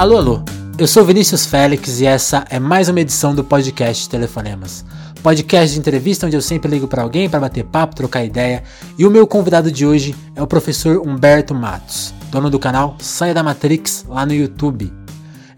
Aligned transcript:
Alô, 0.00 0.16
alô, 0.16 0.42
eu 0.78 0.86
sou 0.86 1.04
Vinícius 1.04 1.44
Félix 1.44 2.00
e 2.00 2.06
essa 2.06 2.46
é 2.48 2.58
mais 2.58 2.88
uma 2.88 3.02
edição 3.02 3.34
do 3.34 3.44
podcast 3.44 4.08
Telefonemas. 4.08 4.82
Podcast 5.22 5.74
de 5.74 5.78
entrevista 5.78 6.24
onde 6.24 6.34
eu 6.34 6.40
sempre 6.40 6.70
ligo 6.70 6.88
para 6.88 7.02
alguém 7.02 7.28
para 7.28 7.38
bater 7.38 7.64
papo, 7.64 7.94
trocar 7.94 8.24
ideia. 8.24 8.62
E 8.96 9.04
o 9.04 9.10
meu 9.10 9.26
convidado 9.26 9.70
de 9.70 9.84
hoje 9.84 10.16
é 10.34 10.42
o 10.42 10.46
professor 10.46 11.06
Humberto 11.06 11.54
Matos, 11.54 12.14
dono 12.30 12.48
do 12.48 12.58
canal 12.58 12.96
Saia 12.98 13.34
da 13.34 13.42
Matrix 13.42 14.06
lá 14.08 14.24
no 14.24 14.32
YouTube. 14.32 14.90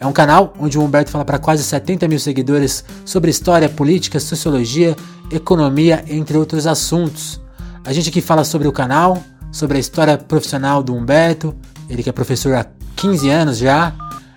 É 0.00 0.06
um 0.08 0.12
canal 0.12 0.52
onde 0.58 0.76
o 0.76 0.82
Humberto 0.82 1.12
fala 1.12 1.24
para 1.24 1.38
quase 1.38 1.62
70 1.62 2.08
mil 2.08 2.18
seguidores 2.18 2.84
sobre 3.04 3.30
história, 3.30 3.68
política, 3.68 4.18
sociologia, 4.18 4.96
economia, 5.30 6.04
entre 6.08 6.36
outros 6.36 6.66
assuntos. 6.66 7.40
A 7.84 7.92
gente 7.92 8.08
aqui 8.08 8.20
fala 8.20 8.42
sobre 8.42 8.66
o 8.66 8.72
canal, 8.72 9.22
sobre 9.52 9.76
a 9.76 9.80
história 9.80 10.18
profissional 10.18 10.82
do 10.82 10.92
Humberto, 10.92 11.54
ele 11.88 12.02
que 12.02 12.08
é 12.08 12.12
professor 12.12 12.56
há 12.56 12.66
15 12.96 13.30
anos 13.30 13.58
já, 13.58 13.94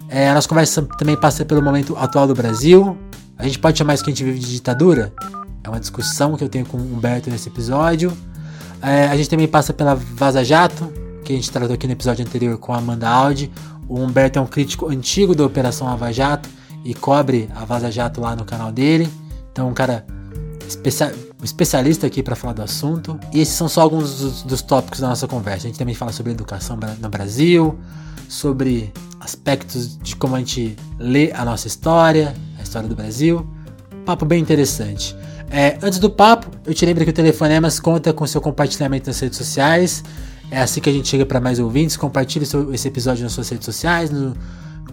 é, 0.10 0.30
a 0.30 0.34
nossa 0.34 0.48
conversa 0.48 0.82
também 0.98 1.20
passa 1.20 1.44
pelo 1.44 1.62
momento 1.62 1.96
atual 1.98 2.28
do 2.28 2.34
Brasil. 2.34 2.98
A 3.38 3.44
gente 3.44 3.60
pode 3.60 3.78
chamar 3.78 3.94
isso 3.96 4.04
que 4.04 4.12
a 4.12 4.14
gente 4.14 4.24
vive 4.24 4.40
de 4.40 4.52
ditadura? 4.52 5.14
É 5.64 5.70
uma 5.70 5.80
discussão 5.80 6.36
que 6.38 6.44
eu 6.44 6.50
tenho 6.50 6.66
com 6.66 6.78
o 6.78 6.82
Humberto 6.82 7.30
nesse 7.30 7.50
episódio. 7.50 8.16
É, 8.82 9.08
a 9.08 9.18
gente 9.18 9.30
também 9.30 9.48
passa 9.48 9.74
pela 9.74 9.96
Vaza 9.96 10.44
Jato, 10.44 10.92
que 11.24 11.34
a 11.34 11.36
gente 11.36 11.50
tratou 11.52 11.74
aqui 11.74 11.88
no 11.88 11.94
episódio 11.94 12.24
anterior 12.24 12.58
com 12.58 12.72
a 12.72 12.78
Amanda 12.78 13.10
Audi. 13.10 13.52
O 13.88 14.00
Humberto 14.00 14.40
é 14.40 14.42
um 14.42 14.46
crítico 14.46 14.88
antigo 14.90 15.36
da 15.36 15.44
Operação 15.44 15.88
Lava 15.88 16.12
Jato 16.14 16.48
e 16.84 16.94
cobre 16.94 17.50
a 17.56 17.66
Vaza 17.66 17.92
Jato 17.92 18.22
lá 18.22 18.36
no 18.36 18.46
canal 18.46 18.72
dele. 18.72 19.10
Então, 19.52 19.68
um 19.70 19.74
cara 19.74 20.06
especia 20.68 21.14
especialista 21.44 22.08
aqui 22.08 22.24
para 22.24 22.36
falar 22.36 22.54
do 22.54 22.62
assunto. 22.62 23.20
E 23.34 23.40
esses 23.40 23.54
são 23.54 23.68
só 23.68 23.82
alguns 23.82 24.20
dos, 24.20 24.44
dos 24.44 24.62
tópicos 24.62 25.00
da 25.00 25.10
nossa 25.10 25.28
conversa. 25.28 25.68
A 25.68 25.70
gente 25.70 25.80
também 25.80 25.96
fala 25.96 26.12
sobre 26.12 26.32
educação 26.32 26.78
no 27.00 27.10
Brasil, 27.10 27.78
sobre 28.28 28.92
aspectos 29.26 29.98
de 29.98 30.16
como 30.16 30.36
a 30.36 30.40
gente 30.40 30.78
lê 31.00 31.32
a 31.34 31.44
nossa 31.44 31.68
história, 31.68 32.36
a 32.58 32.62
história 32.62 32.88
do 32.88 32.96
Brasil. 32.96 33.46
Papo 34.06 34.24
bem 34.24 34.40
interessante. 34.40 35.14
É, 35.50 35.78
antes 35.82 35.98
do 36.00 36.10
papo, 36.10 36.50
eu 36.66 36.74
te 36.74 36.86
lembro 36.86 37.04
que 37.04 37.10
o 37.10 37.14
Telefonemas 37.14 37.78
conta 37.80 38.14
com 38.14 38.26
seu 38.28 38.40
compartilhamento 38.40 39.08
nas 39.08 39.20
redes 39.20 39.38
sociais. 39.38 40.04
É 40.52 40.62
assim 40.62 40.80
que 40.80 40.90
a 40.90 40.94
gente 40.94 41.08
chega 41.08 41.26
para 41.26 41.42
mais 41.42 41.58
ouvintes. 41.60 41.98
Compartilhe 41.98 42.46
esse 42.72 42.88
episódio 42.88 43.24
nas 43.24 43.34
suas 43.34 43.50
redes 43.50 43.66
sociais, 43.66 44.12
no, 44.12 44.38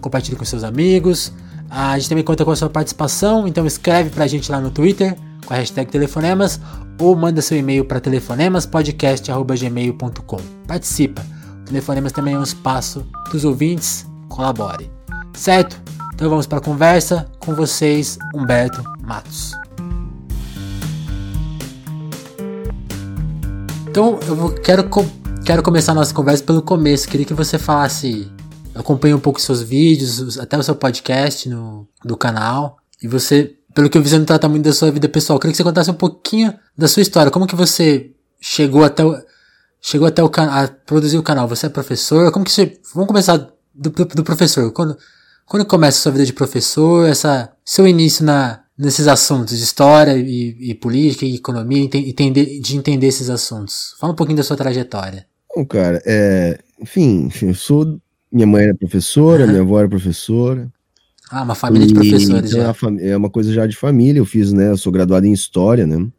compartilhe 0.01 0.35
com 0.35 0.43
seus 0.43 0.63
amigos. 0.63 1.31
A 1.69 1.95
gente 1.97 2.09
também 2.09 2.23
conta 2.23 2.43
com 2.43 2.49
a 2.51 2.55
sua 2.55 2.69
participação, 2.69 3.47
então 3.47 3.67
escreve 3.67 4.09
pra 4.09 4.25
gente 4.27 4.51
lá 4.51 4.59
no 4.59 4.71
Twitter 4.71 5.15
com 5.45 5.53
a 5.53 5.57
hashtag 5.57 5.91
Telefonemas 5.91 6.59
ou 6.99 7.15
manda 7.15 7.39
seu 7.41 7.57
e-mail 7.57 7.85
para 7.85 7.99
telefonemaspodcast.gmail.com. 7.99 10.39
Participa! 10.67 11.23
O 11.61 11.65
Telefonemas 11.65 12.11
também 12.11 12.33
é 12.33 12.39
um 12.39 12.43
espaço 12.43 13.05
dos 13.31 13.45
ouvintes 13.45 14.07
colabore. 14.33 14.91
Certo? 15.33 15.79
Então 16.13 16.29
vamos 16.29 16.47
para 16.47 16.57
a 16.57 16.61
conversa 16.61 17.29
com 17.39 17.55
vocês, 17.55 18.17
Humberto 18.33 18.83
Matos. 19.01 19.53
Então 23.87 24.19
eu 24.27 24.55
quero, 24.55 24.89
quero 25.45 25.61
começar 25.61 25.91
a 25.91 25.95
nossa 25.95 26.13
conversa 26.13 26.43
pelo 26.43 26.61
começo. 26.61 27.07
Queria 27.07 27.25
que 27.25 27.33
você 27.33 27.57
falasse. 27.57 28.31
Acompanhe 28.73 29.13
um 29.13 29.19
pouco 29.19 29.39
seus 29.39 29.61
vídeos, 29.61 30.39
até 30.39 30.57
o 30.57 30.63
seu 30.63 30.75
podcast 30.75 31.47
no, 31.47 31.87
do 32.03 32.17
canal. 32.17 32.77
E 33.03 33.07
você, 33.07 33.55
pelo 33.75 33.87
que 33.87 33.95
eu 33.95 34.01
vi, 34.01 34.09
você 34.09 34.17
não 34.17 34.25
trata 34.25 34.49
muito 34.49 34.63
da 34.63 34.73
sua 34.73 34.89
vida 34.89 35.07
pessoal. 35.07 35.37
Queria 35.37 35.51
que 35.51 35.57
você 35.57 35.63
contasse 35.63 35.91
um 35.91 35.95
pouquinho 35.95 36.55
da 36.75 36.87
sua 36.87 37.03
história. 37.03 37.31
Como 37.31 37.45
que 37.45 37.55
você 37.55 38.11
chegou 38.41 38.83
até 38.83 39.05
o, 39.05 39.15
chegou 39.79 40.07
até 40.07 40.23
o 40.23 40.31
a 40.37 40.67
produzir 40.87 41.19
o 41.19 41.23
canal? 41.23 41.47
Você 41.47 41.67
é 41.67 41.69
professor? 41.69 42.31
Como 42.31 42.43
que 42.43 42.51
você. 42.51 42.79
Vamos 42.95 43.07
começar 43.07 43.52
do, 43.73 43.89
do, 43.89 44.05
do 44.05 44.23
professor. 44.23 44.71
Quando, 44.71 44.97
quando 45.45 45.65
começa 45.65 45.97
a 45.97 46.01
sua 46.01 46.11
vida 46.11 46.25
de 46.25 46.33
professor, 46.33 47.07
essa, 47.07 47.51
seu 47.65 47.87
início 47.87 48.25
na, 48.25 48.61
nesses 48.77 49.07
assuntos 49.07 49.57
de 49.57 49.63
história 49.63 50.17
e, 50.17 50.71
e 50.71 50.75
política 50.75 51.25
e 51.25 51.35
economia, 51.35 51.83
entender, 51.83 52.59
de 52.59 52.77
entender 52.77 53.07
esses 53.07 53.29
assuntos? 53.29 53.95
Fala 53.99 54.13
um 54.13 54.15
pouquinho 54.15 54.37
da 54.37 54.43
sua 54.43 54.57
trajetória. 54.57 55.25
Bom, 55.55 55.65
cara, 55.65 56.01
é, 56.05 56.59
enfim, 56.81 57.29
eu 57.41 57.53
sou. 57.53 57.99
Minha 58.31 58.47
mãe 58.47 58.63
era 58.63 58.75
professora, 58.75 59.43
uhum. 59.43 59.49
minha 59.49 59.61
avó 59.61 59.79
era 59.79 59.87
professora. 59.87 60.71
Ah, 61.29 61.43
uma 61.43 61.55
família 61.55 61.85
e, 61.85 61.87
de 61.87 61.93
professores 61.93 62.51
então 62.51 62.97
já. 62.97 63.05
É 63.05 63.15
uma 63.15 63.29
coisa 63.29 63.53
já 63.53 63.67
de 63.67 63.75
família, 63.75 64.19
eu 64.19 64.25
fiz, 64.25 64.51
né? 64.51 64.71
Eu 64.71 64.77
sou 64.77 64.91
graduado 64.91 65.25
em 65.27 65.31
História, 65.31 65.85
né? 65.85 65.95
Uhum. 65.95 66.13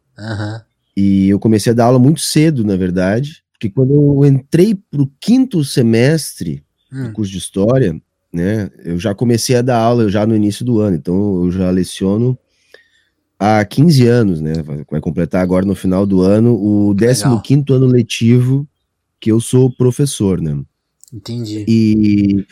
E 0.95 1.27
eu 1.27 1.39
comecei 1.39 1.73
a 1.73 1.75
dar 1.75 1.85
aula 1.85 1.99
muito 1.99 2.21
cedo, 2.21 2.63
na 2.63 2.77
verdade, 2.77 3.43
porque 3.51 3.69
quando 3.69 3.93
eu 3.93 4.25
entrei 4.25 4.75
pro 4.75 5.11
quinto 5.19 5.63
semestre, 5.63 6.63
hum. 7.03 7.13
curso 7.13 7.31
de 7.31 7.37
história, 7.37 7.99
né? 8.31 8.69
Eu 8.83 8.99
já 8.99 9.13
comecei 9.13 9.55
a 9.55 9.61
dar 9.61 9.77
aula 9.77 10.09
já 10.09 10.25
no 10.25 10.35
início 10.35 10.65
do 10.65 10.79
ano, 10.79 10.95
então 10.95 11.43
eu 11.43 11.51
já 11.51 11.69
leciono 11.69 12.37
há 13.39 13.63
15 13.63 14.07
anos, 14.07 14.41
né? 14.41 14.53
Vai 14.89 15.01
completar 15.01 15.41
agora 15.41 15.65
no 15.65 15.75
final 15.75 16.05
do 16.05 16.21
ano 16.21 16.53
o 16.53 16.93
15 16.95 17.63
ano 17.73 17.85
letivo 17.85 18.67
que 19.19 19.31
eu 19.31 19.39
sou 19.39 19.71
professor, 19.71 20.41
né? 20.41 20.61
Entendi. 21.13 21.65
E 21.67 22.45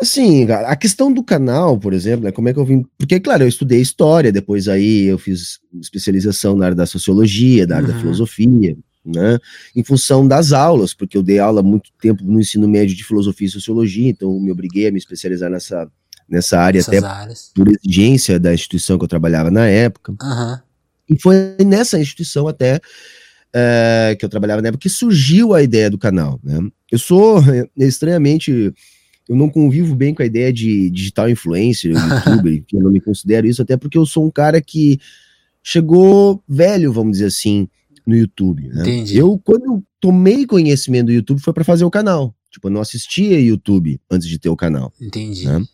assim, 0.00 0.44
a 0.50 0.76
questão 0.76 1.12
do 1.12 1.22
canal, 1.22 1.78
por 1.78 1.94
exemplo, 1.94 2.24
né, 2.26 2.32
como 2.32 2.48
é 2.48 2.52
que 2.52 2.58
eu 2.58 2.64
vim, 2.64 2.84
porque 2.98 3.18
claro, 3.18 3.44
eu 3.44 3.48
estudei 3.48 3.80
história, 3.80 4.30
depois 4.30 4.68
aí 4.68 5.04
eu 5.04 5.18
fiz 5.18 5.58
especialização 5.80 6.54
na 6.54 6.66
área 6.66 6.76
da 6.76 6.86
sociologia, 6.86 7.66
da 7.66 7.76
área 7.76 7.88
uhum. 7.88 7.94
da 7.94 8.00
filosofia, 8.00 8.76
né, 9.06 9.38
em 9.74 9.84
função 9.84 10.26
das 10.26 10.52
aulas, 10.52 10.92
porque 10.92 11.16
eu 11.16 11.22
dei 11.22 11.38
aula 11.38 11.62
muito 11.62 11.90
tempo 12.00 12.24
no 12.24 12.40
ensino 12.40 12.66
médio 12.66 12.96
de 12.96 13.04
filosofia 13.04 13.46
e 13.46 13.50
sociologia, 13.50 14.08
então 14.08 14.38
me 14.40 14.50
obriguei 14.50 14.88
a 14.88 14.92
me 14.92 14.98
especializar 14.98 15.48
nessa, 15.48 15.88
nessa 16.28 16.58
área, 16.58 16.78
Essas 16.78 16.94
até 16.94 17.06
áreas. 17.06 17.52
por 17.54 17.68
exigência 17.68 18.38
da 18.38 18.52
instituição 18.52 18.98
que 18.98 19.04
eu 19.04 19.08
trabalhava 19.08 19.50
na 19.50 19.66
época. 19.66 20.12
Uhum. 20.20 20.58
E 21.08 21.20
foi 21.20 21.56
nessa 21.64 21.98
instituição 21.98 22.48
até 22.48 22.80
é, 23.54 24.16
que 24.18 24.24
eu 24.24 24.28
trabalhava 24.28 24.60
na 24.60 24.68
época 24.68 24.82
que 24.82 24.90
surgiu 24.90 25.54
a 25.54 25.62
ideia 25.62 25.88
do 25.88 25.96
canal. 25.96 26.40
Né? 26.42 26.58
Eu 26.90 26.98
sou 26.98 27.38
estranhamente. 27.76 28.72
Eu 29.28 29.34
não 29.34 29.48
convivo 29.48 29.94
bem 29.96 30.14
com 30.14 30.22
a 30.22 30.26
ideia 30.26 30.52
de 30.52 30.88
digital 30.90 31.28
influencer, 31.28 31.90
youtuber, 31.96 32.62
que 32.64 32.76
eu 32.76 32.80
não 32.80 32.90
me 32.90 33.00
considero 33.00 33.46
isso, 33.46 33.60
até 33.60 33.76
porque 33.76 33.98
eu 33.98 34.06
sou 34.06 34.24
um 34.24 34.30
cara 34.30 34.60
que 34.60 35.00
chegou 35.62 36.40
velho, 36.48 36.92
vamos 36.92 37.12
dizer 37.12 37.26
assim, 37.26 37.68
no 38.06 38.16
YouTube. 38.16 38.68
Né? 38.68 38.82
Entendi. 38.82 39.18
Eu, 39.18 39.40
quando 39.42 39.64
eu 39.64 39.82
tomei 40.00 40.46
conhecimento 40.46 41.06
do 41.06 41.12
YouTube, 41.12 41.40
foi 41.40 41.52
para 41.52 41.64
fazer 41.64 41.84
o 41.84 41.90
canal. 41.90 42.34
Tipo, 42.50 42.68
eu 42.68 42.72
não 42.72 42.80
assistia 42.80 43.40
YouTube 43.40 44.00
antes 44.10 44.28
de 44.28 44.38
ter 44.38 44.48
o 44.48 44.56
canal. 44.56 44.92
Entendi. 45.00 45.46
Né? 45.46 45.64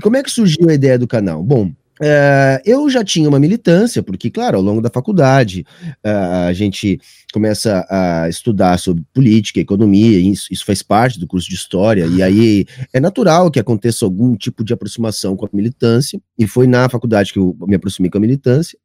como 0.00 0.16
é 0.16 0.22
que 0.22 0.30
surgiu 0.30 0.68
a 0.68 0.74
ideia 0.74 0.98
do 0.98 1.06
canal? 1.06 1.42
Bom, 1.42 1.72
é, 2.00 2.60
eu 2.64 2.88
já 2.90 3.04
tinha 3.04 3.28
uma 3.28 3.38
militância, 3.38 4.02
porque, 4.02 4.30
claro, 4.30 4.56
ao 4.56 4.62
longo 4.62 4.80
da 4.80 4.90
faculdade 4.90 5.64
é, 6.02 6.10
a 6.10 6.52
gente 6.52 6.98
começa 7.32 7.86
a 7.88 8.28
estudar 8.28 8.78
sobre 8.78 9.04
política, 9.12 9.60
economia, 9.60 10.18
isso, 10.18 10.48
isso, 10.50 10.64
faz 10.64 10.82
parte 10.82 11.18
do 11.18 11.26
curso 11.26 11.48
de 11.48 11.54
história, 11.54 12.06
e 12.06 12.22
aí 12.22 12.66
é 12.92 12.98
natural 12.98 13.50
que 13.50 13.60
aconteça 13.60 14.04
algum 14.04 14.34
tipo 14.36 14.64
de 14.64 14.72
aproximação 14.72 15.36
com 15.36 15.46
a 15.46 15.48
militância, 15.52 16.20
e 16.36 16.46
foi 16.46 16.66
na 16.66 16.88
faculdade 16.88 17.32
que 17.32 17.38
eu 17.38 17.56
me 17.68 17.76
aproximei 17.76 18.10
com 18.10 18.18
a 18.18 18.20
militância. 18.20 18.78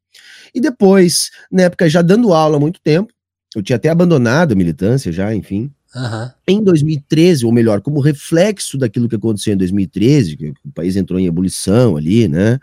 E 0.54 0.60
depois, 0.60 1.30
na 1.50 1.62
época, 1.64 1.88
já 1.88 2.02
dando 2.02 2.32
aula 2.32 2.56
há 2.56 2.60
muito 2.60 2.80
tempo, 2.80 3.12
eu 3.54 3.62
tinha 3.62 3.76
até 3.76 3.88
abandonado 3.88 4.52
a 4.52 4.56
militância 4.56 5.10
já, 5.10 5.34
enfim. 5.34 5.70
Uhum. 5.94 6.30
Em 6.46 6.62
2013, 6.62 7.46
ou 7.46 7.52
melhor, 7.52 7.80
como 7.80 8.00
reflexo 8.00 8.76
daquilo 8.76 9.08
que 9.08 9.16
aconteceu 9.16 9.54
em 9.54 9.56
2013, 9.56 10.36
que 10.36 10.48
o 10.64 10.72
país 10.74 10.96
entrou 10.96 11.18
em 11.18 11.26
ebulição 11.26 11.96
ali, 11.96 12.28
né? 12.28 12.58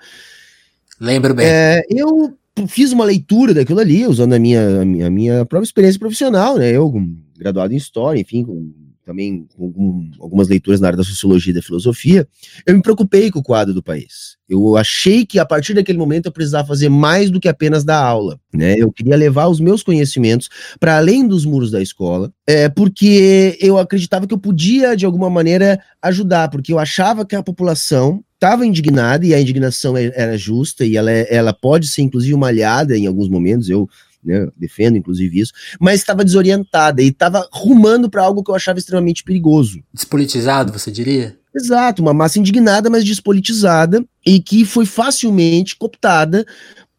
Lembro 1.00 1.34
bem. 1.34 1.46
É, 1.48 1.84
eu 1.90 2.38
fiz 2.68 2.92
uma 2.92 3.04
leitura 3.04 3.54
daquilo 3.54 3.80
ali, 3.80 4.06
usando 4.06 4.34
a 4.34 4.40
minha, 4.40 4.82
a 4.82 4.86
minha, 4.86 5.08
a 5.08 5.10
minha 5.10 5.46
própria 5.46 5.66
experiência 5.66 6.00
profissional, 6.00 6.58
né? 6.58 6.72
Eu, 6.72 6.94
graduado 7.38 7.74
em 7.74 7.78
História, 7.78 8.20
enfim, 8.20 8.44
com 8.44 8.72
também 9.06 9.48
com 9.56 10.10
algumas 10.20 10.48
leituras 10.48 10.80
na 10.82 10.88
área 10.88 10.98
da 10.98 11.04
sociologia 11.04 11.52
e 11.52 11.54
da 11.54 11.62
filosofia, 11.62 12.28
eu 12.66 12.76
me 12.76 12.82
preocupei 12.82 13.30
com 13.30 13.40
o 13.40 13.44
quadro 13.44 13.74
do 13.74 13.84
país. 13.84 14.36
Eu 14.50 14.76
achei 14.76 15.26
que 15.26 15.40
a 15.40 15.46
partir 15.46 15.74
daquele 15.74 15.98
momento 15.98 16.26
eu 16.26 16.32
precisava 16.32 16.68
fazer 16.68 16.90
mais 16.90 17.30
do 17.30 17.40
que 17.40 17.48
apenas 17.48 17.84
dar 17.84 18.04
aula, 18.04 18.40
né? 18.54 18.76
Eu 18.78 18.92
queria 18.92 19.16
levar 19.16 19.48
os 19.48 19.60
meus 19.60 19.84
conhecimentos 19.84 20.50
para 20.80 20.98
além 20.98 21.28
dos 21.28 21.46
muros 21.46 21.72
da 21.72 21.82
escola, 21.82 22.32
é, 22.48 22.68
porque 22.68 23.58
eu 23.62 23.78
acreditava 23.78 24.28
que 24.28 24.34
eu 24.34 24.40
podia 24.40 24.96
de 24.96 25.06
alguma 25.06 25.30
maneira 25.30 25.80
ajudar, 26.02 26.50
porque 26.50 26.74
eu 26.74 26.80
achava 26.80 27.26
que 27.26 27.36
a 27.36 27.44
população 27.44 28.24
estava 28.34 28.66
indignada 28.66 29.26
e 29.26 29.34
a 29.34 29.40
indignação 29.40 29.98
é, 29.98 30.12
era 30.16 30.38
justa 30.38 30.86
e 30.86 30.98
ela, 30.98 31.12
é, 31.12 31.28
ela 31.34 31.54
pode 31.54 31.88
ser 31.88 32.02
inclusive 32.02 32.34
uma 32.34 32.48
aliada 32.48 32.98
em 32.98 33.08
alguns 33.08 33.30
momentos. 33.30 33.70
Eu 33.70 33.88
né, 34.26 34.48
defendo 34.58 34.98
inclusive 34.98 35.40
isso, 35.40 35.54
mas 35.80 36.00
estava 36.00 36.26
desorientada 36.26 37.02
e 37.02 37.08
estava 37.08 37.48
rumando 37.52 38.10
para 38.10 38.24
algo 38.24 38.44
que 38.44 38.52
eu 38.52 38.56
achava 38.56 38.80
extremamente 38.80 39.24
perigoso. 39.24 39.84
Despolitizado, 39.94 40.74
você 40.74 40.92
diria? 40.92 41.38
Exato, 41.56 42.02
uma 42.02 42.14
massa 42.14 42.38
indignada, 42.38 42.90
mas 42.90 43.06
despolitizada 43.06 44.04
e 44.26 44.42
que 44.42 44.66
foi 44.66 44.86
facilmente 44.86 45.76
cooptada 45.78 46.46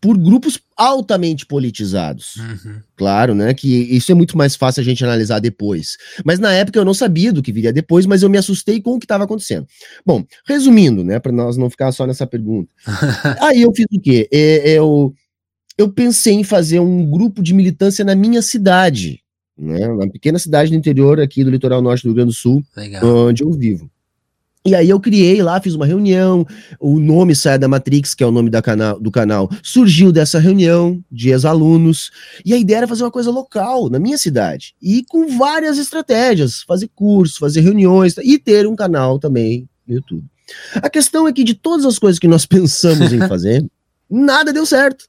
por 0.00 0.16
grupos 0.16 0.60
altamente 0.76 1.46
politizados. 1.46 2.36
Uhum. 2.36 2.80
Claro, 2.96 3.34
né? 3.34 3.52
Que 3.54 3.68
isso 3.68 4.12
é 4.12 4.14
muito 4.14 4.36
mais 4.36 4.54
fácil 4.54 4.80
a 4.80 4.84
gente 4.84 5.02
analisar 5.02 5.40
depois. 5.40 5.96
Mas 6.24 6.38
na 6.38 6.52
época 6.52 6.78
eu 6.78 6.84
não 6.84 6.94
sabia 6.94 7.32
do 7.32 7.42
que 7.42 7.52
viria 7.52 7.72
depois, 7.72 8.06
mas 8.06 8.22
eu 8.22 8.30
me 8.30 8.38
assustei 8.38 8.80
com 8.80 8.92
o 8.92 8.98
que 8.98 9.04
estava 9.04 9.24
acontecendo. 9.24 9.66
Bom, 10.04 10.24
resumindo, 10.46 11.02
né? 11.02 11.18
Para 11.18 11.32
nós 11.32 11.56
não 11.56 11.68
ficar 11.68 11.90
só 11.92 12.06
nessa 12.06 12.26
pergunta. 12.26 12.70
aí 13.40 13.62
eu 13.62 13.72
fiz 13.74 13.86
o 13.92 14.00
quê? 14.00 14.28
É, 14.32 14.78
eu, 14.78 15.12
eu 15.78 15.90
pensei 15.90 16.34
em 16.34 16.44
fazer 16.44 16.80
um 16.80 17.04
grupo 17.08 17.42
de 17.42 17.54
militância 17.54 18.04
na 18.04 18.14
minha 18.14 18.42
cidade. 18.42 19.20
Né, 19.58 19.88
uma 19.88 20.08
pequena 20.08 20.38
cidade 20.38 20.70
do 20.70 20.76
interior 20.76 21.18
aqui 21.18 21.42
do 21.42 21.50
litoral 21.50 21.80
norte 21.80 22.02
do 22.02 22.08
Rio 22.08 22.16
Grande 22.16 22.30
do 22.30 22.36
Sul, 22.36 22.62
Legal. 22.76 23.04
onde 23.04 23.42
eu 23.42 23.50
vivo. 23.52 23.90
E 24.66 24.74
aí 24.74 24.90
eu 24.90 24.98
criei 24.98 25.40
lá, 25.42 25.60
fiz 25.60 25.74
uma 25.74 25.86
reunião, 25.86 26.44
o 26.80 26.98
nome 26.98 27.36
Saia 27.36 27.56
da 27.56 27.68
Matrix, 27.68 28.14
que 28.14 28.24
é 28.24 28.26
o 28.26 28.32
nome 28.32 28.50
da 28.50 28.60
canal, 28.60 28.98
do 28.98 29.12
canal, 29.12 29.48
surgiu 29.62 30.10
dessa 30.10 30.40
reunião 30.40 31.02
de 31.10 31.30
ex-alunos, 31.30 32.10
e 32.44 32.52
a 32.52 32.56
ideia 32.56 32.78
era 32.78 32.88
fazer 32.88 33.04
uma 33.04 33.10
coisa 33.12 33.30
local, 33.30 33.88
na 33.88 34.00
minha 34.00 34.18
cidade, 34.18 34.74
e 34.82 35.04
com 35.04 35.38
várias 35.38 35.78
estratégias, 35.78 36.62
fazer 36.64 36.90
cursos, 36.96 37.38
fazer 37.38 37.60
reuniões, 37.60 38.16
e 38.18 38.40
ter 38.40 38.66
um 38.66 38.74
canal 38.74 39.20
também 39.20 39.68
no 39.86 39.94
YouTube. 39.94 40.24
A 40.74 40.90
questão 40.90 41.28
é 41.28 41.32
que 41.32 41.44
de 41.44 41.54
todas 41.54 41.86
as 41.86 41.96
coisas 41.96 42.18
que 42.18 42.26
nós 42.26 42.44
pensamos 42.46 43.12
em 43.12 43.20
fazer, 43.20 43.64
nada 44.10 44.52
deu 44.52 44.66
certo. 44.66 45.06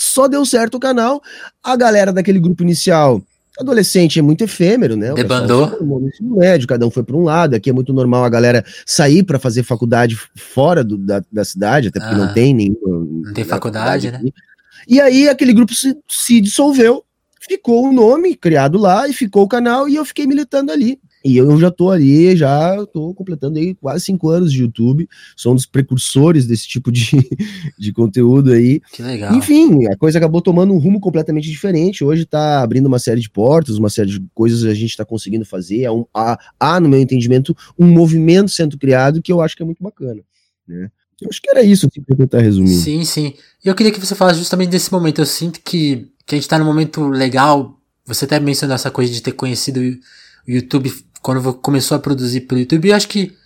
Só 0.00 0.28
deu 0.28 0.44
certo 0.44 0.76
o 0.76 0.80
canal, 0.80 1.20
a 1.60 1.74
galera 1.74 2.12
daquele 2.12 2.38
grupo 2.38 2.62
inicial 2.62 3.20
Adolescente 3.58 4.20
é 4.20 4.22
muito 4.22 4.44
efêmero, 4.44 4.96
né? 4.96 5.12
Debandou. 5.12 5.76
médio, 6.20 6.68
cada 6.68 6.86
um 6.86 6.90
foi 6.92 7.02
para 7.02 7.16
um 7.16 7.24
lado. 7.24 7.56
Aqui 7.56 7.68
é 7.68 7.72
muito 7.72 7.92
normal 7.92 8.22
a 8.22 8.28
galera 8.28 8.64
sair 8.86 9.24
para 9.24 9.36
fazer 9.36 9.64
faculdade 9.64 10.16
fora 10.36 10.84
do, 10.84 10.96
da, 10.96 11.20
da 11.32 11.44
cidade, 11.44 11.88
até 11.88 11.98
porque 11.98 12.14
ah, 12.14 12.18
não 12.18 12.32
tem 12.32 12.54
nenhuma. 12.54 12.78
Não 13.24 13.32
tem 13.32 13.44
faculdade, 13.44 14.06
faculdade 14.06 14.24
né? 14.24 14.42
E 14.86 15.00
aí 15.00 15.28
aquele 15.28 15.52
grupo 15.52 15.74
se, 15.74 15.96
se 16.08 16.40
dissolveu, 16.40 17.04
ficou 17.48 17.88
o 17.88 17.92
nome 17.92 18.36
criado 18.36 18.78
lá 18.78 19.08
e 19.08 19.12
ficou 19.12 19.44
o 19.44 19.48
canal 19.48 19.88
e 19.88 19.96
eu 19.96 20.04
fiquei 20.04 20.26
militando 20.26 20.70
ali. 20.70 21.00
E 21.24 21.36
eu 21.36 21.58
já 21.58 21.70
tô 21.70 21.90
ali, 21.90 22.36
já 22.36 22.86
tô 22.86 23.12
completando 23.12 23.58
aí 23.58 23.74
quase 23.74 24.04
cinco 24.04 24.28
anos 24.28 24.52
de 24.52 24.62
YouTube, 24.62 25.08
sou 25.36 25.52
um 25.52 25.54
dos 25.56 25.66
precursores 25.66 26.46
desse 26.46 26.68
tipo 26.68 26.92
de, 26.92 27.10
de 27.76 27.92
conteúdo 27.92 28.52
aí. 28.52 28.80
Que 28.92 29.02
legal. 29.02 29.34
Enfim, 29.34 29.86
a 29.86 29.96
coisa 29.96 30.18
acabou 30.18 30.40
tomando 30.40 30.72
um 30.72 30.78
rumo 30.78 31.00
completamente 31.00 31.50
diferente. 31.50 32.04
Hoje 32.04 32.24
tá 32.24 32.62
abrindo 32.62 32.86
uma 32.86 33.00
série 33.00 33.20
de 33.20 33.28
portas, 33.28 33.78
uma 33.78 33.90
série 33.90 34.10
de 34.10 34.24
coisas 34.32 34.64
a 34.64 34.74
gente 34.74 34.96
tá 34.96 35.04
conseguindo 35.04 35.44
fazer. 35.44 35.86
Há, 35.86 35.92
um, 35.92 36.04
há, 36.14 36.38
há 36.58 36.80
no 36.80 36.88
meu 36.88 37.00
entendimento, 37.00 37.56
um 37.76 37.86
movimento 37.86 38.50
sendo 38.50 38.78
criado 38.78 39.20
que 39.20 39.32
eu 39.32 39.40
acho 39.40 39.56
que 39.56 39.62
é 39.62 39.66
muito 39.66 39.82
bacana, 39.82 40.22
né? 40.66 40.88
Eu 41.20 41.28
acho 41.28 41.42
que 41.42 41.50
era 41.50 41.62
isso, 41.62 41.86
assim, 41.86 42.00
pra 42.00 42.16
tentar 42.16 42.40
resumir. 42.40 42.74
Sim, 42.74 43.04
sim. 43.04 43.34
E 43.64 43.68
eu 43.68 43.74
queria 43.74 43.92
que 43.92 44.00
você 44.00 44.14
falasse 44.14 44.38
justamente 44.38 44.70
desse 44.70 44.92
momento. 44.92 45.20
Eu 45.20 45.26
sinto 45.26 45.60
que, 45.60 46.08
que 46.24 46.34
a 46.34 46.38
gente 46.38 46.48
tá 46.48 46.58
num 46.58 46.64
momento 46.64 47.08
legal. 47.08 47.78
Você 48.06 48.24
até 48.24 48.38
mencionou 48.38 48.74
essa 48.74 48.90
coisa 48.90 49.12
de 49.12 49.20
ter 49.20 49.32
conhecido 49.32 49.80
o 49.80 50.50
YouTube 50.50 50.92
quando 51.20 51.54
começou 51.54 51.96
a 51.96 52.00
produzir 52.00 52.42
pelo 52.42 52.60
YouTube, 52.60 52.88
eu 52.88 52.96
acho 52.96 53.08
que 53.08 53.36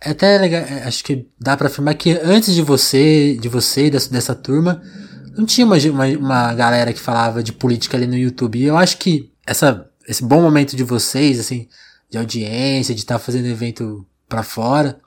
é 0.00 0.10
até 0.10 0.38
legal, 0.38 0.62
é, 0.62 0.84
acho 0.84 1.04
que 1.04 1.26
dá 1.38 1.56
para 1.56 1.66
afirmar 1.66 1.94
que 1.94 2.12
antes 2.22 2.54
de 2.54 2.62
você, 2.62 3.36
de 3.40 3.48
você 3.48 3.86
e 3.86 3.90
dessa, 3.90 4.10
dessa 4.10 4.34
turma, 4.34 4.82
não 5.36 5.44
tinha 5.44 5.66
uma, 5.66 5.76
uma, 5.76 6.06
uma, 6.06 6.54
galera 6.54 6.92
que 6.92 7.00
falava 7.00 7.42
de 7.42 7.52
política 7.52 7.96
ali 7.96 8.06
no 8.06 8.16
YouTube. 8.16 8.58
E 8.58 8.64
eu 8.64 8.76
acho 8.76 8.96
que 8.98 9.30
essa, 9.46 9.86
esse 10.08 10.24
bom 10.24 10.40
momento 10.40 10.74
de 10.74 10.84
vocês, 10.84 11.38
assim, 11.38 11.68
de 12.08 12.18
audiência, 12.18 12.94
de 12.94 13.00
estar 13.00 13.18
tá 13.18 13.18
fazendo 13.18 13.46
evento 13.46 14.06
para 14.28 14.42
fora, 14.42 15.00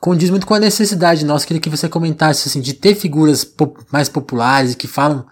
condiz 0.00 0.30
muito 0.30 0.46
com 0.46 0.54
a 0.54 0.60
necessidade 0.60 1.24
nossa. 1.24 1.46
Queria 1.46 1.60
que 1.60 1.70
você 1.70 1.88
comentasse, 1.88 2.48
assim, 2.48 2.60
de 2.60 2.74
ter 2.74 2.94
figuras 2.94 3.46
mais 3.92 4.08
populares 4.08 4.74
que 4.74 4.86
falam 4.86 5.26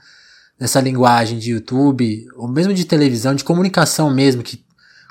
nessa 0.59 0.81
linguagem 0.81 1.39
de 1.39 1.51
YouTube, 1.51 2.27
ou 2.37 2.49
mesmo 2.49 2.73
de 2.73 2.85
televisão, 2.85 3.35
de 3.35 3.45
comunicação 3.45 4.11
mesmo, 4.11 4.43
que 4.43 4.65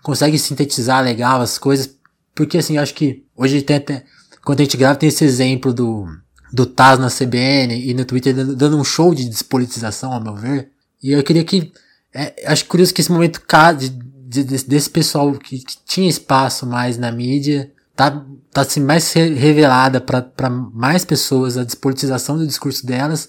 consegue 0.03 0.37
sintetizar 0.37 1.03
legal 1.03 1.41
as 1.41 1.57
coisas. 1.57 1.89
Porque 2.33 2.57
assim, 2.57 2.77
eu 2.77 2.83
acho 2.83 2.93
que 2.93 3.23
hoje 3.35 3.61
tem 3.61 3.77
até, 3.77 4.03
quando 4.43 4.59
a 4.59 4.63
gente 4.63 4.77
grava, 4.77 4.97
tem 4.97 5.09
esse 5.09 5.23
exemplo 5.23 5.73
do, 5.73 6.05
do 6.51 6.65
Taz 6.65 6.99
na 6.99 7.09
CBN 7.09 7.89
e 7.89 7.93
no 7.93 8.05
Twitter 8.05 8.33
dando 8.33 8.77
um 8.77 8.83
show 8.83 9.13
de 9.15 9.29
despolitização, 9.29 10.11
ao 10.11 10.21
meu 10.21 10.35
ver. 10.35 10.69
E 11.01 11.11
eu 11.11 11.23
queria 11.23 11.43
que, 11.43 11.71
é, 12.13 12.43
acho 12.47 12.65
curioso 12.65 12.93
que 12.93 13.01
esse 13.01 13.11
momento 13.11 13.41
de, 13.77 14.43
de, 14.43 14.63
desse 14.65 14.89
pessoal 14.89 15.31
que, 15.33 15.59
que, 15.59 15.77
tinha 15.85 16.09
espaço 16.09 16.65
mais 16.65 16.97
na 16.97 17.11
mídia, 17.11 17.71
tá, 17.95 18.25
tá 18.55 18.61
assim, 18.61 18.79
mais 18.79 19.11
revelada 19.11 19.99
para 19.99 20.49
mais 20.49 21.03
pessoas 21.03 21.57
a 21.57 21.65
despolitização 21.65 22.37
do 22.37 22.47
discurso 22.47 22.85
delas, 22.85 23.27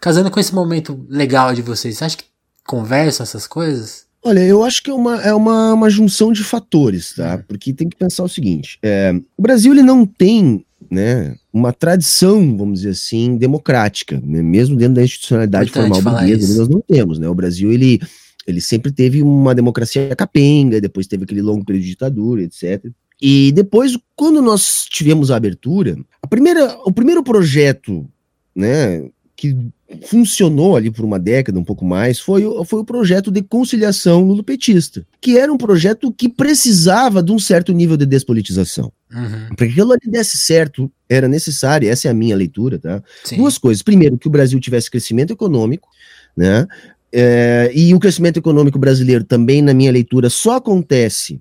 casando 0.00 0.30
com 0.30 0.38
esse 0.38 0.54
momento 0.54 1.04
legal 1.08 1.52
de 1.52 1.60
vocês. 1.60 1.98
Você 1.98 2.04
acha 2.04 2.16
que 2.16 2.24
conversam 2.64 3.24
essas 3.24 3.48
coisas? 3.48 4.04
Olha, 4.22 4.38
eu 4.38 4.62
acho 4.62 4.80
que 4.80 4.90
é 4.90 4.94
uma, 4.94 5.20
é 5.22 5.34
uma, 5.34 5.74
uma 5.74 5.90
junção 5.90 6.32
de 6.32 6.44
fatores, 6.44 7.14
tá? 7.16 7.34
Uhum. 7.34 7.42
Porque 7.48 7.72
tem 7.72 7.88
que 7.88 7.96
pensar 7.96 8.22
o 8.22 8.28
seguinte: 8.28 8.78
é, 8.80 9.12
o 9.36 9.42
Brasil 9.42 9.72
ele 9.72 9.82
não 9.82 10.06
tem 10.06 10.64
né, 10.88 11.34
uma 11.52 11.72
tradição, 11.72 12.56
vamos 12.56 12.80
dizer 12.80 12.90
assim, 12.90 13.36
democrática, 13.36 14.22
né? 14.24 14.40
mesmo 14.40 14.76
dentro 14.76 14.94
da 14.94 15.02
institucionalidade 15.02 15.70
Importante 15.70 15.94
formal 15.94 16.14
burguesa, 16.14 16.58
nós 16.58 16.68
não 16.68 16.80
temos, 16.80 17.18
né? 17.18 17.28
O 17.28 17.34
Brasil 17.34 17.72
ele, 17.72 18.00
ele 18.46 18.60
sempre 18.60 18.92
teve 18.92 19.20
uma 19.20 19.52
democracia 19.52 20.14
capenga, 20.14 20.80
depois 20.80 21.08
teve 21.08 21.24
aquele 21.24 21.42
longo 21.42 21.64
período 21.64 21.82
de 21.82 21.88
ditadura, 21.88 22.42
etc. 22.42 22.84
E 23.20 23.52
depois, 23.52 23.98
quando 24.16 24.40
nós 24.40 24.86
tivemos 24.88 25.30
a 25.30 25.36
abertura, 25.36 25.96
a 26.22 26.26
primeira, 26.26 26.78
o 26.84 26.92
primeiro 26.92 27.22
projeto, 27.22 28.08
né, 28.54 29.04
que 29.36 29.56
funcionou 30.02 30.76
ali 30.76 30.90
por 30.90 31.04
uma 31.04 31.18
década, 31.18 31.58
um 31.58 31.64
pouco 31.64 31.84
mais, 31.84 32.20
foi, 32.20 32.42
foi 32.64 32.80
o 32.80 32.84
projeto 32.84 33.30
de 33.30 33.42
conciliação 33.42 34.22
lulopetista, 34.22 35.04
que 35.20 35.36
era 35.36 35.52
um 35.52 35.56
projeto 35.56 36.12
que 36.12 36.28
precisava 36.28 37.22
de 37.22 37.32
um 37.32 37.38
certo 37.38 37.72
nível 37.72 37.96
de 37.96 38.06
despolitização. 38.06 38.92
Uhum. 39.12 39.54
Para 39.56 39.66
que 39.66 39.72
aquilo 39.72 39.92
ali 39.92 40.10
desse 40.10 40.36
certo, 40.36 40.90
era 41.08 41.26
necessário, 41.26 41.88
essa 41.88 42.08
é 42.08 42.10
a 42.10 42.14
minha 42.14 42.36
leitura, 42.36 42.78
tá? 42.78 43.02
Sim. 43.24 43.36
Duas 43.36 43.58
coisas. 43.58 43.82
Primeiro, 43.82 44.16
que 44.16 44.28
o 44.28 44.30
Brasil 44.30 44.60
tivesse 44.60 44.90
crescimento 44.90 45.32
econômico, 45.32 45.88
né? 46.36 46.66
É, 47.12 47.72
e 47.74 47.92
o 47.92 47.98
crescimento 47.98 48.36
econômico 48.36 48.78
brasileiro 48.78 49.24
também, 49.24 49.60
na 49.60 49.74
minha 49.74 49.90
leitura, 49.90 50.30
só 50.30 50.56
acontece 50.56 51.40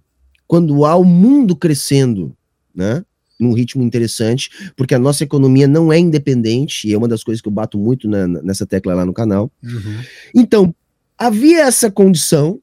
quando 0.50 0.84
há 0.84 0.96
o 0.96 1.06
mundo 1.06 1.56
crescendo, 1.56 2.36
né? 2.74 3.06
num 3.40 3.54
ritmo 3.54 3.84
interessante, 3.84 4.50
porque 4.75 4.96
a 4.96 5.00
nossa 5.00 5.24
economia 5.24 5.66
não 5.66 5.94
é 5.94 6.00
independente, 6.00 6.88
e 6.88 6.94
é 6.94 6.98
uma 6.98 7.07
das 7.07 7.24
coisas 7.24 7.40
que 7.40 7.48
eu 7.48 7.51
bato 7.54 7.78
muito 7.78 8.10
na, 8.10 8.28
nessa 8.28 8.66
tecla 8.66 8.96
lá 8.96 9.06
no 9.06 9.13
canal. 9.13 9.50
Uhum. 9.63 10.01
Então, 10.36 10.75
havia 11.18 11.62
essa 11.62 11.90
condição, 11.90 12.60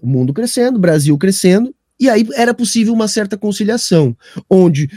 o 0.00 0.06
mundo 0.06 0.32
crescendo, 0.32 0.76
o 0.76 0.80
Brasil 0.80 1.18
crescendo, 1.18 1.74
e 1.98 2.08
aí 2.08 2.24
era 2.34 2.54
possível 2.54 2.92
uma 2.92 3.08
certa 3.08 3.36
conciliação, 3.36 4.16
onde 4.48 4.88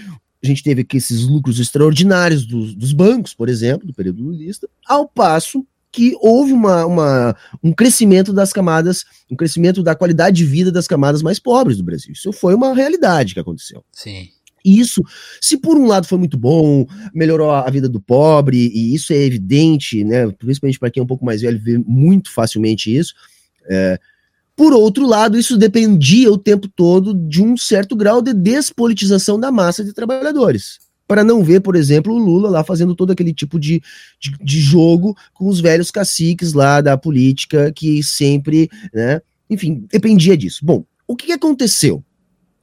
a 0.43 0.45
gente 0.45 0.61
teve 0.61 0.81
aqui 0.81 0.97
esses 0.97 1.23
lucros 1.23 1.59
extraordinários 1.59 2.45
dos, 2.45 2.75
dos 2.75 2.93
bancos, 2.93 3.33
por 3.33 3.49
exemplo, 3.49 3.87
do 3.87 3.93
período 3.93 4.21
lulista, 4.21 4.69
ao 4.85 5.07
passo 5.07 5.65
que 5.95 6.13
houve 6.19 6.51
uma, 6.51 6.85
uma, 6.85 7.35
um 7.63 7.71
crescimento 7.71 8.33
das 8.33 8.51
camadas, 8.51 9.05
um 9.31 9.35
crescimento 9.35 9.81
da 9.81 9.95
qualidade 9.95 10.35
de 10.35 10.45
vida 10.45 10.69
das 10.69 10.87
camadas 10.87 11.21
mais 11.21 11.39
pobres 11.39 11.77
do 11.77 11.85
Brasil. 11.85 12.11
Isso 12.11 12.33
foi 12.33 12.53
uma 12.53 12.73
realidade 12.73 13.33
que 13.33 13.39
aconteceu. 13.39 13.81
Sim. 13.93 14.27
E 14.65 14.77
isso, 14.77 15.01
se 15.39 15.55
por 15.55 15.77
um 15.77 15.85
lado 15.85 16.05
foi 16.05 16.17
muito 16.17 16.37
bom, 16.37 16.85
melhorou 17.13 17.49
a 17.49 17.69
vida 17.69 17.87
do 17.87 18.01
pobre, 18.01 18.69
e 18.73 18.93
isso 18.93 19.13
é 19.13 19.17
evidente, 19.17 20.03
né? 20.03 20.29
Principalmente 20.31 20.79
para 20.79 20.91
quem 20.91 20.99
é 20.99 21.03
um 21.03 21.07
pouco 21.07 21.23
mais 21.23 21.41
velho, 21.41 21.61
vê 21.63 21.77
muito 21.77 22.29
facilmente 22.29 22.93
isso. 22.93 23.13
É, 23.69 23.97
por 24.53 24.73
outro 24.73 25.07
lado, 25.07 25.37
isso 25.37 25.55
dependia 25.55 26.29
o 26.29 26.37
tempo 26.37 26.67
todo 26.67 27.13
de 27.13 27.41
um 27.41 27.55
certo 27.55 27.95
grau 27.95 28.21
de 28.21 28.33
despolitização 28.33 29.39
da 29.39 29.49
massa 29.49 29.81
de 29.81 29.93
trabalhadores. 29.93 30.79
Para 31.07 31.23
não 31.23 31.43
ver, 31.43 31.61
por 31.61 31.75
exemplo, 31.75 32.13
o 32.13 32.17
Lula 32.17 32.49
lá 32.49 32.63
fazendo 32.63 32.95
todo 32.95 33.11
aquele 33.11 33.33
tipo 33.33 33.59
de, 33.59 33.81
de, 34.19 34.31
de 34.41 34.59
jogo 34.59 35.15
com 35.33 35.47
os 35.47 35.59
velhos 35.59 35.91
caciques 35.91 36.53
lá 36.53 36.81
da 36.81 36.97
política 36.97 37.71
que 37.71 38.01
sempre, 38.03 38.69
né? 38.93 39.21
Enfim, 39.49 39.85
dependia 39.91 40.35
disso. 40.35 40.65
Bom, 40.65 40.83
o 41.07 41.15
que 41.15 41.31
aconteceu? 41.31 42.03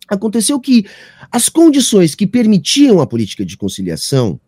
Aconteceu 0.09 0.59
que 0.59 0.85
as 1.31 1.49
condições 1.49 2.15
que 2.15 2.27
permitiam 2.27 3.01
a 3.01 3.07
política 3.07 3.45
de 3.47 3.57
conciliação 3.57 4.41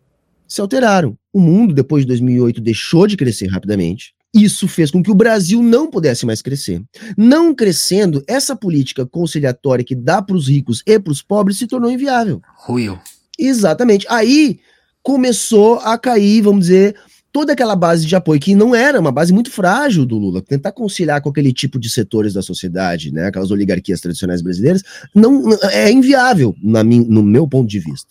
se 0.47 0.61
alteraram. 0.61 1.17
O 1.33 1.39
mundo, 1.39 1.73
depois 1.73 2.03
de 2.03 2.07
2008, 2.09 2.61
deixou 2.61 3.07
de 3.07 3.17
crescer 3.17 3.47
rapidamente. 3.47 4.13
Isso 4.33 4.67
fez 4.67 4.91
com 4.91 5.01
que 5.01 5.09
o 5.09 5.15
Brasil 5.15 5.63
não 5.63 5.89
pudesse 5.89 6.25
mais 6.25 6.41
crescer. 6.41 6.83
Não 7.17 7.55
crescendo, 7.55 8.21
essa 8.27 8.53
política 8.53 9.05
conciliatória 9.05 9.85
que 9.85 9.95
dá 9.95 10.21
para 10.21 10.35
os 10.35 10.49
ricos 10.49 10.83
e 10.85 10.99
para 10.99 11.11
os 11.11 11.21
pobres 11.21 11.57
se 11.57 11.67
tornou 11.67 11.89
inviável. 11.89 12.41
Ruiu. 12.57 12.99
Exatamente. 13.37 14.05
Aí 14.09 14.59
começou 15.03 15.79
a 15.79 15.97
cair, 15.97 16.41
vamos 16.41 16.67
dizer, 16.67 16.95
toda 17.35 17.51
aquela 17.51 17.75
base 17.75 18.05
de 18.05 18.15
apoio, 18.15 18.39
que 18.39 18.55
não 18.55 18.73
era 18.73 18.97
uma 18.97 19.11
base 19.11 19.33
muito 19.33 19.51
frágil 19.51 20.05
do 20.05 20.17
Lula, 20.17 20.41
tentar 20.41 20.71
conciliar 20.71 21.21
com 21.21 21.27
aquele 21.27 21.51
tipo 21.51 21.77
de 21.77 21.89
setores 21.89 22.33
da 22.33 22.41
sociedade, 22.41 23.11
né, 23.11 23.27
aquelas 23.27 23.51
oligarquias 23.51 23.99
tradicionais 23.99 24.41
brasileiras, 24.41 24.81
não 25.13 25.43
é 25.63 25.91
inviável 25.91 26.55
na 26.63 26.81
no 26.81 27.21
meu 27.21 27.45
ponto 27.45 27.67
de 27.67 27.77
vista. 27.77 28.07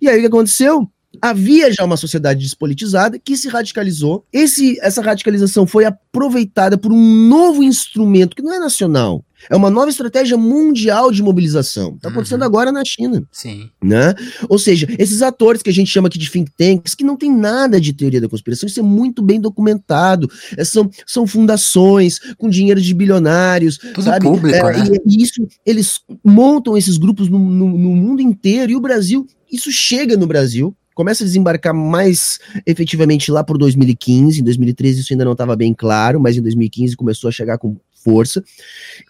E 0.00 0.08
aí 0.08 0.18
o 0.18 0.20
que 0.20 0.26
aconteceu? 0.26 0.86
Havia 1.22 1.72
já 1.72 1.84
uma 1.84 1.96
sociedade 1.96 2.40
despolitizada 2.40 3.18
que 3.18 3.36
se 3.36 3.48
radicalizou. 3.48 4.26
Esse, 4.30 4.78
essa 4.80 5.00
radicalização 5.00 5.66
foi 5.66 5.86
aproveitada 5.86 6.76
por 6.76 6.92
um 6.92 7.26
novo 7.28 7.62
instrumento 7.62 8.36
que 8.36 8.42
não 8.42 8.52
é 8.52 8.58
nacional, 8.58 9.24
é 9.48 9.56
uma 9.56 9.70
nova 9.70 9.90
estratégia 9.90 10.36
mundial 10.36 11.10
de 11.12 11.22
mobilização. 11.22 11.94
Está 11.96 12.08
acontecendo 12.08 12.40
uhum. 12.40 12.46
agora 12.46 12.72
na 12.72 12.84
China. 12.84 13.22
Sim. 13.30 13.70
Né? 13.82 14.14
Ou 14.48 14.58
seja, 14.58 14.88
esses 14.98 15.22
atores 15.22 15.62
que 15.62 15.70
a 15.70 15.72
gente 15.72 15.90
chama 15.90 16.08
aqui 16.08 16.18
de 16.18 16.30
think 16.30 16.50
tanks, 16.56 16.94
que 16.94 17.04
não 17.04 17.16
tem 17.16 17.34
nada 17.34 17.80
de 17.80 17.92
teoria 17.92 18.20
da 18.20 18.28
conspiração, 18.28 18.66
isso 18.66 18.80
é 18.80 18.82
muito 18.82 19.22
bem 19.22 19.40
documentado. 19.40 20.30
É, 20.56 20.64
são, 20.64 20.90
são 21.06 21.26
fundações 21.26 22.18
com 22.36 22.48
dinheiro 22.48 22.80
de 22.80 22.94
bilionários. 22.94 23.78
Tudo 23.78 24.02
sabe? 24.02 24.26
público, 24.26 24.56
é, 24.56 24.72
né? 24.72 24.98
E, 25.06 25.16
e, 25.16 25.22
isso, 25.22 25.46
eles 25.64 26.00
montam 26.24 26.76
esses 26.76 26.96
grupos 26.96 27.28
no, 27.28 27.38
no, 27.38 27.68
no 27.68 27.96
mundo 27.96 28.20
inteiro. 28.20 28.72
E 28.72 28.76
o 28.76 28.80
Brasil, 28.80 29.26
isso 29.50 29.70
chega 29.70 30.16
no 30.16 30.26
Brasil 30.26 30.74
começa 30.96 31.22
a 31.22 31.26
desembarcar 31.26 31.74
mais 31.74 32.40
efetivamente 32.64 33.30
lá 33.30 33.44
por 33.44 33.58
2015. 33.58 34.40
Em 34.40 34.42
2013 34.42 35.00
isso 35.00 35.12
ainda 35.12 35.26
não 35.26 35.32
estava 35.32 35.54
bem 35.54 35.74
claro, 35.74 36.18
mas 36.18 36.38
em 36.38 36.40
2015 36.40 36.96
começou 36.96 37.28
a 37.28 37.30
chegar 37.30 37.58
com 37.58 37.76
força. 38.02 38.42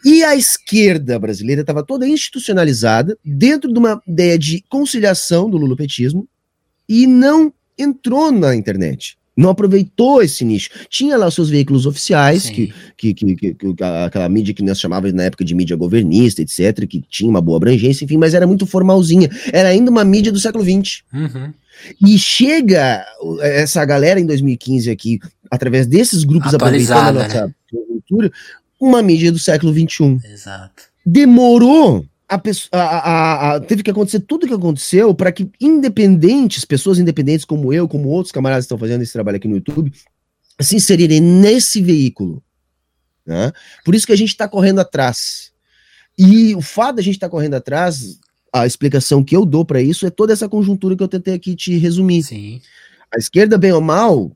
E 0.04 0.24
a 0.24 0.34
esquerda 0.36 1.18
brasileira 1.18 1.60
estava 1.60 1.82
toda 1.82 2.08
institucionalizada 2.08 3.16
dentro 3.24 3.72
de 3.72 3.78
uma 3.78 4.00
ideia 4.06 4.38
de 4.38 4.64
conciliação 4.68 5.50
do 5.50 5.56
lulopetismo 5.56 6.28
e 6.88 7.06
não 7.06 7.52
entrou 7.78 8.32
na 8.32 8.54
internet. 8.54 9.18
Não 9.36 9.50
aproveitou 9.50 10.22
esse 10.22 10.46
nicho. 10.46 10.70
Tinha 10.88 11.18
lá 11.18 11.26
os 11.26 11.34
seus 11.34 11.50
veículos 11.50 11.84
oficiais, 11.84 12.48
que, 12.48 12.72
que, 12.96 13.12
que, 13.12 13.36
que, 13.36 13.56
aquela 14.06 14.28
mídia 14.30 14.54
que 14.54 14.62
nós 14.62 14.80
chamávamos 14.80 15.12
na 15.12 15.24
época 15.24 15.44
de 15.44 15.54
mídia 15.54 15.76
governista, 15.76 16.40
etc., 16.40 16.86
que 16.88 17.04
tinha 17.06 17.28
uma 17.28 17.42
boa 17.42 17.58
abrangência, 17.58 18.06
enfim, 18.06 18.16
mas 18.16 18.32
era 18.32 18.46
muito 18.46 18.64
formalzinha. 18.64 19.28
Era 19.52 19.68
ainda 19.68 19.90
uma 19.90 20.04
mídia 20.04 20.32
do 20.32 20.40
século 20.40 20.64
XX. 20.64 21.02
Uhum. 21.12 21.52
E 22.00 22.18
chega 22.18 23.04
essa 23.42 23.84
galera 23.84 24.18
em 24.18 24.24
2015 24.24 24.90
aqui, 24.90 25.18
através 25.50 25.86
desses 25.86 26.24
grupos 26.24 26.54
aproveitando 26.54 26.96
a 26.96 27.12
nossa 27.12 27.46
né? 27.46 27.54
cultura, 27.86 28.32
uma 28.80 29.02
mídia 29.02 29.32
do 29.32 29.38
século 29.38 29.72
XXI. 29.72 30.20
Exato. 30.24 30.84
Demorou 31.04 32.04
a, 32.28 32.40
a, 32.72 33.54
a, 33.54 33.60
teve 33.60 33.82
que 33.82 33.90
acontecer 33.90 34.20
tudo 34.20 34.44
o 34.44 34.48
que 34.48 34.54
aconteceu 34.54 35.14
para 35.14 35.30
que 35.30 35.48
independentes, 35.60 36.64
pessoas 36.64 36.98
independentes 36.98 37.44
como 37.44 37.72
eu, 37.72 37.86
como 37.86 38.08
outros 38.08 38.32
camaradas 38.32 38.64
que 38.64 38.66
estão 38.66 38.78
fazendo 38.78 39.02
esse 39.02 39.12
trabalho 39.12 39.36
aqui 39.36 39.46
no 39.46 39.56
YouTube, 39.56 39.92
se 40.60 40.76
inserirem 40.76 41.20
nesse 41.20 41.80
veículo. 41.80 42.42
Né? 43.24 43.52
Por 43.84 43.94
isso 43.94 44.06
que 44.06 44.12
a 44.12 44.16
gente 44.16 44.30
está 44.30 44.48
correndo 44.48 44.80
atrás. 44.80 45.52
E 46.18 46.54
o 46.54 46.62
fato 46.62 46.96
da 46.96 47.02
gente 47.02 47.14
estar 47.14 47.26
tá 47.26 47.30
correndo 47.30 47.54
atrás, 47.54 48.18
a 48.52 48.66
explicação 48.66 49.22
que 49.22 49.36
eu 49.36 49.44
dou 49.44 49.64
para 49.64 49.80
isso 49.80 50.06
é 50.06 50.10
toda 50.10 50.32
essa 50.32 50.48
conjuntura 50.48 50.96
que 50.96 51.02
eu 51.02 51.08
tentei 51.08 51.34
aqui 51.34 51.54
te 51.54 51.76
resumir. 51.76 52.22
Sim. 52.24 52.60
A 53.14 53.18
esquerda, 53.18 53.56
bem 53.56 53.72
ou 53.72 53.80
mal, 53.80 54.32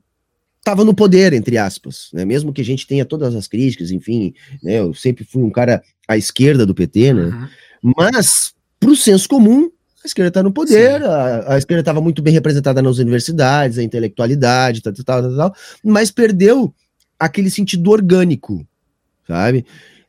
estava 0.61 0.85
no 0.85 0.93
poder, 0.93 1.33
entre 1.33 1.57
aspas, 1.57 2.09
né? 2.13 2.23
Mesmo 2.23 2.53
que 2.53 2.61
a 2.61 2.65
gente 2.65 2.85
tenha 2.85 3.03
todas 3.03 3.35
as 3.35 3.47
críticas, 3.47 3.91
enfim, 3.91 4.33
né? 4.61 4.79
Eu 4.79 4.93
sempre 4.93 5.25
fui 5.25 5.41
um 5.43 5.49
cara 5.49 5.81
à 6.07 6.15
esquerda 6.15 6.65
do 6.65 6.75
PT, 6.75 7.13
né? 7.13 7.23
Uhum. 7.25 7.93
Mas, 7.97 8.53
para 8.79 8.91
o 8.91 8.95
senso 8.95 9.27
comum, 9.27 9.71
a 10.03 10.07
esquerda 10.07 10.29
está 10.29 10.43
no 10.43 10.51
poder, 10.51 11.03
a, 11.03 11.55
a, 11.55 11.57
esquerda 11.57 11.81
estava 11.81 11.99
muito 11.99 12.21
bem 12.21 12.33
representada 12.33 12.81
nas 12.81 12.99
universidades, 12.99 13.77
a 13.77 13.83
intelectualidade, 13.83 14.81
tal, 14.81 14.93
tal, 14.93 15.03
tal, 15.03 15.35
tal, 15.35 15.55
mas 15.83 16.11
perdeu 16.11 16.73
aquele 17.19 17.49
sentido 17.49 17.89
orgânico, 17.89 18.65
sabe? 19.27 19.65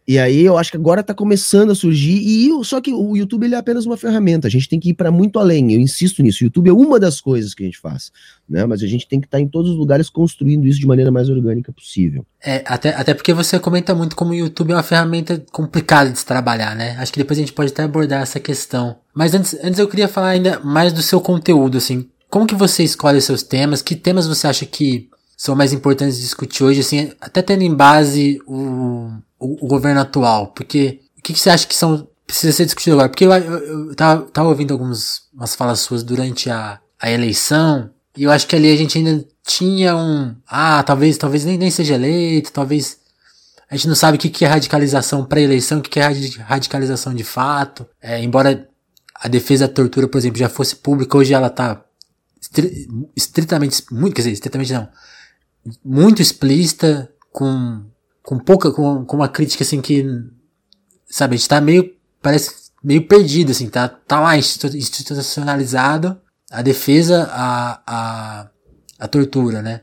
E 0.07 0.19
aí 0.19 0.45
eu 0.45 0.59
acho 0.59 0.71
que 0.71 0.77
agora 0.77 1.01
está 1.01 1.15
começando 1.15 1.71
a 1.71 1.75
surgir, 1.75 2.21
e 2.21 2.65
só 2.65 2.81
que 2.81 2.93
o 2.93 3.17
YouTube 3.17 3.45
ele 3.45 3.55
é 3.55 3.59
apenas 3.59 3.87
uma 3.87 3.97
ferramenta, 3.97 4.49
a 4.49 4.51
gente 4.51 4.69
tem 4.69 4.81
que 4.81 4.91
ir 4.91 4.95
para 4.95 5.13
muito 5.13 5.39
além, 5.39 5.73
eu 5.73 5.81
insisto 5.81 6.23
nisso, 6.23 6.43
o 6.43 6.47
YouTube 6.47 6.69
é 6.69 6.73
uma 6.73 6.99
das 6.99 7.21
coisas 7.21 7.55
que 7.55 7.63
a 7.63 7.67
gente 7.67 7.79
faz, 7.79 8.11
né? 8.49 8.67
Mas 8.67 8.83
a 8.83 8.87
gente 8.87 9.07
tem 9.07 9.21
que 9.21 9.27
estar 9.27 9.39
tá 9.39 9.41
em 9.41 9.47
todos 9.47 9.71
os 9.71 9.77
lugares 9.77 10.11
construindo 10.11 10.67
isso 10.67 10.81
de 10.81 10.87
maneira 10.87 11.13
mais 11.13 11.29
orgânica 11.29 11.73
possível. 11.73 12.27
É, 12.45 12.65
até, 12.67 12.91
até 12.91 13.15
porque 13.15 13.33
você 13.33 13.61
comenta 13.61 13.95
muito 13.95 14.17
como 14.17 14.33
o 14.33 14.35
YouTube 14.35 14.73
é 14.73 14.77
uma 14.77 14.83
ferramenta 14.83 15.43
complicada 15.53 16.11
de 16.11 16.19
se 16.19 16.27
trabalhar, 16.27 16.75
né? 16.75 16.97
Acho 16.99 17.13
que 17.13 17.19
depois 17.19 17.39
a 17.39 17.43
gente 17.43 17.53
pode 17.53 17.71
até 17.71 17.85
abordar 17.85 18.23
essa 18.23 18.41
questão. 18.41 18.97
Mas 19.15 19.35
antes, 19.35 19.57
antes 19.63 19.79
eu 19.79 19.87
queria 19.87 20.09
falar 20.09 20.31
ainda 20.31 20.59
mais 20.61 20.93
do 20.93 21.03
seu 21.03 21.21
conteúdo, 21.21 21.79
assim, 21.79 22.09
como 22.29 22.47
que 22.47 22.55
você 22.55 22.83
escolhe 22.83 23.21
seus 23.21 23.43
temas, 23.43 23.83
que 23.83 23.95
temas 23.95 24.27
você 24.27 24.47
acha 24.49 24.67
que 24.67 25.09
são 25.37 25.55
mais 25.55 25.73
importantes 25.73 26.17
de 26.17 26.23
discutir 26.23 26.63
hoje, 26.65 26.81
assim, 26.81 27.13
até 27.21 27.43
tendo 27.43 27.63
em 27.63 27.75
base 27.75 28.41
o 28.47 29.11
o, 29.43 29.65
o 29.65 29.67
governo 29.67 30.01
atual? 30.01 30.49
Porque 30.49 31.01
o 31.19 31.23
que, 31.23 31.33
que, 31.33 31.41
você 31.41 31.51
acha 31.51 31.67
que 31.67 31.75
são 31.75 32.09
precisa 32.27 32.53
ser 32.53 32.65
discutido 32.65 32.95
agora? 32.95 33.09
Porque 33.09 33.25
eu, 33.25 33.33
eu, 33.33 33.89
eu 33.89 33.95
tava, 33.95 34.23
tava, 34.23 34.49
ouvindo 34.49 34.73
algumas 34.73 35.23
umas 35.33 35.55
falas 35.55 35.81
suas 35.81 36.03
durante 36.03 36.49
a, 36.51 36.81
a 37.01 37.11
eleição 37.11 37.91
e 38.17 38.25
eu 38.25 38.31
acho 38.31 38.47
que 38.47 38.57
ali 38.57 38.71
a 38.73 38.77
gente 38.77 38.99
ainda 38.99 39.25
tinha 39.45 39.97
um 39.97 40.35
ah 40.47 40.83
talvez 40.83 41.17
talvez 41.17 41.45
nem, 41.45 41.59
nem 41.59 41.71
seja 41.71 41.95
eleito, 41.95 42.53
talvez 42.53 42.99
a 43.69 43.77
gente 43.77 43.89
não 43.89 43.95
sabe 43.95 44.19
o 44.19 44.21
que, 44.21 44.29
que 44.29 44.45
é 44.45 44.49
radicalização 44.49 45.25
pré-eleição, 45.25 45.79
o 45.79 45.83
que, 45.83 45.89
que 45.89 45.99
é 45.99 46.07
radicalização 46.43 47.15
de 47.15 47.25
fato. 47.25 47.87
É, 48.03 48.23
embora 48.23 48.69
a 49.15 49.29
defesa 49.29 49.67
da 49.67 49.73
tortura, 49.73 50.07
por 50.07 50.19
exemplo, 50.19 50.39
já 50.39 50.49
fosse 50.49 50.77
pública, 50.77 51.17
hoje 51.17 51.33
ela 51.33 51.49
tá 51.49 51.83
estritamente, 53.17 53.83
muito, 53.91 54.15
quer 54.15 54.23
dizer, 54.23 54.33
estritamente 54.33 54.73
não, 54.75 54.89
muito 55.83 56.21
explícita, 56.21 57.11
com 57.33 57.83
com 58.23 58.39
pouca, 58.39 58.71
com, 58.71 59.05
com 59.05 59.17
uma 59.17 59.29
crítica 59.29 59.65
assim 59.65 59.81
que, 59.81 60.05
sabe, 61.07 61.35
a 61.35 61.37
gente 61.37 61.49
tá 61.49 61.61
meio, 61.61 61.95
parece 62.21 62.71
meio 62.83 63.07
perdido, 63.07 63.53
assim, 63.53 63.69
tá, 63.69 63.89
tá 63.89 64.21
lá 64.21 64.37
institucionalizado 64.37 66.21
a 66.51 66.61
defesa, 66.61 67.29
a, 67.33 67.83
a, 67.87 68.51
a 68.99 69.09
tortura, 69.09 69.63
né? 69.63 69.81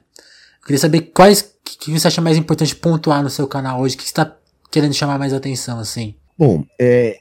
Eu 0.62 0.66
queria 0.66 0.80
saber 0.80 1.02
quais, 1.14 1.56
que, 1.64 1.92
você 1.92 2.08
acha 2.08 2.22
mais 2.22 2.38
importante 2.38 2.76
pontuar 2.76 3.24
no 3.24 3.30
seu 3.30 3.48
canal 3.48 3.82
hoje, 3.82 3.98
que 3.98 4.04
você 4.04 4.14
tá 4.14 4.36
querendo 4.72 4.94
chamar 4.94 5.18
mais 5.18 5.34
atenção, 5.34 5.80
assim? 5.80 6.14
Bom, 6.38 6.64
é, 6.80 7.18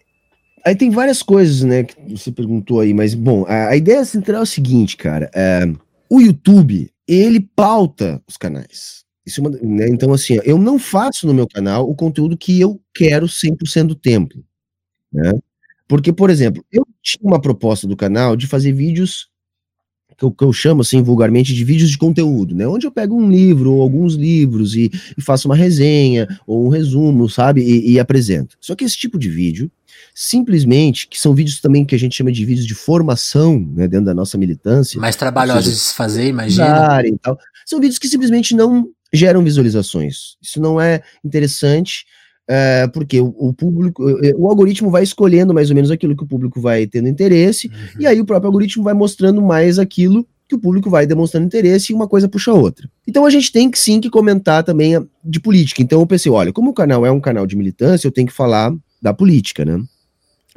aí 0.66 0.76
tem 0.76 0.90
várias 0.90 1.22
coisas, 1.22 1.62
né, 1.62 1.84
que 1.84 1.96
você 2.16 2.30
perguntou 2.30 2.80
aí, 2.80 2.92
mas, 2.92 3.14
bom, 3.14 3.46
a, 3.48 3.68
a 3.68 3.76
ideia 3.76 4.04
central 4.04 4.40
é 4.40 4.42
o 4.42 4.46
seguinte, 4.46 4.96
cara, 4.96 5.30
é, 5.34 5.64
o 6.10 6.20
YouTube, 6.20 6.92
ele 7.06 7.40
pauta 7.40 8.22
os 8.28 8.36
canais. 8.36 8.97
Isso, 9.28 9.42
é 9.46 9.66
né? 9.66 9.88
Então, 9.88 10.12
assim, 10.12 10.40
eu 10.42 10.58
não 10.58 10.78
faço 10.78 11.26
no 11.26 11.34
meu 11.34 11.46
canal 11.46 11.88
o 11.88 11.94
conteúdo 11.94 12.36
que 12.36 12.58
eu 12.58 12.80
quero 12.94 13.26
100% 13.26 13.88
do 13.88 13.94
tempo. 13.94 14.42
Né? 15.12 15.38
Porque, 15.86 16.12
por 16.12 16.30
exemplo, 16.30 16.64
eu 16.72 16.86
tinha 17.02 17.20
uma 17.22 17.40
proposta 17.40 17.86
do 17.86 17.96
canal 17.96 18.34
de 18.34 18.46
fazer 18.46 18.72
vídeos 18.72 19.28
que 20.16 20.24
eu, 20.24 20.32
que 20.32 20.42
eu, 20.42 20.52
chamo 20.52 20.80
assim 20.80 21.00
vulgarmente 21.00 21.54
de 21.54 21.64
vídeos 21.64 21.90
de 21.90 21.98
conteúdo, 21.98 22.52
né? 22.52 22.66
Onde 22.66 22.86
eu 22.86 22.90
pego 22.90 23.14
um 23.14 23.30
livro 23.30 23.74
ou 23.74 23.80
alguns 23.80 24.14
livros 24.14 24.74
e, 24.74 24.90
e 25.16 25.22
faço 25.22 25.46
uma 25.46 25.54
resenha 25.54 26.26
ou 26.44 26.66
um 26.66 26.68
resumo, 26.68 27.28
sabe? 27.28 27.62
E, 27.62 27.92
e, 27.92 28.00
apresento. 28.00 28.56
Só 28.60 28.74
que 28.74 28.84
esse 28.84 28.96
tipo 28.96 29.16
de 29.16 29.30
vídeo, 29.30 29.70
simplesmente, 30.12 31.06
que 31.06 31.20
são 31.20 31.36
vídeos 31.36 31.60
também 31.60 31.84
que 31.84 31.94
a 31.94 31.98
gente 31.98 32.16
chama 32.16 32.32
de 32.32 32.44
vídeos 32.44 32.66
de 32.66 32.74
formação, 32.74 33.60
né? 33.60 33.86
Dentro 33.86 34.06
da 34.06 34.14
nossa 34.14 34.36
militância. 34.36 35.00
Mais 35.00 35.14
trabalhosos 35.14 35.72
de 35.72 35.78
se 35.78 35.94
fazer, 35.94 36.26
imagina. 36.26 37.00
E 37.06 37.16
tal, 37.18 37.38
são 37.64 37.78
vídeos 37.78 37.98
que 37.98 38.08
simplesmente 38.08 38.56
não 38.56 38.88
geram 39.12 39.42
visualizações. 39.42 40.36
Isso 40.42 40.60
não 40.60 40.80
é 40.80 41.02
interessante, 41.24 42.04
é, 42.48 42.86
porque 42.88 43.20
o, 43.20 43.34
o, 43.36 43.52
público, 43.52 44.04
o 44.36 44.48
algoritmo 44.48 44.90
vai 44.90 45.02
escolhendo 45.02 45.52
mais 45.52 45.70
ou 45.70 45.76
menos 45.76 45.90
aquilo 45.90 46.16
que 46.16 46.24
o 46.24 46.26
público 46.26 46.60
vai 46.60 46.86
tendo 46.86 47.08
interesse, 47.08 47.68
uhum. 47.68 48.00
e 48.00 48.06
aí 48.06 48.20
o 48.20 48.24
próprio 48.24 48.48
algoritmo 48.48 48.82
vai 48.82 48.94
mostrando 48.94 49.42
mais 49.42 49.78
aquilo 49.78 50.26
que 50.48 50.54
o 50.54 50.58
público 50.58 50.88
vai 50.88 51.06
demonstrando 51.06 51.46
interesse 51.46 51.92
e 51.92 51.94
uma 51.94 52.08
coisa 52.08 52.26
puxa 52.26 52.50
a 52.50 52.54
outra. 52.54 52.88
Então 53.06 53.26
a 53.26 53.30
gente 53.30 53.52
tem 53.52 53.70
que 53.70 53.78
sim 53.78 54.00
que 54.00 54.08
comentar 54.08 54.64
também 54.64 54.94
de 55.22 55.38
política. 55.38 55.82
Então 55.82 56.00
eu 56.00 56.06
pensei, 56.06 56.32
olha, 56.32 56.52
como 56.54 56.70
o 56.70 56.74
canal 56.74 57.04
é 57.04 57.10
um 57.10 57.20
canal 57.20 57.46
de 57.46 57.54
militância, 57.54 58.08
eu 58.08 58.12
tenho 58.12 58.26
que 58.26 58.32
falar 58.32 58.72
da 59.00 59.12
política, 59.12 59.62
né? 59.64 59.78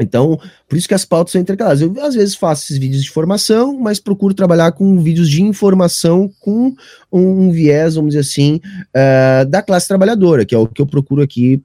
Então, 0.04 0.40
por 0.68 0.78
isso 0.78 0.88
que 0.88 0.94
as 0.94 1.06
pautas 1.06 1.32
são 1.32 1.42
intercaladas. 1.42 1.82
Eu, 1.82 1.94
às 2.04 2.16
vezes, 2.16 2.36
faço 2.36 2.64
esses 2.64 2.78
vídeos 2.78 3.04
de 3.04 3.10
formação, 3.10 3.78
mas 3.80 4.00
procuro 4.00 4.34
trabalhar 4.34 4.72
com 4.72 5.00
vídeos 5.00 5.30
de 5.30 5.42
informação 5.42 6.32
com 6.40 6.76
um 7.12 7.52
viés, 7.52 7.96
vamos 7.96 8.12
dizer 8.12 8.22
assim, 8.22 8.62
uh, 8.96 9.46
da 9.46 9.62
classe 9.62 9.88
trabalhadora, 9.88 10.46
que 10.46 10.56
é 10.56 10.58
o 10.58 10.68
que 10.68 10.82
eu 10.82 10.88
procuro 10.88 11.22
aqui 11.22 11.62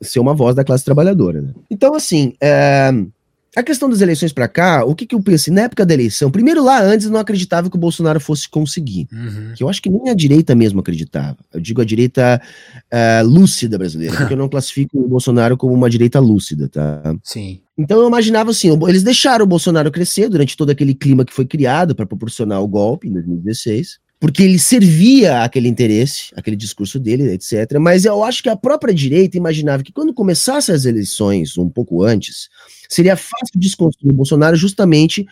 ser 0.00 0.18
uma 0.20 0.34
voz 0.34 0.54
da 0.54 0.64
classe 0.64 0.84
trabalhadora. 0.84 1.40
Né? 1.40 1.50
Então, 1.70 1.94
assim, 1.94 2.34
uh, 2.42 3.10
a 3.54 3.62
questão 3.62 3.88
das 3.88 4.00
eleições 4.00 4.32
para 4.32 4.48
cá, 4.48 4.84
o 4.84 4.94
que, 4.94 5.04
que 5.04 5.14
eu 5.14 5.22
pensei? 5.22 5.52
Na 5.52 5.62
época 5.62 5.84
da 5.84 5.92
eleição, 5.92 6.30
primeiro 6.30 6.64
lá 6.64 6.82
antes 6.82 7.06
eu 7.06 7.12
não 7.12 7.20
acreditava 7.20 7.68
que 7.68 7.76
o 7.76 7.78
Bolsonaro 7.78 8.18
fosse 8.18 8.48
conseguir. 8.48 9.06
Uhum. 9.12 9.52
Que 9.54 9.62
eu 9.62 9.68
acho 9.68 9.82
que 9.82 9.90
nem 9.90 10.08
a 10.08 10.14
direita 10.14 10.54
mesmo 10.54 10.80
acreditava. 10.80 11.36
Eu 11.52 11.60
digo 11.60 11.82
a 11.82 11.84
direita 11.84 12.40
uh, 12.74 13.26
lúcida 13.26 13.76
brasileira, 13.76 14.16
porque 14.16 14.32
eu 14.32 14.38
não 14.38 14.48
classifico 14.48 14.98
o 14.98 15.08
Bolsonaro 15.08 15.56
como 15.56 15.74
uma 15.74 15.90
direita 15.90 16.18
lúcida, 16.18 16.68
tá? 16.68 17.14
Sim. 17.22 17.60
Então 17.76 18.00
eu 18.00 18.08
imaginava 18.08 18.50
assim, 18.50 18.68
eles 18.88 19.02
deixaram 19.02 19.44
o 19.44 19.48
Bolsonaro 19.48 19.90
crescer 19.90 20.28
durante 20.28 20.56
todo 20.56 20.70
aquele 20.70 20.94
clima 20.94 21.24
que 21.24 21.32
foi 21.32 21.44
criado 21.44 21.94
para 21.94 22.06
proporcionar 22.06 22.62
o 22.62 22.68
golpe 22.68 23.08
em 23.08 23.12
2016 23.12 23.98
porque 24.22 24.44
ele 24.44 24.56
servia 24.56 25.42
aquele 25.42 25.66
interesse, 25.66 26.32
aquele 26.36 26.54
discurso 26.54 27.00
dele, 27.00 27.32
etc. 27.32 27.76
Mas 27.80 28.04
eu 28.04 28.22
acho 28.22 28.40
que 28.40 28.48
a 28.48 28.54
própria 28.54 28.94
direita 28.94 29.36
imaginava 29.36 29.82
que 29.82 29.92
quando 29.92 30.14
começassem 30.14 30.72
as 30.72 30.84
eleições, 30.84 31.58
um 31.58 31.68
pouco 31.68 32.04
antes, 32.04 32.48
seria 32.88 33.16
fácil 33.16 33.58
desconstruir 33.58 34.12
o 34.12 34.14
Bolsonaro 34.14 34.54
justamente 34.54 35.26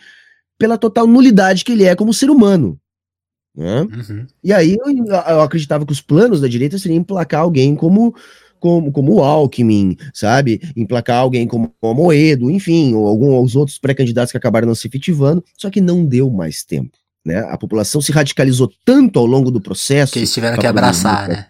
pela 0.59 0.77
total 0.77 1.07
nulidade 1.07 1.63
que 1.63 1.71
ele 1.71 1.85
é 1.85 1.95
como 1.95 2.13
ser 2.13 2.29
humano. 2.29 2.77
Né? 3.55 3.79
Uhum. 3.79 4.27
E 4.43 4.51
aí 4.51 4.75
eu, 4.77 5.05
eu, 5.07 5.41
acreditava 5.41 5.85
que 5.85 5.93
os 5.93 6.01
planos 6.01 6.41
da 6.41 6.49
direita 6.49 6.77
seriam 6.77 6.99
emplacar 6.99 7.43
alguém 7.43 7.73
como 7.77 8.13
como, 8.59 8.91
como 8.91 9.13
o 9.15 9.23
Alckmin, 9.23 9.95
sabe? 10.13 10.61
Emplacar 10.75 11.19
alguém 11.19 11.47
como 11.47 11.73
o 11.81 11.93
Moedo, 11.93 12.51
enfim, 12.51 12.93
ou 12.93 13.07
alguns 13.07 13.55
outros 13.55 13.79
pré-candidatos 13.79 14.31
que 14.31 14.37
acabaram 14.37 14.67
não 14.67 14.75
se 14.75 14.85
efetivando, 14.85 15.43
só 15.57 15.69
que 15.69 15.79
não 15.79 16.05
deu 16.05 16.29
mais 16.29 16.63
tempo. 16.63 17.00
Né? 17.25 17.39
A 17.49 17.57
população 17.57 18.01
se 18.01 18.11
radicalizou 18.11 18.71
tanto 18.83 19.19
ao 19.19 19.25
longo 19.25 19.51
do 19.51 19.61
processo. 19.61 20.13
Que 20.13 20.19
eles 20.19 20.33
tiveram 20.33 20.57
que 20.57 20.67
abraçar, 20.67 21.27
né? 21.27 21.47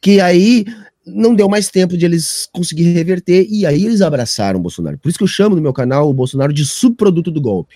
Que 0.00 0.20
aí 0.20 0.64
não 1.06 1.34
deu 1.34 1.48
mais 1.48 1.68
tempo 1.68 1.96
de 1.96 2.04
eles 2.04 2.48
conseguirem 2.52 2.92
reverter, 2.92 3.46
e 3.48 3.64
aí 3.64 3.84
eles 3.84 4.00
abraçaram 4.00 4.58
o 4.58 4.62
Bolsonaro. 4.62 4.98
Por 4.98 5.08
isso 5.08 5.18
que 5.18 5.24
eu 5.24 5.28
chamo 5.28 5.54
no 5.54 5.62
meu 5.62 5.72
canal 5.72 6.10
o 6.10 6.14
Bolsonaro 6.14 6.52
de 6.52 6.64
subproduto 6.66 7.30
do 7.30 7.40
golpe. 7.40 7.74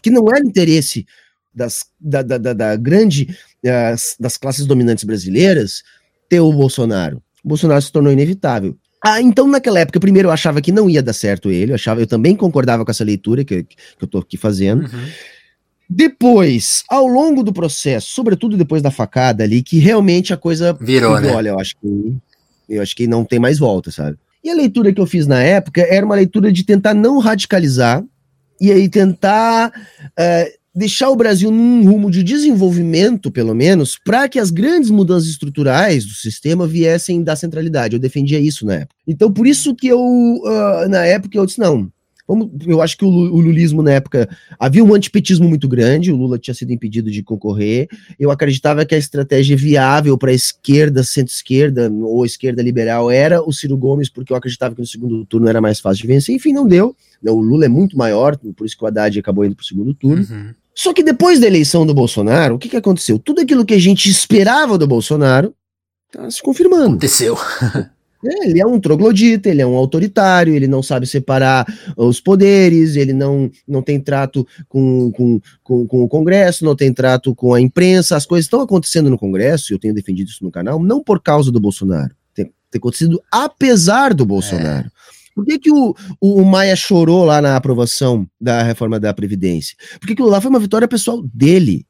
que 0.00 0.10
não 0.10 0.24
era 0.28 0.46
interesse 0.46 1.06
das, 1.54 1.86
da, 1.98 2.22
da, 2.22 2.36
da, 2.36 2.52
da 2.52 2.76
grande 2.76 3.36
das, 3.62 4.16
das 4.20 4.36
classes 4.36 4.66
dominantes 4.66 5.04
brasileiras 5.04 5.82
ter 6.28 6.40
o 6.40 6.52
Bolsonaro. 6.52 7.22
O 7.42 7.48
Bolsonaro 7.48 7.80
se 7.80 7.90
tornou 7.90 8.12
inevitável. 8.12 8.76
Ah, 9.04 9.20
então 9.20 9.46
naquela 9.46 9.80
época, 9.80 10.00
primeiro 10.00 10.28
eu 10.28 10.32
achava 10.32 10.60
que 10.60 10.72
não 10.72 10.88
ia 10.88 11.02
dar 11.02 11.12
certo 11.12 11.50
ele, 11.50 11.72
eu 11.72 11.74
achava, 11.74 12.00
eu 12.00 12.06
também 12.06 12.34
concordava 12.34 12.84
com 12.84 12.90
essa 12.90 13.04
leitura 13.04 13.44
que, 13.44 13.62
que 13.62 13.76
eu 14.00 14.08
tô 14.08 14.18
aqui 14.18 14.36
fazendo. 14.36 14.82
Uhum. 14.82 15.08
Depois, 15.88 16.82
ao 16.88 17.06
longo 17.06 17.42
do 17.42 17.52
processo, 17.52 18.10
sobretudo 18.10 18.56
depois 18.56 18.82
da 18.82 18.90
facada 18.90 19.44
ali, 19.44 19.62
que 19.62 19.78
realmente 19.78 20.32
a 20.32 20.36
coisa 20.36 20.72
virou, 20.80 21.20
né? 21.20 21.32
Olha, 21.32 21.50
eu 21.50 21.58
acho 21.58 21.76
que 21.76 22.16
eu 22.68 22.82
acho 22.82 22.96
que 22.96 23.06
não 23.06 23.24
tem 23.24 23.38
mais 23.38 23.58
volta, 23.58 23.90
sabe? 23.90 24.16
E 24.42 24.50
a 24.50 24.54
leitura 24.54 24.92
que 24.92 25.00
eu 25.00 25.06
fiz 25.06 25.26
na 25.26 25.42
época 25.42 25.82
era 25.82 26.04
uma 26.04 26.14
leitura 26.14 26.50
de 26.50 26.64
tentar 26.64 26.94
não 26.94 27.18
radicalizar 27.18 28.02
e 28.60 28.70
aí 28.70 28.88
tentar 28.88 29.70
uh, 29.70 30.58
deixar 30.74 31.08
o 31.10 31.16
Brasil 31.16 31.50
num 31.50 31.88
rumo 31.88 32.10
de 32.10 32.22
desenvolvimento, 32.22 33.30
pelo 33.30 33.54
menos, 33.54 33.98
para 34.04 34.28
que 34.28 34.38
as 34.38 34.50
grandes 34.50 34.90
mudanças 34.90 35.28
estruturais 35.28 36.04
do 36.04 36.12
sistema 36.12 36.66
viessem 36.66 37.22
da 37.22 37.36
centralidade. 37.36 37.94
Eu 37.94 38.00
defendia 38.00 38.40
isso 38.40 38.66
na 38.66 38.74
época. 38.74 38.94
Então, 39.06 39.32
por 39.32 39.46
isso 39.46 39.74
que 39.74 39.86
eu, 39.86 40.00
uh, 40.00 40.88
na 40.88 41.04
época, 41.04 41.38
eu 41.38 41.46
disse, 41.46 41.60
não, 41.60 41.90
Vamos, 42.26 42.48
eu 42.66 42.80
acho 42.80 42.96
que 42.96 43.04
o, 43.04 43.08
o, 43.08 43.40
lulismo 43.40 43.82
na 43.82 43.92
época 43.92 44.28
havia 44.58 44.82
um 44.82 44.94
antipetismo 44.94 45.46
muito 45.46 45.68
grande, 45.68 46.10
o 46.10 46.16
Lula 46.16 46.38
tinha 46.38 46.54
sido 46.54 46.72
impedido 46.72 47.10
de 47.10 47.22
concorrer. 47.22 47.86
Eu 48.18 48.30
acreditava 48.30 48.84
que 48.86 48.94
a 48.94 48.98
estratégia 48.98 49.56
viável 49.56 50.16
para 50.16 50.30
a 50.30 50.34
esquerda, 50.34 51.04
centro-esquerda 51.04 51.90
ou 51.90 52.24
esquerda 52.24 52.62
liberal 52.62 53.10
era 53.10 53.42
o 53.42 53.52
Ciro 53.52 53.76
Gomes, 53.76 54.08
porque 54.08 54.32
eu 54.32 54.36
acreditava 54.36 54.74
que 54.74 54.80
no 54.80 54.86
segundo 54.86 55.24
turno 55.26 55.48
era 55.48 55.60
mais 55.60 55.80
fácil 55.80 56.02
de 56.02 56.08
vencer. 56.08 56.34
Enfim, 56.34 56.52
não 56.52 56.66
deu. 56.66 56.96
O 57.22 57.40
Lula 57.40 57.66
é 57.66 57.68
muito 57.68 57.96
maior, 57.96 58.38
por 58.56 58.64
isso 58.64 58.76
que 58.76 58.84
o 58.84 58.86
Haddad 58.86 59.18
acabou 59.18 59.44
indo 59.44 59.54
para 59.54 59.62
o 59.62 59.66
segundo 59.66 59.92
turno. 59.92 60.26
Uhum. 60.30 60.54
Só 60.74 60.92
que 60.92 61.02
depois 61.02 61.38
da 61.38 61.46
eleição 61.46 61.86
do 61.86 61.94
Bolsonaro, 61.94 62.56
o 62.56 62.58
que, 62.58 62.68
que 62.68 62.76
aconteceu? 62.76 63.18
Tudo 63.18 63.42
aquilo 63.42 63.64
que 63.64 63.74
a 63.74 63.78
gente 63.78 64.08
esperava 64.08 64.76
do 64.76 64.86
Bolsonaro 64.86 65.54
está 66.06 66.30
se 66.30 66.42
confirmando. 66.42 66.96
Aconteceu. 66.96 67.36
É, 68.24 68.48
ele 68.48 68.60
é 68.60 68.66
um 68.66 68.80
troglodita, 68.80 69.48
ele 69.48 69.62
é 69.62 69.66
um 69.66 69.74
autoritário, 69.74 70.54
ele 70.54 70.66
não 70.66 70.82
sabe 70.82 71.06
separar 71.06 71.66
os 71.96 72.20
poderes, 72.20 72.96
ele 72.96 73.12
não, 73.12 73.50
não 73.66 73.82
tem 73.82 74.00
trato 74.00 74.46
com, 74.68 75.10
com, 75.12 75.40
com, 75.62 75.86
com 75.86 76.02
o 76.02 76.08
Congresso, 76.08 76.64
não 76.64 76.74
tem 76.74 76.92
trato 76.92 77.34
com 77.34 77.54
a 77.54 77.60
imprensa. 77.60 78.16
As 78.16 78.26
coisas 78.26 78.46
estão 78.46 78.60
acontecendo 78.60 79.10
no 79.10 79.18
Congresso, 79.18 79.72
e 79.72 79.74
eu 79.74 79.78
tenho 79.78 79.94
defendido 79.94 80.28
isso 80.28 80.44
no 80.44 80.50
canal, 80.50 80.82
não 80.82 81.02
por 81.02 81.20
causa 81.20 81.52
do 81.52 81.60
Bolsonaro. 81.60 82.14
Tem, 82.34 82.46
tem 82.70 82.78
acontecido 82.78 83.22
apesar 83.30 84.14
do 84.14 84.24
Bolsonaro. 84.24 84.88
É. 84.88 85.24
Por 85.34 85.44
que, 85.44 85.58
que 85.58 85.70
o, 85.70 85.94
o, 86.20 86.40
o, 86.40 86.44
Maia 86.44 86.76
chorou 86.76 87.24
lá 87.24 87.42
na 87.42 87.56
aprovação 87.56 88.26
da 88.40 88.62
reforma 88.62 89.00
da 89.00 89.12
Previdência? 89.12 89.76
Porque 89.98 90.12
aquilo 90.12 90.28
lá 90.28 90.40
foi 90.40 90.48
uma 90.48 90.60
vitória 90.60 90.86
pessoal 90.86 91.20
dele. 91.34 91.84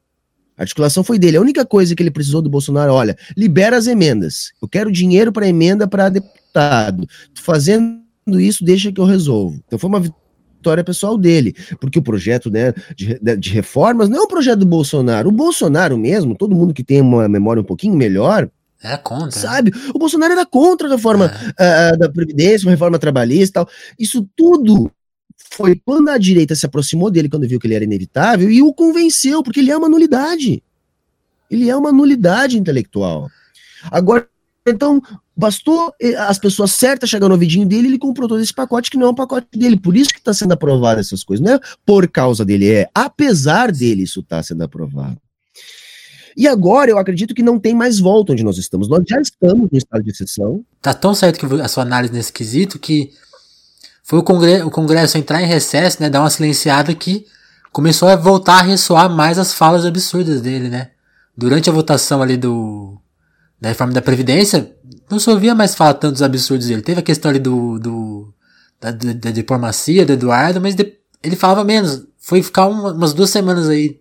A 0.57 0.63
articulação 0.63 1.03
foi 1.03 1.19
dele. 1.19 1.37
A 1.37 1.41
única 1.41 1.65
coisa 1.65 1.95
que 1.95 2.01
ele 2.01 2.11
precisou 2.11 2.41
do 2.41 2.49
Bolsonaro, 2.49 2.93
olha, 2.93 3.17
libera 3.35 3.77
as 3.77 3.87
emendas. 3.87 4.51
Eu 4.61 4.67
quero 4.67 4.91
dinheiro 4.91 5.31
para 5.31 5.47
emenda 5.47 5.87
para 5.87 6.09
deputado. 6.09 7.07
Fazendo 7.33 7.99
isso, 8.39 8.63
deixa 8.63 8.91
que 8.91 8.99
eu 8.99 9.05
resolvo. 9.05 9.59
Então 9.67 9.77
foi 9.77 9.89
uma 9.89 9.99
vitória 9.99 10.83
pessoal 10.83 11.17
dele, 11.17 11.53
porque 11.79 11.99
o 11.99 12.01
projeto 12.01 12.49
né, 12.49 12.73
de, 12.95 13.19
de 13.37 13.49
reformas 13.51 14.09
não 14.09 14.17
é 14.17 14.21
um 14.21 14.27
projeto 14.27 14.59
do 14.59 14.65
Bolsonaro. 14.65 15.29
O 15.29 15.31
Bolsonaro 15.31 15.97
mesmo, 15.97 16.35
todo 16.35 16.55
mundo 16.55 16.73
que 16.73 16.83
tem 16.83 17.01
uma 17.01 17.27
memória 17.27 17.61
um 17.61 17.65
pouquinho 17.65 17.95
melhor, 17.95 18.49
era 18.81 18.97
contra. 18.97 19.31
Sabe? 19.31 19.71
O 19.93 19.99
Bolsonaro 19.99 20.33
era 20.33 20.45
contra 20.45 20.87
a 20.87 20.91
reforma 20.91 21.31
é. 21.59 21.93
uh, 21.93 21.97
da 21.97 22.09
Previdência, 22.09 22.67
uma 22.67 22.71
reforma 22.71 22.99
trabalhista 22.99 23.49
e 23.49 23.53
tal. 23.53 23.69
Isso 23.97 24.27
tudo 24.35 24.91
foi 25.51 25.79
quando 25.83 26.09
a 26.09 26.17
direita 26.17 26.55
se 26.55 26.65
aproximou 26.65 27.09
dele, 27.09 27.29
quando 27.29 27.47
viu 27.47 27.59
que 27.59 27.67
ele 27.67 27.75
era 27.75 27.83
inevitável, 27.83 28.49
e 28.49 28.61
o 28.61 28.73
convenceu, 28.73 29.41
porque 29.43 29.59
ele 29.59 29.71
é 29.71 29.77
uma 29.77 29.89
nulidade. 29.89 30.61
Ele 31.49 31.69
é 31.69 31.75
uma 31.75 31.91
nulidade 31.91 32.57
intelectual. 32.57 33.29
Agora, 33.91 34.27
então, 34.67 34.99
bastou 35.37 35.93
eh, 36.01 36.15
as 36.15 36.39
pessoas 36.39 36.71
certas 36.71 37.09
chegar 37.09 37.27
no 37.27 37.35
ouvidinho 37.35 37.67
dele, 37.67 37.87
ele 37.87 37.99
comprou 37.99 38.27
todo 38.27 38.41
esse 38.41 38.53
pacote 38.53 38.89
que 38.89 38.97
não 38.97 39.07
é 39.07 39.09
um 39.11 39.15
pacote 39.15 39.47
dele. 39.53 39.77
Por 39.77 39.95
isso 39.95 40.09
que 40.09 40.17
está 40.17 40.33
sendo 40.33 40.53
aprovado 40.53 40.99
essas 40.99 41.23
coisas. 41.23 41.45
Não 41.45 41.53
é 41.53 41.59
por 41.85 42.07
causa 42.07 42.43
dele, 42.43 42.71
é 42.71 42.89
apesar 42.93 43.71
dele 43.71 44.03
isso 44.03 44.21
está 44.21 44.41
sendo 44.41 44.63
aprovado. 44.63 45.17
E 46.37 46.47
agora 46.47 46.91
eu 46.91 46.97
acredito 46.97 47.33
que 47.33 47.41
não 47.41 47.57
tem 47.57 47.73
mais 47.73 47.97
volta 47.97 48.33
onde 48.33 48.43
nós 48.43 48.57
estamos. 48.57 48.89
Nós 48.89 49.03
já 49.07 49.21
estamos 49.21 49.69
no 49.71 49.77
estado 49.77 50.03
de 50.03 50.11
exceção. 50.11 50.65
Tá 50.81 50.93
tão 50.93 51.15
certo 51.15 51.39
que 51.39 51.61
a 51.61 51.67
sua 51.67 51.83
análise 51.83 52.13
nesse 52.13 52.33
quesito 52.33 52.77
que 52.77 53.11
foi 54.05 54.19
o 54.19 54.23
Congresso, 54.23 54.67
o 54.67 54.71
Congresso 54.71 55.17
entrar 55.17 55.41
em 55.41 55.47
recesso, 55.47 55.97
né, 55.99 56.09
dar 56.11 56.21
uma 56.21 56.29
silenciada 56.29 56.93
que 56.93 57.25
começou 57.71 58.07
a 58.07 58.15
voltar 58.15 58.59
a 58.59 58.61
ressoar 58.61 59.09
mais 59.09 59.39
as 59.39 59.51
falas 59.51 59.83
absurdas 59.83 60.41
dele, 60.41 60.69
né? 60.69 60.91
Durante 61.35 61.69
a 61.69 61.73
votação 61.73 62.21
ali 62.21 62.37
do 62.37 62.97
da 63.59 63.69
reforma 63.69 63.93
da 63.93 64.01
Previdência, 64.01 64.71
não 65.09 65.17
se 65.17 65.27
ouvia 65.29 65.55
mais 65.55 65.73
falar 65.73 65.95
tantos 65.95 66.21
absurdos 66.21 66.67
dele. 66.67 66.83
Teve 66.83 66.99
a 66.99 67.03
questão 67.03 67.31
ali 67.31 67.39
do, 67.39 67.79
do 67.79 68.33
da, 68.79 68.91
da, 68.91 69.13
da 69.13 69.31
diplomacia 69.31 70.05
do 70.05 70.13
Eduardo, 70.13 70.61
mas 70.61 70.75
de, 70.75 70.93
ele 71.23 71.35
falava 71.35 71.63
menos. 71.63 72.05
Foi 72.19 72.43
ficar 72.43 72.67
uma, 72.67 72.93
umas 72.93 73.11
duas 73.11 73.31
semanas 73.31 73.67
aí, 73.67 73.99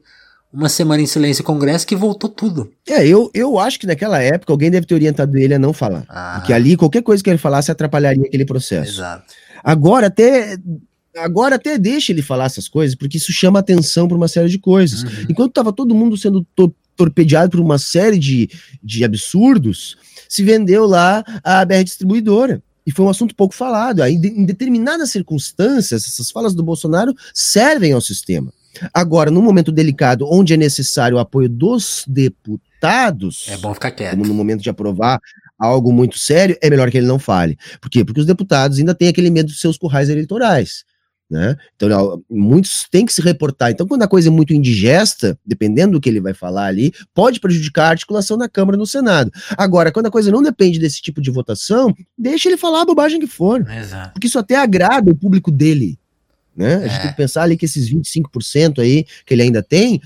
uma 0.53 0.69
semana 0.69 1.03
em 1.03 1.07
silêncio 1.07 1.43
no 1.43 1.47
Congresso 1.47 1.87
que 1.87 1.97
voltou 1.97 2.29
tudo. 2.29 2.71
É, 2.87 3.07
eu, 3.07 3.31
eu 3.33 3.59
acho 3.59 3.81
que 3.81 3.87
naquela 3.87 4.21
época 4.21 4.53
alguém 4.53 4.71
deve 4.71 4.87
ter 4.87 4.95
orientado 4.95 5.39
ele 5.39 5.55
a 5.55 5.59
não 5.59 5.73
falar. 5.73 6.05
Ah. 6.11 6.35
Porque 6.37 6.53
ali 6.53 6.77
qualquer 6.77 7.03
coisa 7.03 7.23
que 7.25 7.31
ele 7.31 7.39
falasse 7.39 7.71
atrapalharia 7.71 8.27
aquele 8.27 8.45
processo. 8.45 8.99
Exato. 8.99 9.35
Agora 9.65 10.09
até 10.09 10.59
agora 11.17 11.57
até 11.57 11.79
deixa 11.79 12.13
ele 12.13 12.23
falar 12.23 12.45
essas 12.45 12.69
coisas, 12.69 12.95
porque 12.95 13.17
isso 13.17 13.33
chama 13.33 13.61
atenção 13.61 14.07
para 14.07 14.17
uma 14.17 14.29
série 14.29 14.49
de 14.49 14.59
coisas. 14.59 15.03
Uhum. 15.03 15.27
Enquanto 15.31 15.51
estava 15.51 15.73
todo 15.73 15.95
mundo 15.95 16.17
sendo 16.17 16.47
to 16.55 16.75
torpedeado 16.97 17.51
por 17.51 17.61
uma 17.61 17.77
série 17.77 18.21
de, 18.21 18.49
de 18.81 19.03
absurdos, 19.03 19.97
se 20.29 20.45
vendeu 20.45 20.87
lá 20.87 21.25
a 21.43 21.65
BR 21.65 21.83
Distribuidora. 21.83 22.63
E 22.87 22.93
foi 22.93 23.05
um 23.05 23.09
assunto 23.09 23.35
pouco 23.35 23.55
falado. 23.55 24.01
Aí, 24.01 24.15
em 24.15 24.45
determinadas 24.45 25.11
circunstâncias, 25.11 26.07
essas 26.07 26.31
falas 26.31 26.55
do 26.55 26.63
Bolsonaro 26.63 27.15
servem 27.33 27.93
ao 27.93 28.01
sistema. 28.01 28.53
Agora, 28.93 29.31
num 29.31 29.43
momento 29.43 29.73
delicado, 29.73 30.27
onde 30.31 30.55
é 30.55 30.57
necessário 30.57 31.17
o 31.17 31.21
apoio 31.21 31.49
dos 31.49 32.05
deputados, 32.07 33.47
é 33.49 33.57
bom 33.57 33.73
ficar 33.73 33.91
quieto. 33.93 34.11
Como 34.11 34.27
no 34.27 34.35
momento 34.35 34.63
de 34.63 34.69
aprovar 34.69 35.21
algo 35.65 35.93
muito 35.93 36.19
sério, 36.19 36.57
é 36.61 36.71
melhor 36.71 36.91
que 36.91 36.99
ele 36.99 37.07
não 37.07 37.19
fale. 37.19 37.57
Por 37.81 37.91
quê? 37.91 38.05
Porque 38.05 38.21
os 38.21 38.27
deputados 38.27 38.79
ainda 38.79 38.95
têm 38.95 39.09
aquele 39.09 39.31
medo 39.31 39.47
dos 39.47 39.61
seus 39.61 39.77
currais 39.77 40.09
eleitorais. 40.09 40.85
Né? 41.31 41.57
Então, 41.75 42.23
muitos 42.31 42.87
têm 42.91 43.07
que 43.07 43.13
se 43.13 43.23
reportar. 43.23 43.71
Então, 43.71 43.87
quando 43.87 44.03
a 44.03 44.09
coisa 44.09 44.29
é 44.29 44.31
muito 44.31 44.53
indigesta, 44.53 45.39
dependendo 45.45 45.95
do 45.95 46.01
que 46.01 46.09
ele 46.09 46.21
vai 46.21 46.35
falar 46.35 46.67
ali, 46.67 46.93
pode 47.15 47.41
prejudicar 47.41 47.87
a 47.87 47.91
articulação 47.91 48.37
da 48.37 48.49
Câmara 48.49 48.77
no 48.77 48.87
Senado. 48.87 49.33
Agora, 49.57 49.91
quando 49.91 50.07
a 50.07 50.11
coisa 50.11 50.31
não 50.31 50.43
depende 50.43 50.79
desse 50.79 51.01
tipo 51.01 51.21
de 51.21 51.31
votação, 51.31 51.95
deixa 52.17 52.49
ele 52.49 52.57
falar 52.57 52.83
a 52.83 52.87
bobagem 52.87 53.19
que 53.19 53.27
for. 53.27 53.69
Exato. 53.71 54.13
Porque 54.13 54.27
isso 54.27 54.39
até 54.39 54.57
agrada 54.57 55.11
o 55.11 55.17
público 55.17 55.51
dele. 55.51 55.99
Né? 56.55 56.77
A 56.77 56.87
gente 56.87 56.99
é. 56.99 57.01
tem 57.01 57.11
que 57.11 57.17
pensar 57.17 57.43
ali 57.43 57.57
que 57.57 57.65
esses 57.65 57.91
25% 57.91 58.81
aí 58.81 59.05
que 59.27 59.35
ele 59.35 59.43
ainda 59.43 59.63
tem, 59.63 60.01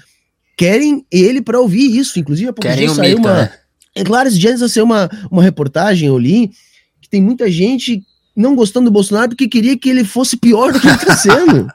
querem 0.57 1.05
ele 1.11 1.43
para 1.43 1.61
ouvir 1.61 1.99
isso. 1.99 2.19
Inclusive, 2.19 2.51
a 2.51 2.53
pouco 2.53 2.95
saiu 2.95 3.19
uma. 3.19 3.43
Né? 3.43 3.53
É 3.99 4.05
claro, 4.05 4.29
esses 4.29 4.39
dias 4.39 4.61
saiu 4.71 4.85
uma, 4.85 5.11
uma 5.29 5.43
reportagem, 5.43 6.07
eu 6.07 6.17
li, 6.17 6.53
que 7.01 7.09
tem 7.09 7.21
muita 7.21 7.51
gente 7.51 8.01
não 8.35 8.55
gostando 8.55 8.85
do 8.85 8.93
Bolsonaro 8.93 9.31
porque 9.31 9.49
queria 9.49 9.77
que 9.77 9.91
ele 9.91 10.05
fosse 10.05 10.37
pior 10.37 10.73
do 10.73 10.79
que 10.79 10.87
ele 10.87 10.95
está 10.95 11.17
sendo. 11.19 11.69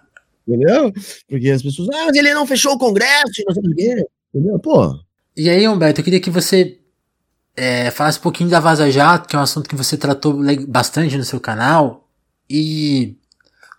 entendeu? 0.48 0.94
Porque 1.28 1.50
as 1.50 1.62
pessoas, 1.62 1.90
ah, 1.90 2.06
mas 2.06 2.16
ele 2.16 2.34
não 2.34 2.48
fechou 2.48 2.72
o 2.72 2.78
Congresso, 2.78 3.44
não 3.46 3.54
sei 3.54 3.64
o 3.64 3.76
quê. 3.76 4.06
Entendeu? 4.34 4.58
Pô. 4.58 4.98
E 5.36 5.50
aí, 5.50 5.68
Humberto, 5.68 6.00
eu 6.00 6.06
queria 6.06 6.22
que 6.22 6.30
você 6.30 6.80
é, 7.58 7.92
falasse 7.92 8.20
um 8.20 8.22
pouquinho 8.22 8.50
da 8.50 8.62
Vaza 8.62 8.90
Jato, 8.90 9.28
que 9.28 9.36
é 9.36 9.40
um 9.40 9.44
assunto 9.44 9.68
que 9.68 9.76
você 9.76 9.98
tratou 9.98 10.40
bastante 10.66 11.18
no 11.18 11.26
seu 11.26 11.42
canal. 11.42 12.08
E 12.50 13.18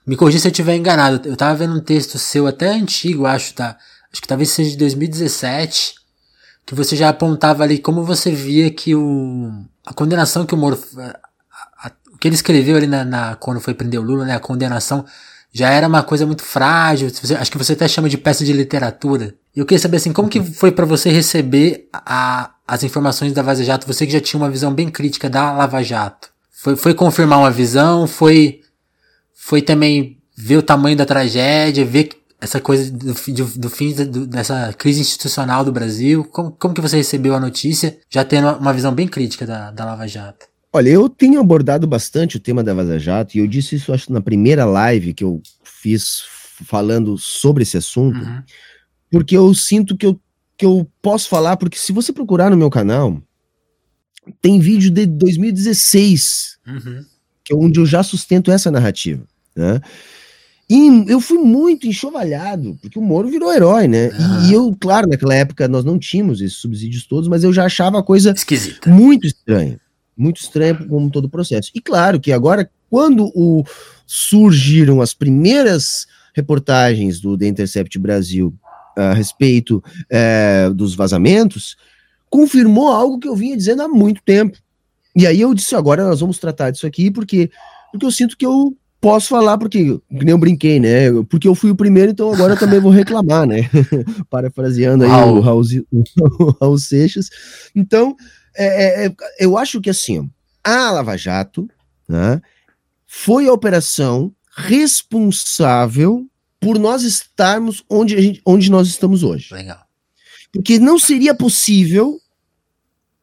me 0.07 0.17
corrija 0.17 0.39
se 0.39 0.49
eu 0.49 0.53
estiver 0.53 0.77
enganado. 0.77 1.27
Eu 1.27 1.35
tava 1.35 1.55
vendo 1.55 1.75
um 1.75 1.81
texto 1.81 2.19
seu 2.19 2.47
até 2.47 2.69
antigo, 2.69 3.25
acho, 3.25 3.55
tá? 3.55 3.79
Acho 4.13 4.21
que 4.21 4.29
talvez 4.29 4.51
seja 4.51 4.71
de 4.73 4.77
2017 4.77 6.04
que 6.67 6.75
você 6.75 6.97
já 6.97 7.09
apontava 7.09 7.63
ali 7.63 7.79
como 7.79 8.05
você 8.05 8.31
via 8.31 8.71
que 8.71 8.95
o, 8.95 9.53
a 9.85 9.93
condenação 9.93 10.47
que 10.47 10.55
o 10.55 10.57
Moro, 10.57 10.79
a, 10.99 11.89
a, 11.89 11.93
o 12.13 12.19
que 12.19 12.29
ele 12.29 12.35
escreveu 12.35 12.77
ali 12.77 12.87
na, 12.87 13.05
na, 13.05 13.37
quando 13.37 13.61
foi 13.61 13.75
prender 13.75 14.01
o 14.01 14.03
Lula, 14.03 14.25
né, 14.25 14.35
a 14.35 14.41
condenação 14.41 15.05
já 15.53 15.71
era 15.71 15.87
uma 15.87 16.03
coisa 16.03 16.27
muito 16.27 16.43
frágil. 16.43 17.09
Acho 17.39 17.51
que 17.51 17.59
você 17.59 17.75
até 17.75 17.87
chama 17.87 18.09
de 18.09 18.19
peça 18.19 18.45
de 18.45 18.53
literatura. 18.53 19.37
E 19.55 19.61
eu 19.61 19.65
queria 19.65 19.81
saber 19.81 19.99
assim, 19.99 20.13
como 20.13 20.29
que 20.29 20.43
foi 20.43 20.73
para 20.73 20.85
você 20.85 21.11
receber 21.11 21.89
a, 21.93 22.51
as 22.67 22.83
informações 22.83 23.33
da 23.33 23.41
Vaza 23.41 23.63
Jato? 23.63 23.87
Você 23.87 24.05
que 24.05 24.13
já 24.13 24.21
tinha 24.21 24.41
uma 24.41 24.51
visão 24.51 24.75
bem 24.75 24.91
crítica 24.91 25.31
da 25.31 25.53
Lava 25.53 25.81
Jato. 25.81 26.31
Foi, 26.51 26.75
foi 26.75 26.93
confirmar 26.93 27.39
uma 27.39 27.53
visão? 27.53 28.09
Foi, 28.09 28.63
foi 29.33 29.63
também 29.63 30.19
ver 30.37 30.57
o 30.57 30.63
tamanho 30.63 30.97
da 30.97 31.07
tragédia, 31.07 31.85
ver 31.85 32.11
essa 32.45 32.61
coisa 32.61 32.91
do, 32.91 33.15
do, 33.15 33.45
do 33.59 33.71
fim 33.71 33.93
do, 33.93 34.27
dessa 34.27 34.73
crise 34.75 35.01
institucional 35.01 35.65
do 35.65 35.73
Brasil? 35.73 36.25
Como, 36.25 36.53
como 36.53 36.75
que 36.75 36.81
você 36.81 36.97
recebeu 36.97 37.35
a 37.35 37.41
notícia, 37.41 37.99
já 38.09 38.25
tendo 38.25 38.49
uma 38.59 38.73
visão 38.73 38.95
bem 38.95 39.09
crítica 39.09 39.47
da, 39.47 39.71
da 39.71 39.85
Lava 39.85 40.07
Jato? 40.07 40.47
Olha, 40.73 40.89
eu 40.89 41.09
tenho 41.09 41.41
abordado 41.41 41.87
bastante 41.87 42.37
o 42.37 42.41
tema 42.41 42.63
da 42.63 42.75
Vaza 42.75 42.99
Jato, 42.99 43.37
e 43.37 43.39
eu 43.39 43.47
disse 43.47 43.77
isso 43.77 43.93
acho 43.93 44.13
na 44.13 44.21
primeira 44.21 44.65
live 44.65 45.15
que 45.15 45.23
eu 45.23 45.41
fiz 45.63 46.23
falando 46.65 47.17
sobre 47.17 47.63
esse 47.63 47.77
assunto, 47.77 48.19
uhum. 48.19 48.43
porque 49.09 49.37
eu 49.37 49.55
sinto 49.55 49.97
que 49.97 50.05
eu, 50.05 50.21
que 50.57 50.67
eu 50.67 50.91
posso 51.01 51.29
falar, 51.29 51.57
porque 51.57 51.79
se 51.79 51.93
você 51.93 52.13
procurar 52.13 52.51
no 52.51 52.57
meu 52.57 52.71
canal, 52.71 53.23
tem 54.43 54.59
vídeo 54.59 54.91
de 54.91 55.07
2016, 55.07 56.59
uhum. 56.67 57.05
que 57.45 57.53
é 57.53 57.57
onde 57.57 57.79
eu 57.79 57.87
já 57.87 58.03
sustento 58.03 58.51
essa 58.51 58.69
narrativa, 58.69 59.25
né? 59.55 59.81
E 60.75 61.11
eu 61.11 61.21
fui 61.21 61.39
muito 61.39 61.87
enxovalhado, 61.87 62.77
porque 62.83 62.99
o 62.99 63.03
Moro 63.03 63.29
virou 63.29 63.53
herói, 63.53 63.87
né? 63.87 64.09
Uhum. 64.09 64.49
E 64.49 64.53
eu, 64.53 64.77
claro, 64.81 65.09
naquela 65.09 65.35
época 65.35 65.69
nós 65.69 65.85
não 65.85 65.99
tínhamos 65.99 66.41
esses 66.41 66.57
subsídios 66.57 67.07
todos, 67.07 67.29
mas 67.29 67.45
eu 67.45 67.53
já 67.53 67.65
achava 67.65 68.01
a 68.01 68.03
coisa 68.03 68.33
Esquisita. 68.33 68.91
muito 68.91 69.27
estranha 69.27 69.79
muito 70.17 70.41
estranho 70.41 70.87
como 70.89 71.11
todo 71.11 71.27
o 71.27 71.31
processo. 71.31 71.71
E 71.75 71.81
claro 71.81 72.21
que 72.21 72.33
agora, 72.33 72.71
quando 72.89 73.31
o, 73.35 73.65
surgiram 74.07 75.01
as 75.01 75.13
primeiras 75.13 76.07
reportagens 76.35 77.21
do 77.21 77.37
The 77.37 77.47
Intercept 77.47 77.99
Brasil 77.99 78.55
a 78.97 79.13
respeito 79.13 79.83
é, 80.09 80.71
dos 80.71 80.95
vazamentos, 80.95 81.77
confirmou 82.31 82.89
algo 82.89 83.19
que 83.19 83.29
eu 83.29 83.35
vinha 83.35 83.57
dizendo 83.57 83.83
há 83.83 83.89
muito 83.89 84.23
tempo. 84.23 84.57
E 85.17 85.27
aí 85.27 85.41
eu 85.41 85.55
disse, 85.55 85.75
agora 85.75 86.05
nós 86.05 86.21
vamos 86.21 86.39
tratar 86.39 86.71
disso 86.71 86.87
aqui, 86.87 87.11
porque, 87.11 87.51
porque 87.91 88.07
eu 88.07 88.11
sinto 88.11 88.37
que 88.37 88.47
eu 88.47 88.77
posso 89.05 89.29
falar, 89.29 89.59
porque 89.59 90.01
nem 90.09 90.31
eu 90.31 90.39
brinquei, 90.39 90.81
né? 90.81 91.13
Porque 91.29 91.47
eu 91.47 91.55
fui 91.55 91.71
o 91.71 91.77
primeiro, 91.77 92.13
então 92.13 92.33
agora 92.33 92.55
eu 92.55 92.59
também 92.59 92.81
vou 92.81 92.91
reclamar, 92.91 93.47
né? 93.47 93.69
Parafraseando 94.31 95.05
aí 95.05 95.11
o 95.11 95.41
Raul, 95.41 95.63
o 96.41 96.57
Raul 96.59 96.79
Seixas. 96.79 97.29
Então, 97.77 98.17
é, 98.57 99.05
é, 99.05 99.07
é, 99.07 99.15
eu 99.39 99.59
acho 99.59 99.79
que 99.83 99.91
assim, 99.91 100.31
a 100.65 100.91
Lava 100.91 101.19
Jato 101.19 101.69
né, 102.09 102.41
foi 103.07 103.47
a 103.47 103.53
operação 103.53 104.35
responsável 104.57 106.27
por 106.59 106.79
nós 106.79 107.03
estarmos 107.03 107.85
onde, 107.91 108.19
gente, 108.19 108.41
onde 108.47 108.71
nós 108.71 108.89
estamos 108.89 109.23
hoje. 109.23 109.53
Legal. 109.53 109.85
Porque 110.51 110.79
não 110.79 110.99
seria 110.99 111.35
possível 111.35 112.19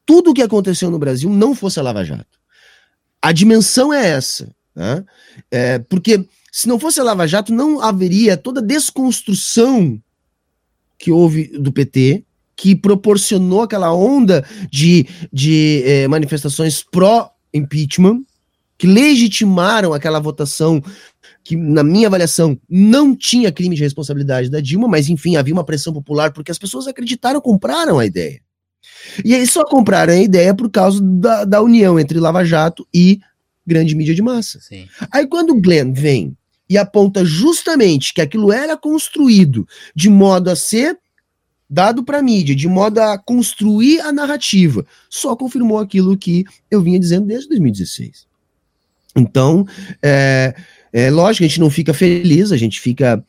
tudo 0.06 0.30
o 0.30 0.34
que 0.36 0.44
aconteceu 0.44 0.91
no 0.91 1.00
Brasil 1.00 1.28
não 1.28 1.56
fosse 1.56 1.80
a 1.80 1.84
Lava 1.84 2.06
Jato. 2.06 2.39
A 3.20 3.32
dimensão 3.32 3.91
é 3.91 4.10
essa. 4.10 4.54
Né? 4.76 5.04
É, 5.50 5.80
porque 5.80 6.26
se 6.52 6.68
não 6.68 6.80
fosse 6.80 7.00
a 7.00 7.04
Lava 7.04 7.28
Jato, 7.28 7.54
não 7.54 7.82
haveria 7.82 8.36
toda 8.36 8.60
a 8.60 8.64
desconstrução 8.64 10.02
que 10.98 11.12
houve 11.12 11.48
do 11.58 11.72
PT, 11.72 12.24
que 12.56 12.76
proporcionou 12.76 13.64
aquela 13.64 13.94
onda 13.94 14.46
de, 14.70 15.08
de 15.34 15.82
eh, 15.84 16.08
manifestações 16.08 16.84
pró-impeachment, 16.84 18.24
que 18.78 18.86
legitimaram 18.86 19.94
aquela 19.94 20.20
votação 20.20 20.84
que, 21.44 21.56
na 21.56 21.84
minha 21.84 22.08
avaliação, 22.08 22.60
não 22.70 23.16
tinha 23.16 23.52
crime 23.52 23.76
de 23.76 23.82
responsabilidade 23.82 24.50
da 24.50 24.60
Dilma, 24.60 24.88
mas 24.88 25.10
enfim, 25.10 25.38
havia 25.38 25.54
uma 25.54 25.64
pressão 25.64 25.92
popular 25.92 26.32
porque 26.32 26.52
as 26.52 26.60
pessoas 26.60 26.86
acreditaram, 26.88 27.42
compraram 27.42 27.98
a 27.98 28.06
ideia. 28.06 28.42
E 29.26 29.34
aí 29.34 29.48
só 29.48 29.66
compraram 29.66 30.14
a 30.14 30.18
ideia 30.18 30.54
por 30.54 30.70
causa 30.70 31.02
da, 31.02 31.46
da 31.46 31.62
união 31.62 32.00
entre 32.00 32.20
Lava 32.20 32.44
Jato 32.46 32.88
e 32.94 33.20
grande 33.72 33.96
mídia 33.96 34.14
de 34.14 34.22
massa. 34.22 34.60
Sim. 34.60 34.88
Aí 35.12 35.26
quando 35.26 35.52
o 35.52 35.62
Glenn 35.62 35.94
vem 35.94 36.36
e 36.70 36.78
aponta 36.78 37.24
justamente 37.24 38.14
que 38.14 38.22
aquilo 38.22 38.52
era 38.52 38.78
construído 38.78 39.68
de 39.96 40.10
modo 40.10 40.50
a 40.50 40.56
ser 40.56 40.98
dado 41.70 42.04
para 42.04 42.20
a 42.20 42.22
mídia, 42.22 42.54
de 42.54 42.68
modo 42.68 43.00
a 43.00 43.18
construir 43.18 44.02
a 44.02 44.12
narrativa, 44.12 44.86
só 45.10 45.36
confirmou 45.38 45.80
aquilo 45.80 46.18
que 46.18 46.44
eu 46.70 46.82
vinha 46.82 47.00
dizendo 47.00 47.28
desde 47.28 47.48
2016. 47.48 48.28
Então, 49.16 49.66
é, 50.04 50.54
é 50.92 51.10
lógico, 51.10 51.46
a 51.46 51.48
gente 51.48 51.62
não 51.62 51.70
fica 51.70 51.94
feliz, 51.94 52.52
a 52.52 52.58
gente 52.58 52.80
fica 52.80 53.24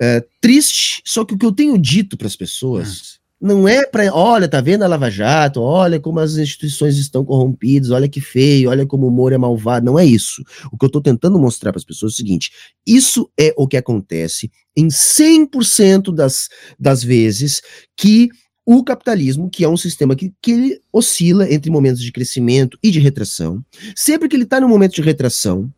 é, 0.00 0.24
triste, 0.40 1.00
só 1.04 1.24
que 1.24 1.34
o 1.34 1.38
que 1.38 1.46
eu 1.46 1.52
tenho 1.52 1.78
dito 1.78 2.16
para 2.16 2.26
as 2.26 2.34
pessoas 2.34 3.19
não 3.40 3.66
é 3.66 3.86
para, 3.86 4.12
olha, 4.14 4.46
tá 4.46 4.60
vendo 4.60 4.82
a 4.82 4.86
Lava 4.86 5.10
Jato, 5.10 5.62
olha 5.62 5.98
como 5.98 6.20
as 6.20 6.36
instituições 6.36 6.98
estão 6.98 7.24
corrompidas, 7.24 7.90
olha 7.90 8.08
que 8.08 8.20
feio, 8.20 8.68
olha 8.68 8.84
como 8.84 9.06
o 9.06 9.10
Moro 9.10 9.34
é 9.34 9.38
malvado, 9.38 9.86
não 9.86 9.98
é 9.98 10.04
isso. 10.04 10.42
O 10.70 10.76
que 10.76 10.84
eu 10.84 10.88
estou 10.88 11.00
tentando 11.00 11.38
mostrar 11.38 11.72
para 11.72 11.78
as 11.78 11.84
pessoas 11.84 12.12
é 12.12 12.14
o 12.14 12.16
seguinte, 12.16 12.50
isso 12.86 13.30
é 13.38 13.54
o 13.56 13.66
que 13.66 13.78
acontece 13.78 14.50
em 14.76 14.88
100% 14.88 16.14
das, 16.14 16.48
das 16.78 17.02
vezes 17.02 17.62
que 17.96 18.28
o 18.66 18.84
capitalismo, 18.84 19.48
que 19.48 19.64
é 19.64 19.68
um 19.68 19.76
sistema 19.76 20.14
que, 20.14 20.32
que 20.40 20.52
ele 20.52 20.80
oscila 20.92 21.50
entre 21.50 21.70
momentos 21.70 22.02
de 22.02 22.12
crescimento 22.12 22.78
e 22.82 22.90
de 22.90 23.00
retração, 23.00 23.64
sempre 23.96 24.28
que 24.28 24.36
ele 24.36 24.44
está 24.44 24.60
no 24.60 24.68
momento 24.68 24.94
de 24.94 25.02
retração, 25.02 25.72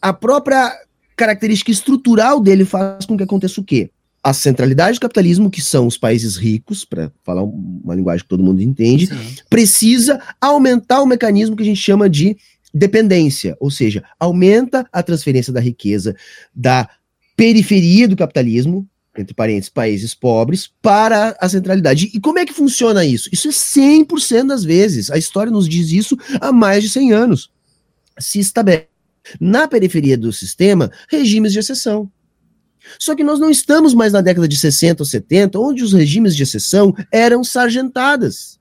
a 0.00 0.12
própria 0.12 0.72
característica 1.16 1.70
estrutural 1.70 2.40
dele 2.40 2.64
faz 2.64 3.04
com 3.04 3.16
que 3.16 3.24
aconteça 3.24 3.60
o 3.60 3.64
quê? 3.64 3.90
A 4.22 4.32
centralidade 4.32 4.98
do 4.98 5.02
capitalismo, 5.02 5.50
que 5.50 5.62
são 5.62 5.86
os 5.86 5.96
países 5.96 6.36
ricos, 6.36 6.84
para 6.84 7.10
falar 7.24 7.42
uma 7.42 7.94
linguagem 7.94 8.22
que 8.24 8.28
todo 8.28 8.42
mundo 8.42 8.62
entende, 8.62 9.06
Sim. 9.06 9.36
precisa 9.48 10.20
aumentar 10.40 11.02
o 11.02 11.06
mecanismo 11.06 11.56
que 11.56 11.62
a 11.62 11.66
gente 11.66 11.80
chama 11.80 12.08
de 12.08 12.36
dependência, 12.72 13.56
ou 13.60 13.70
seja, 13.70 14.04
aumenta 14.18 14.86
a 14.92 15.02
transferência 15.02 15.52
da 15.52 15.60
riqueza 15.60 16.14
da 16.54 16.88
periferia 17.36 18.08
do 18.08 18.16
capitalismo, 18.16 18.86
entre 19.16 19.34
parênteses, 19.34 19.70
países 19.70 20.14
pobres, 20.14 20.70
para 20.82 21.36
a 21.40 21.48
centralidade. 21.48 22.10
E 22.12 22.20
como 22.20 22.38
é 22.38 22.44
que 22.46 22.52
funciona 22.52 23.04
isso? 23.04 23.28
Isso 23.32 23.48
é 23.48 23.50
100% 23.50 24.46
das 24.46 24.64
vezes. 24.64 25.10
A 25.10 25.18
história 25.18 25.50
nos 25.50 25.68
diz 25.68 25.90
isso 25.90 26.16
há 26.40 26.52
mais 26.52 26.84
de 26.84 26.90
100 26.90 27.12
anos. 27.12 27.50
Se 28.18 28.38
estabelece 28.38 28.88
na 29.40 29.66
periferia 29.66 30.16
do 30.16 30.32
sistema 30.32 30.90
regimes 31.08 31.52
de 31.52 31.58
exceção. 31.58 32.10
Só 32.98 33.14
que 33.14 33.24
nós 33.24 33.38
não 33.38 33.50
estamos 33.50 33.94
mais 33.94 34.12
na 34.12 34.20
década 34.20 34.48
de 34.48 34.56
60 34.56 35.02
ou 35.02 35.06
70, 35.06 35.58
onde 35.58 35.82
os 35.82 35.92
regimes 35.92 36.34
de 36.36 36.42
exceção 36.42 36.94
eram 37.12 37.42
sargentadas. 37.44 38.58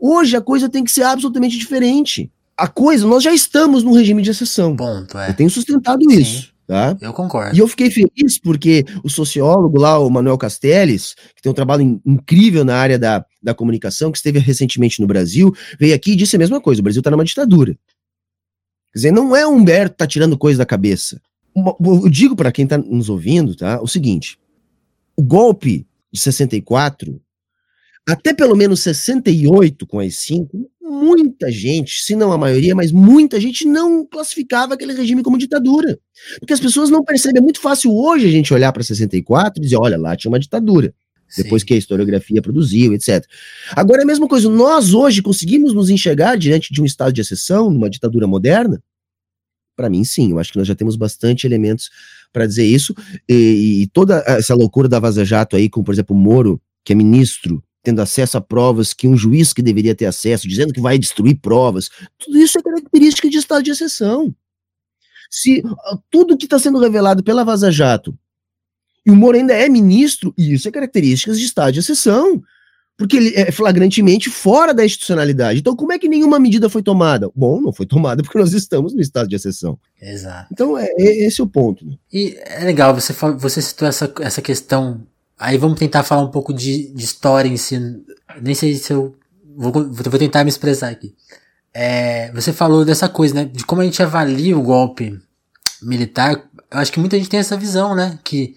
Hoje 0.00 0.36
a 0.36 0.40
coisa 0.40 0.68
tem 0.68 0.84
que 0.84 0.92
ser 0.92 1.02
absolutamente 1.02 1.58
diferente. 1.58 2.30
A 2.56 2.68
coisa, 2.68 3.06
nós 3.06 3.22
já 3.22 3.32
estamos 3.32 3.82
no 3.82 3.92
regime 3.92 4.22
de 4.22 4.30
exceção. 4.30 4.76
Ponto, 4.76 5.18
é. 5.18 5.30
Eu 5.30 5.34
tenho 5.34 5.50
sustentado 5.50 6.02
Sim, 6.08 6.20
isso. 6.20 6.54
Tá? 6.66 6.96
Eu 7.00 7.12
concordo. 7.12 7.54
E 7.54 7.58
eu 7.58 7.68
fiquei 7.68 7.90
feliz 7.90 8.38
porque 8.38 8.84
o 9.02 9.10
sociólogo 9.10 9.78
lá, 9.78 9.98
o 9.98 10.08
Manuel 10.08 10.38
Castells, 10.38 11.14
que 11.34 11.42
tem 11.42 11.50
um 11.50 11.54
trabalho 11.54 12.00
incrível 12.06 12.64
na 12.64 12.76
área 12.76 12.98
da, 12.98 13.24
da 13.42 13.54
comunicação, 13.54 14.10
que 14.10 14.18
esteve 14.18 14.38
recentemente 14.38 15.00
no 15.00 15.06
Brasil, 15.06 15.54
veio 15.78 15.94
aqui 15.94 16.12
e 16.12 16.16
disse 16.16 16.36
a 16.36 16.38
mesma 16.38 16.60
coisa: 16.60 16.80
o 16.80 16.84
Brasil 16.84 17.00
está 17.00 17.10
numa 17.10 17.24
ditadura. 17.24 17.72
Quer 18.92 18.98
dizer, 18.98 19.10
não 19.10 19.34
é 19.34 19.44
o 19.44 19.50
Humberto 19.50 19.94
que 19.94 19.98
tá 19.98 20.06
tirando 20.06 20.38
coisa 20.38 20.58
da 20.58 20.64
cabeça 20.64 21.20
eu 21.54 22.08
digo 22.08 22.34
para 22.34 22.52
quem 22.52 22.64
está 22.64 22.76
nos 22.78 23.08
ouvindo, 23.08 23.54
tá? 23.54 23.80
O 23.80 23.86
seguinte: 23.86 24.38
o 25.16 25.22
golpe 25.22 25.86
de 26.12 26.20
64, 26.20 27.20
até 28.08 28.34
pelo 28.34 28.56
menos 28.56 28.80
68 28.80 29.86
com 29.86 30.00
as 30.00 30.16
cinco, 30.16 30.68
muita 30.80 31.50
gente, 31.50 32.02
se 32.02 32.14
não 32.14 32.32
a 32.32 32.38
maioria, 32.38 32.74
mas 32.74 32.92
muita 32.92 33.40
gente 33.40 33.66
não 33.66 34.06
classificava 34.06 34.74
aquele 34.74 34.92
regime 34.92 35.22
como 35.22 35.38
ditadura. 35.38 35.98
Porque 36.38 36.52
as 36.52 36.60
pessoas 36.60 36.90
não 36.90 37.04
percebem. 37.04 37.40
É 37.40 37.42
muito 37.42 37.60
fácil 37.60 37.94
hoje 37.94 38.26
a 38.26 38.30
gente 38.30 38.52
olhar 38.52 38.72
para 38.72 38.82
64 38.82 39.60
e 39.60 39.62
dizer: 39.62 39.76
olha, 39.76 39.98
lá 39.98 40.16
tinha 40.16 40.30
uma 40.30 40.38
ditadura. 40.38 40.92
Depois 41.36 41.62
Sim. 41.62 41.66
que 41.66 41.74
a 41.74 41.76
historiografia 41.76 42.42
produziu, 42.42 42.92
etc. 42.92 43.24
Agora 43.74 44.02
é 44.02 44.04
a 44.04 44.06
mesma 44.06 44.28
coisa. 44.28 44.48
Nós 44.48 44.94
hoje 44.94 45.22
conseguimos 45.22 45.72
nos 45.72 45.90
enxergar 45.90 46.36
diante 46.36 46.72
de 46.72 46.80
um 46.80 46.84
estado 46.84 47.12
de 47.12 47.20
exceção, 47.20 47.70
numa 47.70 47.90
ditadura 47.90 48.26
moderna? 48.26 48.80
Para 49.76 49.90
mim, 49.90 50.04
sim. 50.04 50.30
Eu 50.30 50.38
acho 50.38 50.52
que 50.52 50.58
nós 50.58 50.66
já 50.66 50.74
temos 50.74 50.96
bastante 50.96 51.46
elementos 51.46 51.90
para 52.32 52.46
dizer 52.46 52.64
isso. 52.64 52.94
E, 53.28 53.82
e, 53.82 53.86
toda 53.88 54.22
essa 54.26 54.54
loucura 54.54 54.88
da 54.88 55.00
Vaza 55.00 55.24
Jato 55.24 55.56
aí, 55.56 55.68
como 55.68 55.84
por 55.84 55.92
exemplo 55.92 56.16
o 56.16 56.18
Moro, 56.18 56.60
que 56.84 56.92
é 56.92 56.96
ministro, 56.96 57.62
tendo 57.82 58.00
acesso 58.00 58.36
a 58.36 58.40
provas 58.40 58.92
que 58.92 59.06
um 59.06 59.16
juiz 59.16 59.52
que 59.52 59.62
deveria 59.62 59.94
ter 59.94 60.06
acesso, 60.06 60.48
dizendo 60.48 60.72
que 60.72 60.80
vai 60.80 60.98
destruir 60.98 61.36
provas, 61.36 61.90
tudo 62.18 62.38
isso 62.38 62.58
é 62.58 62.62
característica 62.62 63.28
de 63.28 63.36
estado 63.36 63.62
de 63.62 63.70
exceção. 63.70 64.34
Se 65.30 65.62
tudo 66.10 66.36
que 66.36 66.46
está 66.46 66.58
sendo 66.58 66.78
revelado 66.78 67.22
pela 67.22 67.44
Vaza 67.44 67.70
Jato 67.70 68.16
e 69.04 69.10
o 69.10 69.16
Moro 69.16 69.36
ainda 69.36 69.52
é 69.52 69.68
ministro, 69.68 70.32
isso 70.36 70.66
é 70.68 70.70
características 70.70 71.38
de 71.38 71.44
estado 71.44 71.72
de 71.72 71.80
exceção. 71.80 72.42
Porque 72.96 73.16
ele 73.16 73.32
é 73.34 73.50
flagrantemente 73.50 74.30
fora 74.30 74.72
da 74.72 74.84
institucionalidade. 74.84 75.58
Então, 75.58 75.74
como 75.74 75.92
é 75.92 75.98
que 75.98 76.08
nenhuma 76.08 76.38
medida 76.38 76.68
foi 76.68 76.82
tomada? 76.82 77.28
Bom, 77.34 77.60
não 77.60 77.72
foi 77.72 77.86
tomada 77.86 78.22
porque 78.22 78.38
nós 78.38 78.52
estamos 78.52 78.94
no 78.94 79.00
estado 79.00 79.28
de 79.28 79.34
exceção. 79.34 79.78
Exato. 80.00 80.48
Então, 80.52 80.78
é, 80.78 80.86
é 80.86 81.26
esse 81.26 81.40
é 81.40 81.44
o 81.44 81.48
ponto. 81.48 81.84
Né? 81.84 81.96
E 82.12 82.38
é 82.44 82.64
legal, 82.64 82.94
você, 82.94 83.12
você 83.36 83.60
citou 83.60 83.88
essa, 83.88 84.12
essa 84.20 84.40
questão. 84.40 85.02
Aí 85.38 85.58
vamos 85.58 85.78
tentar 85.78 86.04
falar 86.04 86.22
um 86.22 86.30
pouco 86.30 86.54
de, 86.54 86.92
de 86.92 87.04
história 87.04 87.48
em 87.48 87.56
si. 87.56 87.78
Nem 88.40 88.54
sei 88.54 88.76
se 88.76 88.92
eu. 88.92 89.14
Vou, 89.56 89.72
vou 89.72 90.18
tentar 90.18 90.44
me 90.44 90.50
expressar 90.50 90.88
aqui. 90.88 91.14
É, 91.72 92.30
você 92.32 92.52
falou 92.52 92.84
dessa 92.84 93.08
coisa, 93.08 93.34
né? 93.34 93.44
De 93.44 93.64
como 93.64 93.80
a 93.80 93.84
gente 93.84 94.02
avalia 94.02 94.56
o 94.56 94.62
golpe 94.62 95.20
militar. 95.82 96.32
Eu 96.70 96.78
acho 96.78 96.92
que 96.92 97.00
muita 97.00 97.16
gente 97.16 97.28
tem 97.28 97.40
essa 97.40 97.56
visão, 97.56 97.94
né? 97.94 98.18
Que 98.22 98.54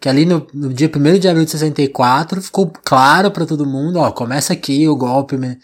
que 0.00 0.08
ali 0.08 0.24
no, 0.24 0.46
no 0.54 0.72
dia 0.72 0.90
1 0.94 1.18
de 1.18 1.28
abril 1.28 1.44
de 1.44 1.50
64 1.50 2.40
ficou 2.40 2.72
claro 2.82 3.30
para 3.30 3.44
todo 3.44 3.66
mundo, 3.66 3.98
ó, 3.98 4.10
começa 4.10 4.54
aqui 4.54 4.88
o 4.88 4.96
golpe. 4.96 5.36
Né? 5.36 5.58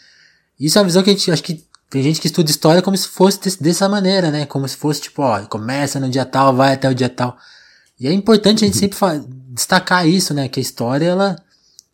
Isso 0.60 0.78
é 0.78 0.82
uma 0.82 0.86
visão 0.86 1.02
que 1.02 1.08
a 1.08 1.12
gente, 1.14 1.32
acho 1.32 1.42
que 1.42 1.64
tem 1.88 2.02
gente 2.02 2.20
que 2.20 2.26
estuda 2.26 2.50
história 2.50 2.82
como 2.82 2.96
se 2.96 3.08
fosse 3.08 3.58
dessa 3.62 3.88
maneira, 3.88 4.30
né? 4.30 4.44
Como 4.44 4.68
se 4.68 4.76
fosse 4.76 5.00
tipo, 5.00 5.22
ó, 5.22 5.40
começa 5.46 5.98
no 5.98 6.10
dia 6.10 6.26
tal, 6.26 6.54
vai 6.54 6.74
até 6.74 6.90
o 6.90 6.94
dia 6.94 7.08
tal. 7.08 7.38
E 7.98 8.06
é 8.06 8.12
importante 8.12 8.62
a 8.62 8.66
gente 8.66 8.76
sempre 8.76 8.98
destacar 9.48 10.06
isso, 10.06 10.34
né? 10.34 10.48
Que 10.48 10.60
a 10.60 10.62
história, 10.62 11.06
ela, 11.06 11.36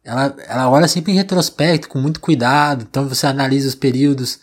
ela, 0.03 0.35
ela 0.49 0.71
olha 0.71 0.89
sempre 0.89 1.13
em 1.13 1.17
retrospecto, 1.17 1.89
com 1.89 2.01
muito 2.01 2.19
cuidado. 2.19 2.87
Então 2.91 3.07
você 3.07 3.27
analisa 3.27 3.69
os 3.69 3.77
períodos 3.77 4.41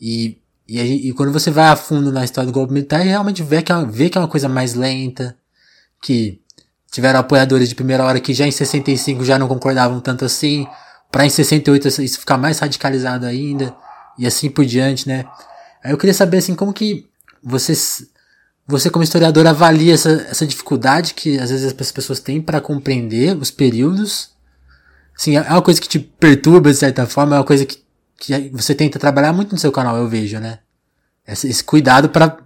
e, 0.00 0.38
e, 0.68 1.08
e 1.08 1.12
quando 1.14 1.32
você 1.32 1.50
vai 1.50 1.66
a 1.66 1.76
fundo 1.76 2.12
na 2.12 2.24
história 2.24 2.46
do 2.46 2.54
golpe 2.54 2.72
militar, 2.72 3.00
realmente 3.00 3.42
vê 3.42 3.60
que, 3.62 3.72
é, 3.72 3.84
vê 3.86 4.08
que 4.08 4.18
é 4.18 4.20
uma 4.20 4.28
coisa 4.28 4.48
mais 4.48 4.74
lenta, 4.74 5.36
que 6.00 6.43
Tiveram 6.94 7.18
apoiadores 7.18 7.68
de 7.68 7.74
primeira 7.74 8.04
hora 8.04 8.20
que 8.20 8.32
já 8.32 8.46
em 8.46 8.52
65 8.52 9.24
já 9.24 9.36
não 9.36 9.48
concordavam 9.48 9.98
tanto 9.98 10.24
assim, 10.24 10.64
para 11.10 11.26
em 11.26 11.28
68 11.28 11.88
isso 11.88 12.20
ficar 12.20 12.38
mais 12.38 12.60
radicalizado 12.60 13.26
ainda, 13.26 13.74
e 14.16 14.24
assim 14.24 14.48
por 14.48 14.64
diante, 14.64 15.08
né? 15.08 15.24
Aí 15.82 15.90
eu 15.90 15.98
queria 15.98 16.14
saber 16.14 16.36
assim, 16.36 16.54
como 16.54 16.72
que 16.72 17.04
você, 17.42 17.72
você 18.64 18.88
como 18.90 19.02
historiador 19.02 19.44
avalia 19.44 19.92
essa, 19.92 20.24
essa 20.30 20.46
dificuldade 20.46 21.14
que 21.14 21.36
às 21.36 21.50
vezes 21.50 21.66
as 21.66 21.90
pessoas 21.90 22.20
têm 22.20 22.40
para 22.40 22.60
compreender 22.60 23.36
os 23.36 23.50
períodos? 23.50 24.30
Sim, 25.16 25.36
é 25.36 25.40
uma 25.40 25.62
coisa 25.62 25.80
que 25.80 25.88
te 25.88 25.98
perturba 25.98 26.70
de 26.70 26.76
certa 26.76 27.08
forma, 27.08 27.34
é 27.34 27.38
uma 27.40 27.44
coisa 27.44 27.66
que, 27.66 27.82
que 28.20 28.50
você 28.50 28.72
tenta 28.72 29.00
trabalhar 29.00 29.32
muito 29.32 29.50
no 29.50 29.58
seu 29.58 29.72
canal, 29.72 29.96
eu 29.96 30.08
vejo, 30.08 30.38
né? 30.38 30.60
Esse, 31.26 31.48
esse 31.48 31.64
cuidado 31.64 32.08
para 32.08 32.38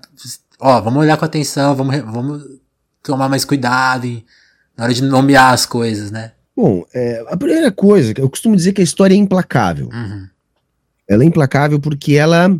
ó, 0.58 0.80
vamos 0.80 1.02
olhar 1.02 1.18
com 1.18 1.26
atenção, 1.26 1.76
vamos, 1.76 1.98
vamos 1.98 2.42
tomar 3.08 3.28
mais 3.28 3.44
cuidado 3.44 4.06
em, 4.06 4.24
na 4.76 4.84
hora 4.84 4.94
de 4.94 5.02
nomear 5.02 5.52
as 5.52 5.66
coisas, 5.66 6.10
né? 6.10 6.32
Bom, 6.56 6.84
é, 6.94 7.24
a 7.28 7.36
primeira 7.36 7.72
coisa, 7.72 8.12
eu 8.16 8.28
costumo 8.28 8.54
dizer 8.54 8.72
que 8.72 8.80
a 8.80 8.84
história 8.84 9.14
é 9.14 9.16
implacável. 9.16 9.88
Uhum. 9.92 10.28
Ela 11.08 11.24
é 11.24 11.26
implacável 11.26 11.80
porque 11.80 12.14
ela. 12.14 12.54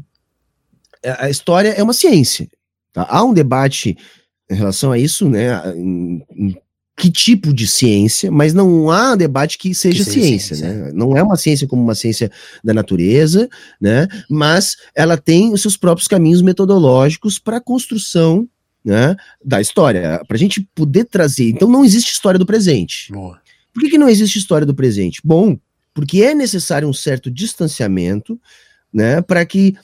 A 1.19 1.31
história 1.31 1.71
é 1.71 1.83
uma 1.83 1.93
ciência. 1.93 2.49
Tá? 2.93 3.07
Há 3.09 3.23
um 3.23 3.35
debate 3.35 3.97
em 4.51 4.55
relação 4.55 4.91
a 4.91 4.99
isso, 4.99 5.29
né? 5.29 5.49
Em, 5.77 6.25
em 6.35 6.57
que 6.97 7.11
tipo 7.13 7.55
de 7.55 7.67
ciência, 7.69 8.29
mas 8.29 8.53
não 8.53 8.91
há 8.91 9.15
debate 9.15 9.57
que 9.57 9.73
seja, 9.73 9.99
que 9.99 10.11
seja 10.11 10.27
ciência, 10.27 10.57
ciência, 10.57 10.85
né? 10.85 10.93
Não 10.93 11.17
é 11.17 11.23
uma 11.23 11.37
ciência 11.37 11.69
como 11.69 11.81
uma 11.81 11.95
ciência 11.95 12.29
da 12.63 12.75
natureza, 12.75 13.49
né? 13.81 14.09
Mas 14.29 14.77
ela 14.97 15.17
tem 15.17 15.53
os 15.53 15.63
seus 15.63 15.77
próprios 15.77 16.09
caminhos 16.09 16.43
metodológicos 16.43 17.39
para 17.39 17.59
a 17.59 17.61
construção 17.61 18.49
né, 18.85 19.17
da 19.45 19.61
história, 19.61 20.23
para 20.27 20.37
a 20.37 20.41
gente 20.41 20.67
poder 20.75 21.05
trazer. 21.05 21.51
Então 21.51 21.69
não 21.69 21.85
existe 21.85 22.13
história 22.13 22.39
do 22.39 22.47
presente. 22.47 23.13
Boa. 23.13 23.41
Por 23.73 23.83
que, 23.83 23.91
que 23.91 23.99
não 23.99 24.09
existe 24.09 24.39
história 24.39 24.67
do 24.67 24.75
presente? 24.75 25.21
Bom, 25.23 25.59
porque 25.95 26.23
é 26.23 26.35
necessário 26.35 26.89
um 26.89 26.93
certo 26.93 27.31
distanciamento, 27.31 28.41
né, 28.93 29.21
para 29.21 29.45
que 29.45 29.77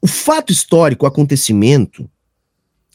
o 0.00 0.06
fato 0.06 0.52
histórico, 0.52 1.04
o 1.04 1.08
acontecimento, 1.08 2.08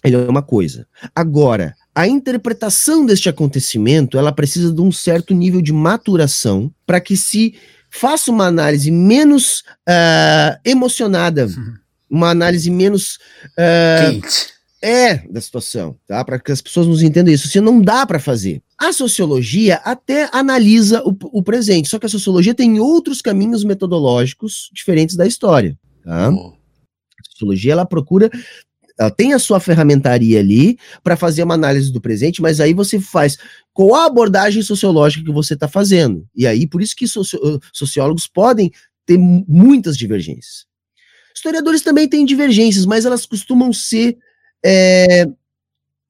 ele 0.04 0.15
é 0.15 0.30
uma 0.30 0.41
coisa. 0.41 0.88
Agora, 1.13 1.76
a 1.93 2.08
interpretação 2.08 3.06
deste 3.06 3.30
acontecimento, 3.30 4.17
ela 4.17 4.32
precisa 4.32 4.72
de 4.72 4.82
um 4.82 4.91
certo 4.91 5.34
nível 5.34 5.62
de 5.62 5.74
maturação 5.74 6.74
para 6.86 7.00
que 7.02 7.17
se 7.17 7.56
faça 7.89 8.32
uma 8.32 8.48
análise 8.48 8.89
menos 8.89 9.63
uh, 9.88 10.58
emocionada, 10.65 11.46
uhum. 11.46 11.76
uma 12.10 12.30
análise 12.30 12.69
menos 12.72 13.19
uh, 13.58 14.22
quente 14.22 14.54
é 14.84 15.17
da 15.30 15.39
situação, 15.39 15.98
tá? 16.06 16.24
Para 16.26 16.38
que 16.38 16.52
as 16.52 16.62
pessoas 16.62 16.86
nos 16.86 17.02
entendam 17.02 17.34
isso. 17.34 17.48
Você 17.48 17.62
não 17.62 17.82
dá 17.82 18.06
para 18.06 18.19
fazer. 18.19 18.62
A 18.78 18.91
sociologia 18.91 19.76
até 19.78 20.30
analisa 20.34 21.02
o, 21.04 21.15
o, 21.32 21.41
presente, 21.41 21.88
só 21.88 21.98
que 21.98 22.06
a 22.06 22.10
sociologia 22.10 22.54
tem 22.54 22.80
outros 22.80 23.22
caminhos 23.22 23.63
metodológicos 23.63 24.69
diferentes 24.74 25.15
da 25.15 25.26
história, 25.26 25.78
tá? 26.04 26.28
A 26.28 27.32
sociologia 27.32 27.72
ela 27.72 27.86
procura 27.86 28.30
ela 29.00 29.10
tem 29.10 29.34
a 29.34 29.39
sua 29.39 29.60
ferramentaria 29.60 30.39
ali 30.39 30.78
para 31.04 31.17
fazer 31.17 31.43
uma 31.43 31.56
análise 31.56 31.91
do 31.91 32.00
presente, 32.00 32.41
mas 32.41 32.60
aí 32.60 32.74
você 32.74 33.00
faz 33.00 33.38
com 33.74 33.96
a 33.96 34.06
abordagem 34.06 34.62
sociológica 34.62 35.26
que 35.26 35.32
você 35.32 35.56
está 35.56 35.67
fazendo. 35.67 36.28
E 36.36 36.46
aí, 36.46 36.67
por 36.67 36.80
isso 36.80 36.96
que 36.96 37.08
sociólogos 37.08 38.28
podem 38.28 38.72
ter 39.04 39.17
muitas 39.17 39.98
divergências. 39.98 40.65
Historiadores 41.36 41.82
também 41.82 42.08
têm 42.08 42.24
divergências, 42.24 42.86
mas 42.86 43.04
elas 43.04 43.26
costumam 43.26 43.74
ser 43.74 44.15
é, 44.65 45.26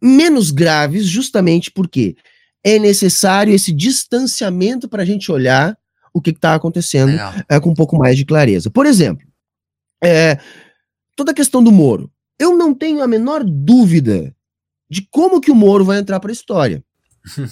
menos 0.01 0.51
graves, 0.51 1.05
justamente 1.05 1.71
porque 1.71 2.15
é 2.63 2.79
necessário 2.79 3.53
esse 3.53 3.71
distanciamento 3.71 4.87
para 4.87 5.03
a 5.03 5.05
gente 5.05 5.31
olhar 5.31 5.77
o 6.13 6.21
que 6.21 6.29
está 6.29 6.55
acontecendo 6.55 7.17
é, 7.49 7.59
com 7.59 7.71
um 7.71 7.73
pouco 7.73 7.97
mais 7.97 8.15
de 8.15 8.25
clareza. 8.25 8.69
Por 8.69 8.85
exemplo, 8.85 9.27
é, 10.03 10.37
toda 11.15 11.31
a 11.31 11.35
questão 11.35 11.63
do 11.63 11.71
Moro. 11.71 12.11
Eu 12.39 12.55
não 12.57 12.73
tenho 12.73 13.01
a 13.01 13.07
menor 13.07 13.43
dúvida 13.43 14.35
de 14.89 15.07
como 15.09 15.41
que 15.41 15.51
o 15.51 15.55
Moro 15.55 15.83
vai 15.83 15.97
entrar 15.97 16.19
para 16.19 16.31
a 16.31 16.33
história. 16.33 16.83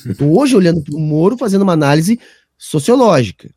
Estou 0.06 0.38
hoje 0.38 0.56
olhando 0.56 0.82
para 0.82 0.96
o 0.96 1.00
Moro 1.00 1.38
fazendo 1.38 1.64
uma 1.64 1.74
análise 1.74 2.20
sociológica. 2.58 3.50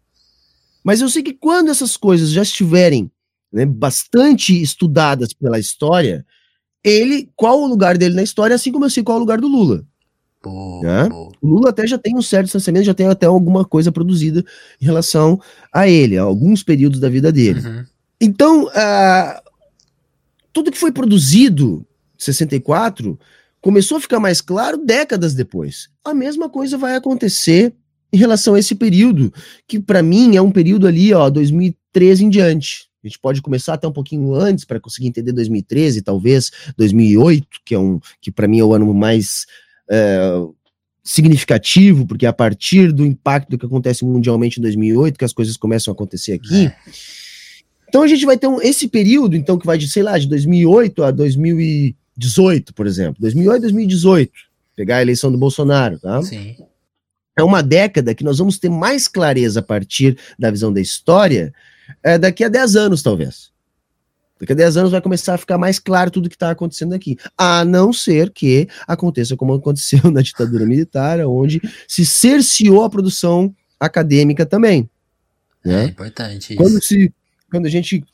Mas 0.82 1.00
eu 1.00 1.08
sei 1.08 1.22
que 1.22 1.32
quando 1.32 1.70
essas 1.70 1.96
coisas 1.96 2.30
já 2.30 2.42
estiverem 2.42 3.10
né, 3.52 3.66
bastante 3.66 4.60
estudadas 4.60 5.32
pela 5.32 5.58
história, 5.58 6.24
ele, 6.84 7.30
qual 7.34 7.62
o 7.62 7.66
lugar 7.66 7.96
dele 7.96 8.14
na 8.14 8.22
história, 8.22 8.54
assim 8.54 8.70
como 8.70 8.84
eu 8.84 8.90
sei 8.90 9.02
qual 9.02 9.16
é 9.16 9.18
o 9.18 9.22
lugar 9.22 9.40
do 9.40 9.48
Lula. 9.48 9.84
Né? 10.82 11.08
O 11.40 11.48
Lula 11.48 11.70
até 11.70 11.86
já 11.86 11.96
tem 11.96 12.14
um 12.16 12.20
certo 12.20 12.44
distanciamento, 12.44 12.84
já 12.84 12.92
tem 12.92 13.06
até 13.06 13.24
alguma 13.24 13.64
coisa 13.64 13.90
produzida 13.90 14.44
em 14.80 14.84
relação 14.84 15.40
a 15.72 15.88
ele, 15.88 16.18
a 16.18 16.22
alguns 16.22 16.62
períodos 16.62 17.00
da 17.00 17.08
vida 17.08 17.32
dele. 17.32 17.60
Uhum. 17.60 17.84
Então, 18.20 18.64
uh, 18.66 19.50
tudo 20.52 20.70
que 20.70 20.78
foi 20.78 20.92
produzido 20.92 21.86
em 22.20 22.22
64 22.22 23.18
começou 23.60 23.96
a 23.96 24.00
ficar 24.00 24.20
mais 24.20 24.42
claro 24.42 24.76
décadas 24.76 25.32
depois. 25.32 25.88
A 26.04 26.12
mesma 26.12 26.50
coisa 26.50 26.76
vai 26.76 26.94
acontecer 26.94 27.74
em 28.12 28.18
relação 28.18 28.54
a 28.54 28.58
esse 28.58 28.74
período, 28.74 29.32
que 29.66 29.80
para 29.80 30.02
mim 30.02 30.36
é 30.36 30.42
um 30.42 30.52
período 30.52 30.86
ali, 30.86 31.12
ó, 31.14 31.30
2013 31.30 32.26
em 32.26 32.28
diante. 32.28 32.88
A 33.04 33.08
gente 33.08 33.18
pode 33.18 33.42
começar 33.42 33.74
até 33.74 33.86
um 33.86 33.92
pouquinho 33.92 34.34
antes 34.34 34.64
para 34.64 34.80
conseguir 34.80 35.08
entender 35.08 35.32
2013, 35.32 36.00
talvez 36.00 36.50
2008, 36.76 37.46
que 37.62 37.74
é 37.74 37.78
um 37.78 38.00
que 38.20 38.32
para 38.32 38.48
mim 38.48 38.60
é 38.60 38.64
o 38.64 38.72
ano 38.72 38.92
mais 38.94 39.46
é, 39.90 40.40
significativo, 41.02 42.06
porque 42.06 42.24
é 42.24 42.28
a 42.30 42.32
partir 42.32 42.92
do 42.92 43.04
impacto 43.04 43.50
do 43.50 43.58
que 43.58 43.66
acontece 43.66 44.06
mundialmente 44.06 44.58
em 44.58 44.62
2008 44.62 45.18
que 45.18 45.24
as 45.24 45.34
coisas 45.34 45.54
começam 45.58 45.92
a 45.92 45.94
acontecer 45.94 46.32
aqui. 46.32 46.66
É. 46.66 46.76
Então 47.86 48.02
a 48.02 48.06
gente 48.06 48.24
vai 48.24 48.38
ter 48.38 48.46
um, 48.46 48.60
esse 48.62 48.88
período, 48.88 49.36
então 49.36 49.58
que 49.58 49.66
vai 49.66 49.76
de 49.76 49.86
sei 49.86 50.02
lá 50.02 50.18
de 50.18 50.26
2008 50.26 51.04
a 51.04 51.10
2018, 51.10 52.72
por 52.72 52.86
exemplo, 52.86 53.16
2008 53.20 53.60
2018, 53.60 54.32
pegar 54.74 54.96
a 54.96 55.02
eleição 55.02 55.30
do 55.30 55.36
Bolsonaro, 55.36 55.98
tá? 55.98 56.22
Sim. 56.22 56.56
É 57.36 57.42
uma 57.42 57.62
década 57.62 58.14
que 58.14 58.24
nós 58.24 58.38
vamos 58.38 58.58
ter 58.58 58.70
mais 58.70 59.06
clareza 59.06 59.60
a 59.60 59.62
partir 59.62 60.16
da 60.38 60.50
visão 60.50 60.72
da 60.72 60.80
história 60.80 61.52
é, 62.02 62.18
daqui 62.18 62.44
a 62.44 62.48
10 62.48 62.76
anos, 62.76 63.02
talvez. 63.02 63.52
Daqui 64.40 64.52
a 64.52 64.56
10 64.56 64.76
anos 64.76 64.90
vai 64.90 65.00
começar 65.00 65.34
a 65.34 65.38
ficar 65.38 65.56
mais 65.56 65.78
claro 65.78 66.10
tudo 66.10 66.28
que 66.28 66.34
está 66.34 66.50
acontecendo 66.50 66.92
aqui. 66.92 67.16
A 67.36 67.64
não 67.64 67.92
ser 67.92 68.30
que 68.30 68.68
aconteça 68.86 69.36
como 69.36 69.54
aconteceu 69.54 70.10
na 70.10 70.22
ditadura 70.22 70.66
militar, 70.66 71.20
onde 71.20 71.60
se 71.88 72.04
cerceou 72.04 72.84
a 72.84 72.90
produção 72.90 73.54
acadêmica 73.78 74.44
também. 74.44 74.88
Né? 75.64 75.84
É 75.84 75.86
importante 75.86 76.54
quando 76.56 76.78
isso. 76.78 76.88
Se, 76.88 77.12
quando 77.50 77.66
a 77.66 77.70
gente. 77.70 78.04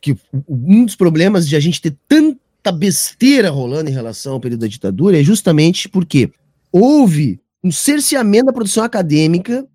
Que 0.00 0.16
um 0.48 0.84
dos 0.84 0.94
problemas 0.94 1.48
de 1.48 1.56
a 1.56 1.60
gente 1.60 1.82
ter 1.82 1.96
tanta 2.06 2.70
besteira 2.70 3.50
rolando 3.50 3.90
em 3.90 3.92
relação 3.92 4.34
ao 4.34 4.40
período 4.40 4.60
da 4.60 4.68
ditadura 4.68 5.20
é 5.20 5.24
justamente 5.24 5.88
porque 5.88 6.30
houve 6.70 7.40
um 7.64 7.72
cerceamento 7.72 8.46
da 8.46 8.52
produção 8.52 8.84
acadêmica 8.84 9.66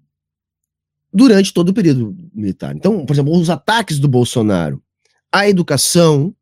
durante 1.13 1.53
todo 1.53 1.69
o 1.69 1.73
período 1.73 2.15
militar. 2.33 2.75
Então, 2.75 3.05
por 3.05 3.13
exemplo, 3.13 3.37
os 3.37 3.49
ataques 3.49 3.99
do 3.99 4.07
Bolsonaro 4.07 4.81
à 5.31 5.47
educação, 5.47 6.33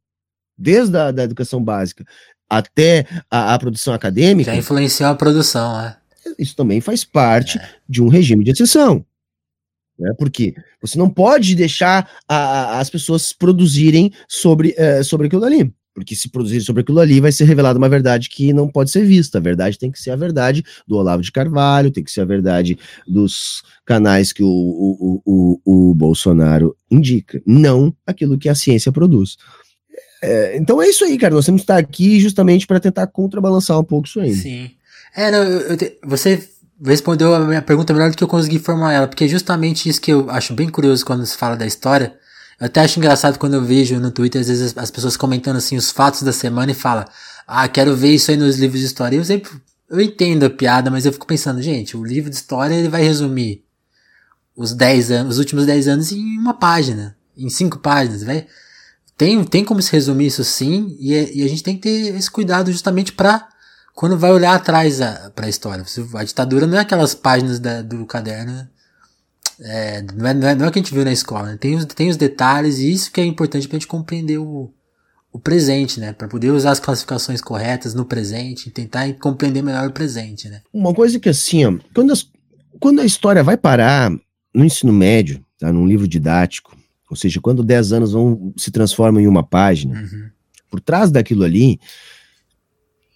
desde 0.58 0.98
a 0.98 1.12
da 1.12 1.24
educação 1.24 1.64
básica 1.64 2.06
até 2.50 3.06
a, 3.30 3.54
a 3.54 3.60
produção 3.60 3.94
acadêmica. 3.94 4.52
Já 4.52 4.58
influenciou 4.58 5.10
a 5.10 5.16
produção, 5.16 5.78
né? 5.78 5.96
Isso 6.38 6.56
também 6.56 6.82
faz 6.82 7.04
parte 7.04 7.58
é. 7.58 7.70
de 7.88 8.02
um 8.02 8.10
regime 8.10 8.44
de 8.44 8.52
exceção. 8.52 9.06
Né? 9.98 10.14
Porque 10.18 10.54
você 10.82 10.98
não 10.98 11.10
pode 11.10 11.56
deixar 11.56 12.10
a, 12.28 12.36
a, 12.36 12.80
as 12.80 12.90
pessoas 12.90 13.32
produzirem 13.32 14.12
sobre, 14.28 14.74
é, 14.78 15.02
sobre 15.04 15.28
aquilo 15.28 15.46
ali. 15.46 15.74
Porque 15.94 16.16
se 16.16 16.30
produzir 16.30 16.62
sobre 16.62 16.82
aquilo 16.82 17.00
ali, 17.00 17.20
vai 17.20 17.32
ser 17.32 17.44
revelada 17.44 17.78
uma 17.78 17.90
verdade 17.90 18.30
que 18.30 18.54
não 18.54 18.68
pode 18.68 18.92
ser 18.92 19.06
vista. 19.06 19.38
A 19.38 19.42
verdade 19.42 19.78
tem 19.78 19.92
que 19.92 20.00
ser 20.00 20.12
a 20.12 20.16
verdade 20.16 20.64
do 20.88 20.96
Olavo 20.96 21.22
de 21.22 21.32
Carvalho, 21.32 21.92
tem 21.92 22.04
que 22.04 22.12
ser 22.12 22.22
a 22.22 22.26
verdade 22.26 22.78
dos 23.06 23.62
canais 23.86 24.32
que 24.32 24.42
o, 24.42 24.48
o, 24.48 25.22
o, 25.26 25.90
o 25.90 25.96
Bolsonaro 25.96 26.76
indica, 26.90 27.42
não 27.46 27.94
aquilo 28.06 28.38
que 28.38 28.48
a 28.48 28.56
ciência 28.56 28.92
produz. 28.92 29.38
É, 30.22 30.56
então 30.58 30.82
é 30.82 30.88
isso 30.88 31.04
aí, 31.04 31.18
cara. 31.18 31.34
Nós 31.34 31.46
temos 31.46 31.62
que 31.62 31.64
estar 31.64 31.78
aqui 31.78 32.20
justamente 32.20 32.68
para 32.68 32.80
tentar 32.80 33.08
contrabalançar 33.08 33.80
um 33.80 33.84
pouco 33.84 34.08
isso 34.08 34.20
aí. 34.20 34.34
Sim. 34.36 34.72
É, 35.16 35.32
não, 35.32 35.44
eu, 35.44 35.76
te, 35.76 35.98
você 36.06 36.48
respondeu 36.84 37.34
a 37.34 37.40
minha 37.40 37.62
pergunta 37.62 37.94
melhor 37.94 38.12
do 38.12 38.18
que 38.18 38.24
eu 38.24 38.28
consegui 38.28 38.60
formular 38.60 38.94
ela, 38.94 39.08
porque 39.08 39.26
é 39.26 39.28
justamente 39.28 39.90
isso 39.90 40.00
que 40.00 40.12
eu 40.12 40.30
acho 40.30 40.54
bem 40.54 40.70
curioso 40.70 41.06
quando 41.06 41.26
se 41.26 41.36
fala 41.36 41.56
da 41.56 41.66
história 41.66 42.16
até 42.62 42.82
acho 42.82 43.00
engraçado 43.00 43.40
quando 43.40 43.56
eu 43.56 43.64
vejo 43.64 44.00
no 44.00 44.12
Twitter, 44.12 44.40
às 44.40 44.48
vezes, 44.48 44.78
as 44.78 44.92
pessoas 44.92 45.18
comentando 45.18 45.56
assim 45.56 45.76
os 45.76 45.90
fatos 45.90 46.22
da 46.22 46.32
semana 46.32 46.72
e 46.72 46.76
fala, 46.76 47.08
ah, 47.48 47.68
quero 47.68 47.96
ver 47.96 48.14
isso 48.14 48.30
aí 48.30 48.38
nos 48.38 48.58
livros 48.58 48.80
de 48.80 48.86
história. 48.86 49.18
Eu 49.18 49.26
sempre, 49.26 49.52
eu 49.90 50.00
entendo 50.00 50.46
a 50.46 50.50
piada, 50.50 50.92
mas 50.92 51.04
eu 51.04 51.12
fico 51.12 51.26
pensando, 51.26 51.60
gente, 51.60 51.98
o 51.98 52.04
livro 52.04 52.30
de 52.30 52.36
história 52.36 52.76
ele 52.76 52.88
vai 52.88 53.02
resumir 53.02 53.64
os 54.56 54.74
10 54.74 55.10
anos, 55.10 55.34
os 55.34 55.40
últimos 55.40 55.66
10 55.66 55.88
anos 55.88 56.12
em 56.12 56.38
uma 56.38 56.54
página, 56.54 57.18
em 57.36 57.50
cinco 57.50 57.80
páginas, 57.80 58.22
vai. 58.22 58.46
Tem, 59.18 59.44
tem 59.44 59.66
como 59.66 59.82
se 59.82 59.92
resumir 59.92 60.28
isso 60.28 60.44
sim, 60.44 60.96
e, 61.00 61.16
é, 61.16 61.34
e 61.34 61.44
a 61.44 61.48
gente 61.48 61.64
tem 61.64 61.76
que 61.76 61.82
ter 61.82 62.16
esse 62.16 62.30
cuidado 62.30 62.72
justamente 62.72 63.12
para 63.12 63.48
quando 63.96 64.20
vai 64.20 64.32
olhar 64.32 64.54
atrás 64.54 65.02
a, 65.02 65.32
pra 65.34 65.50
história. 65.50 65.84
A 66.14 66.24
ditadura 66.24 66.68
não 66.68 66.78
é 66.78 66.82
aquelas 66.82 67.16
páginas 67.16 67.60
da, 67.60 67.82
do 67.82 68.06
caderno 68.06 68.70
é, 69.64 70.02
não, 70.02 70.28
é, 70.28 70.34
não, 70.34 70.48
é, 70.48 70.56
não 70.56 70.66
é 70.66 70.70
o 70.70 70.72
que 70.72 70.80
a 70.80 70.82
gente 70.82 70.94
viu 70.94 71.06
na 71.06 71.12
escola, 71.12 71.52
né? 71.52 71.58
tem, 71.58 71.76
os, 71.76 71.86
tem 71.86 72.10
os 72.10 72.18
detalhes 72.18 72.80
e 72.80 72.92
isso 72.92 73.12
que 73.12 73.22
é 73.22 73.26
importante 73.26 73.68
pra 73.68 73.76
gente 73.76 73.88
compreender 73.88 74.40
o, 74.40 74.74
o 75.32 75.40
presente, 75.40 76.00
né? 76.00 76.14
Para 76.14 76.28
poder 76.28 76.50
usar 76.50 76.72
as 76.72 76.80
classificações 76.80 77.42
corretas 77.42 77.94
no 77.94 78.04
presente 78.04 78.68
e 78.68 78.72
tentar 78.72 79.12
compreender 79.14 79.62
melhor 79.62 79.88
o 79.88 79.94
presente, 79.94 80.50
né? 80.50 80.62
Uma 80.74 80.94
coisa 80.94 81.20
que 81.20 81.30
assim, 81.30 81.64
ó, 81.66 81.78
quando, 81.94 82.12
as, 82.12 82.28
quando 82.80 83.02
a 83.02 83.06
história 83.06 83.44
vai 83.44 83.56
parar 83.56 84.12
no 84.54 84.66
ensino 84.66 84.92
médio, 84.92 85.44
tá? 85.60 85.72
Num 85.72 85.86
livro 85.86 86.08
didático, 86.08 86.76
ou 87.10 87.16
seja, 87.16 87.40
quando 87.40 87.64
10 87.64 87.94
anos 87.94 88.12
vão 88.14 88.54
se 88.58 88.72
transformam 88.72 89.22
em 89.22 89.28
uma 89.28 89.44
página, 89.44 90.02
uhum. 90.02 90.30
por 90.70 90.82
trás 90.82 91.12
daquilo 91.12 91.44
ali 91.44 91.80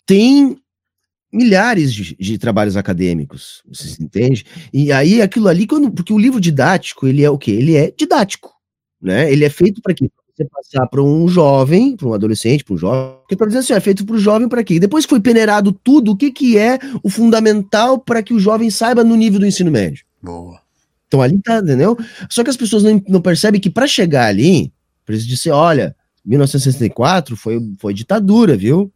tem 0.06 0.58
milhares 1.36 1.94
de, 1.94 2.16
de, 2.16 2.38
trabalhos 2.38 2.78
acadêmicos, 2.78 3.64
você 3.68 4.02
entende? 4.02 4.46
E 4.74 4.92
aí 4.92 5.22
aquilo 5.22 5.48
ali, 5.48 5.68
quando, 5.68 5.92
porque 5.92 6.14
o 6.14 6.18
livro 6.18 6.40
didático, 6.40 7.08
ele 7.08 7.24
é 7.24 7.30
o 7.30 7.38
quê? 7.38 7.52
Ele 7.52 7.76
é 7.76 7.92
didático, 7.96 8.52
né? 9.02 9.32
Ele 9.32 9.44
é 9.44 9.50
feito 9.50 9.82
para 9.82 9.94
quê? 9.94 10.10
Você 10.36 10.46
passar 10.46 10.86
para 10.88 11.02
um 11.02 11.30
jovem, 11.30 11.96
para 11.96 12.08
um 12.08 12.14
adolescente, 12.14 12.64
para 12.64 12.74
um 12.74 12.78
jovem, 12.78 13.16
porque 13.22 13.38
para 13.38 13.48
dizer 13.48 13.60
assim, 13.60 13.74
é 13.74 13.80
feito 13.80 14.06
para 14.06 14.16
o 14.16 14.20
jovem 14.20 14.50
para 14.50 14.64
quê? 14.64 14.80
Depois 14.80 15.06
que 15.06 15.10
foi 15.12 15.22
peneirado 15.22 15.72
tudo, 15.72 16.12
o 16.12 16.18
que 16.18 16.32
que 16.32 16.58
é 16.58 16.78
o 17.02 17.10
fundamental 17.10 17.98
para 17.98 18.22
que 18.22 18.34
o 18.34 18.40
jovem 18.40 18.70
saiba 18.70 19.04
no 19.04 19.16
nível 19.16 19.40
do 19.40 19.46
ensino 19.46 19.72
médio? 19.72 20.06
Boa. 20.22 20.60
Então 21.08 21.22
ali 21.22 21.42
tá, 21.42 21.60
entendeu? 21.60 21.98
Só 22.30 22.44
que 22.44 22.50
as 22.50 22.58
pessoas 22.58 22.84
não, 22.84 23.02
não 23.08 23.22
percebem 23.22 23.62
que 23.62 23.70
para 23.70 23.88
chegar 23.88 24.28
ali, 24.28 24.74
precisa 25.06 25.30
dizer, 25.30 25.52
olha, 25.52 25.96
1964 26.26 27.38
foi, 27.38 27.60
foi 27.80 27.94
ditadura, 27.94 28.58
viu? 28.58 28.92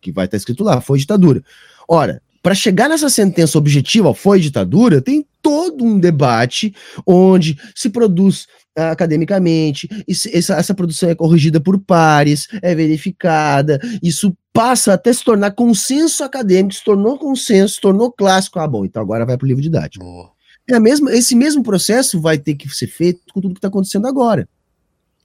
Que 0.00 0.12
vai 0.12 0.26
estar 0.26 0.32
tá 0.32 0.36
escrito 0.36 0.64
lá, 0.64 0.80
foi 0.80 0.98
ditadura. 0.98 1.42
Ora, 1.88 2.22
para 2.42 2.54
chegar 2.54 2.88
nessa 2.88 3.08
sentença 3.08 3.56
objetiva, 3.56 4.14
foi 4.14 4.38
ditadura, 4.38 5.00
tem 5.00 5.26
todo 5.40 5.82
um 5.82 5.98
debate 5.98 6.74
onde 7.06 7.58
se 7.74 7.88
produz 7.88 8.46
uh, 8.78 8.82
academicamente, 8.92 9.88
essa, 10.06 10.54
essa 10.54 10.74
produção 10.74 11.08
é 11.08 11.14
corrigida 11.14 11.58
por 11.58 11.78
pares, 11.78 12.46
é 12.60 12.74
verificada, 12.74 13.80
isso 14.02 14.36
passa 14.52 14.92
até 14.92 15.12
se 15.12 15.24
tornar 15.24 15.52
consenso 15.52 16.22
acadêmico, 16.22 16.74
se 16.74 16.84
tornou 16.84 17.18
consenso, 17.18 17.74
se 17.74 17.80
tornou 17.80 18.12
clássico. 18.12 18.58
Ah, 18.58 18.68
bom, 18.68 18.84
então 18.84 19.02
agora 19.02 19.24
vai 19.24 19.36
para 19.38 19.44
o 19.44 19.48
livro 19.48 19.62
didático. 19.62 20.04
Boa. 20.04 20.30
É 20.68 20.74
a 20.74 20.80
mesma, 20.80 21.12
esse 21.12 21.34
mesmo 21.34 21.62
processo 21.62 22.20
vai 22.20 22.38
ter 22.38 22.54
que 22.54 22.68
ser 22.68 22.86
feito 22.86 23.20
com 23.32 23.40
tudo 23.40 23.54
que 23.54 23.58
está 23.58 23.68
acontecendo 23.68 24.06
agora. 24.06 24.48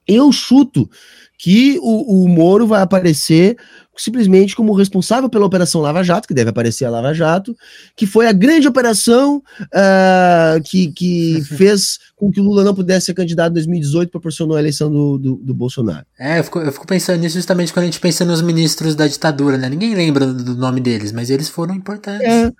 Eu 0.10 0.32
chuto 0.32 0.90
que 1.38 1.80
o, 1.82 2.26
o 2.26 2.28
Moro 2.28 2.68
vai 2.68 2.82
aparecer 2.82 3.56
simplesmente 4.00 4.56
como 4.56 4.74
responsável 4.74 5.30
pela 5.30 5.46
Operação 5.46 5.82
Lava 5.82 6.04
Jato, 6.04 6.28
que 6.28 6.34
deve 6.34 6.50
aparecer 6.50 6.86
a 6.86 6.90
Lava 6.90 7.14
Jato, 7.14 7.56
que 7.96 8.06
foi 8.06 8.28
a 8.28 8.32
grande 8.32 8.68
operação 8.68 9.44
uh, 9.62 10.62
que, 10.64 10.92
que 10.94 11.42
fez 11.58 12.00
com 12.16 12.32
que 12.32 12.40
o 12.40 12.44
Lula 12.44 12.64
não 12.64 12.74
pudesse 12.74 13.08
ser 13.08 13.14
candidato 13.14 13.52
em 13.52 13.56
2018, 13.56 14.10
proporcionou 14.10 14.56
a 14.56 14.60
eleição 14.60 14.90
do, 14.90 15.18
do, 15.18 15.36
do, 15.36 15.54
Bolsonaro. 15.54 16.06
É, 16.18 16.40
eu 16.40 16.44
fico, 16.44 16.60
eu 16.60 16.72
fico 16.72 16.88
pensando 16.88 17.20
nisso 17.20 17.36
justamente 17.36 17.74
quando 17.74 17.84
a 17.84 17.88
gente 17.88 18.00
pensa 18.00 18.24
nos 18.24 18.42
ministros 18.42 18.96
da 18.96 19.06
ditadura, 19.06 19.58
né? 19.58 19.68
Ninguém 19.68 19.94
lembra 19.94 20.26
do 20.28 20.56
nome 20.56 20.80
deles, 20.80 21.12
mas 21.12 21.30
eles 21.30 21.50
foram 21.50 21.76
importantes. 21.76 22.26
É. 22.26 22.52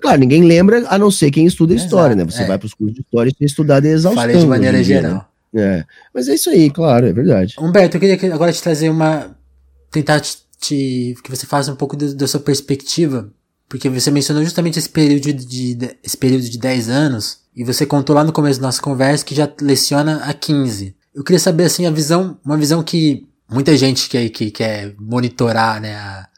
Claro, 0.00 0.20
ninguém 0.20 0.42
lembra, 0.42 0.86
a 0.88 0.98
não 0.98 1.10
ser 1.10 1.30
quem 1.30 1.46
estuda 1.46 1.74
história, 1.74 2.16
né? 2.16 2.24
Você 2.24 2.42
é. 2.42 2.46
vai 2.46 2.58
para 2.58 2.66
os 2.66 2.74
cursos 2.74 2.94
de 2.94 3.02
história 3.02 3.30
e 3.30 3.34
tem 3.34 3.46
estudado 3.46 3.84
exaustão. 3.84 4.22
Falei 4.22 4.38
de 4.38 4.46
maneira 4.46 4.82
geral. 4.82 5.14
Né? 5.14 5.20
É, 5.54 5.84
mas 6.14 6.28
é 6.28 6.34
isso 6.34 6.48
aí, 6.48 6.70
claro, 6.70 7.06
é 7.06 7.12
verdade. 7.12 7.56
Humberto, 7.58 7.96
eu 7.96 8.00
queria 8.00 8.34
agora 8.34 8.52
te 8.52 8.62
trazer 8.62 8.88
uma. 8.88 9.36
tentar 9.90 10.20
te, 10.20 10.38
te 10.58 11.14
que 11.22 11.30
você 11.30 11.46
faça 11.46 11.72
um 11.72 11.76
pouco 11.76 11.96
da 11.96 12.26
sua 12.26 12.40
perspectiva, 12.40 13.30
porque 13.68 13.88
você 13.88 14.10
mencionou 14.10 14.42
justamente 14.44 14.78
esse 14.78 14.88
período 14.88 15.32
de, 15.32 15.74
de, 15.74 15.96
esse 16.02 16.16
período 16.16 16.48
de 16.48 16.58
10 16.58 16.88
anos, 16.88 17.40
e 17.54 17.64
você 17.64 17.84
contou 17.84 18.16
lá 18.16 18.24
no 18.24 18.32
começo 18.32 18.60
da 18.60 18.66
nossa 18.66 18.80
conversa 18.80 19.24
que 19.24 19.34
já 19.34 19.50
leciona 19.60 20.24
há 20.24 20.32
15. 20.32 20.96
Eu 21.14 21.22
queria 21.22 21.38
saber, 21.38 21.64
assim, 21.64 21.84
a 21.84 21.90
visão, 21.90 22.38
uma 22.44 22.56
visão 22.56 22.82
que 22.82 23.28
muita 23.50 23.76
gente 23.76 24.08
que, 24.08 24.30
que 24.30 24.50
quer 24.50 24.94
monitorar, 24.98 25.80
né, 25.80 25.94
a, 25.94 26.28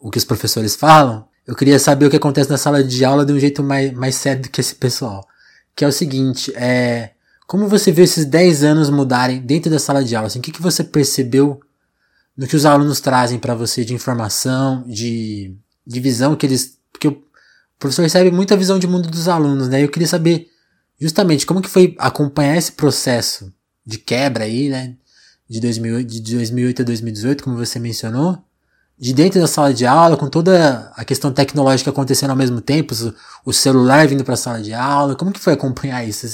o 0.00 0.10
que 0.10 0.18
os 0.18 0.24
professores 0.24 0.74
falam, 0.74 1.26
eu 1.46 1.54
queria 1.54 1.78
saber 1.78 2.06
o 2.06 2.10
que 2.10 2.16
acontece 2.16 2.48
na 2.48 2.56
sala 2.56 2.82
de 2.82 3.04
aula 3.04 3.26
de 3.26 3.32
um 3.32 3.38
jeito 3.38 3.62
mais, 3.62 3.92
mais 3.92 4.14
sério 4.14 4.42
do 4.42 4.48
que 4.48 4.60
esse 4.60 4.74
pessoal. 4.74 5.26
Que 5.76 5.84
é 5.84 5.88
o 5.88 5.92
seguinte, 5.92 6.52
é, 6.56 7.13
como 7.46 7.68
você 7.68 7.92
vê 7.92 8.02
esses 8.02 8.24
10 8.24 8.64
anos 8.64 8.90
mudarem 8.90 9.40
dentro 9.40 9.70
da 9.70 9.78
sala 9.78 10.02
de 10.02 10.14
aula? 10.16 10.28
Assim, 10.28 10.38
o 10.38 10.42
que, 10.42 10.52
que 10.52 10.62
você 10.62 10.82
percebeu 10.82 11.60
no 12.36 12.46
que 12.46 12.56
os 12.56 12.66
alunos 12.66 13.00
trazem 13.00 13.38
para 13.38 13.54
você 13.54 13.84
de 13.84 13.94
informação, 13.94 14.82
de, 14.86 15.54
de 15.86 16.00
visão 16.00 16.34
que 16.34 16.46
eles. 16.46 16.78
Porque 16.92 17.08
o 17.08 17.22
professor 17.78 18.02
recebe 18.02 18.30
muita 18.30 18.56
visão 18.56 18.78
de 18.78 18.86
mundo 18.86 19.08
dos 19.08 19.28
alunos, 19.28 19.68
né? 19.68 19.82
Eu 19.82 19.88
queria 19.88 20.08
saber 20.08 20.48
justamente 21.00 21.46
como 21.46 21.60
que 21.60 21.68
foi 21.68 21.94
acompanhar 21.98 22.56
esse 22.56 22.72
processo 22.72 23.52
de 23.84 23.98
quebra 23.98 24.44
aí, 24.44 24.68
né? 24.68 24.94
De, 25.48 25.60
2008, 25.60 26.08
de 26.08 26.34
2008 26.36 26.82
a 26.82 26.84
2018, 26.84 27.44
como 27.44 27.56
você 27.56 27.78
mencionou, 27.78 28.42
de 28.98 29.12
dentro 29.12 29.40
da 29.40 29.46
sala 29.46 29.74
de 29.74 29.84
aula, 29.84 30.16
com 30.16 30.28
toda 30.28 30.90
a 30.96 31.04
questão 31.04 31.32
tecnológica 31.32 31.90
acontecendo 31.90 32.30
ao 32.30 32.36
mesmo 32.36 32.60
tempo, 32.60 32.94
o 33.44 33.52
celular 33.52 34.08
vindo 34.08 34.24
para 34.24 34.34
a 34.34 34.38
sala 34.38 34.62
de 34.62 34.72
aula, 34.72 35.14
como 35.14 35.32
que 35.32 35.40
foi 35.40 35.52
acompanhar 35.52 36.08
isso? 36.08 36.26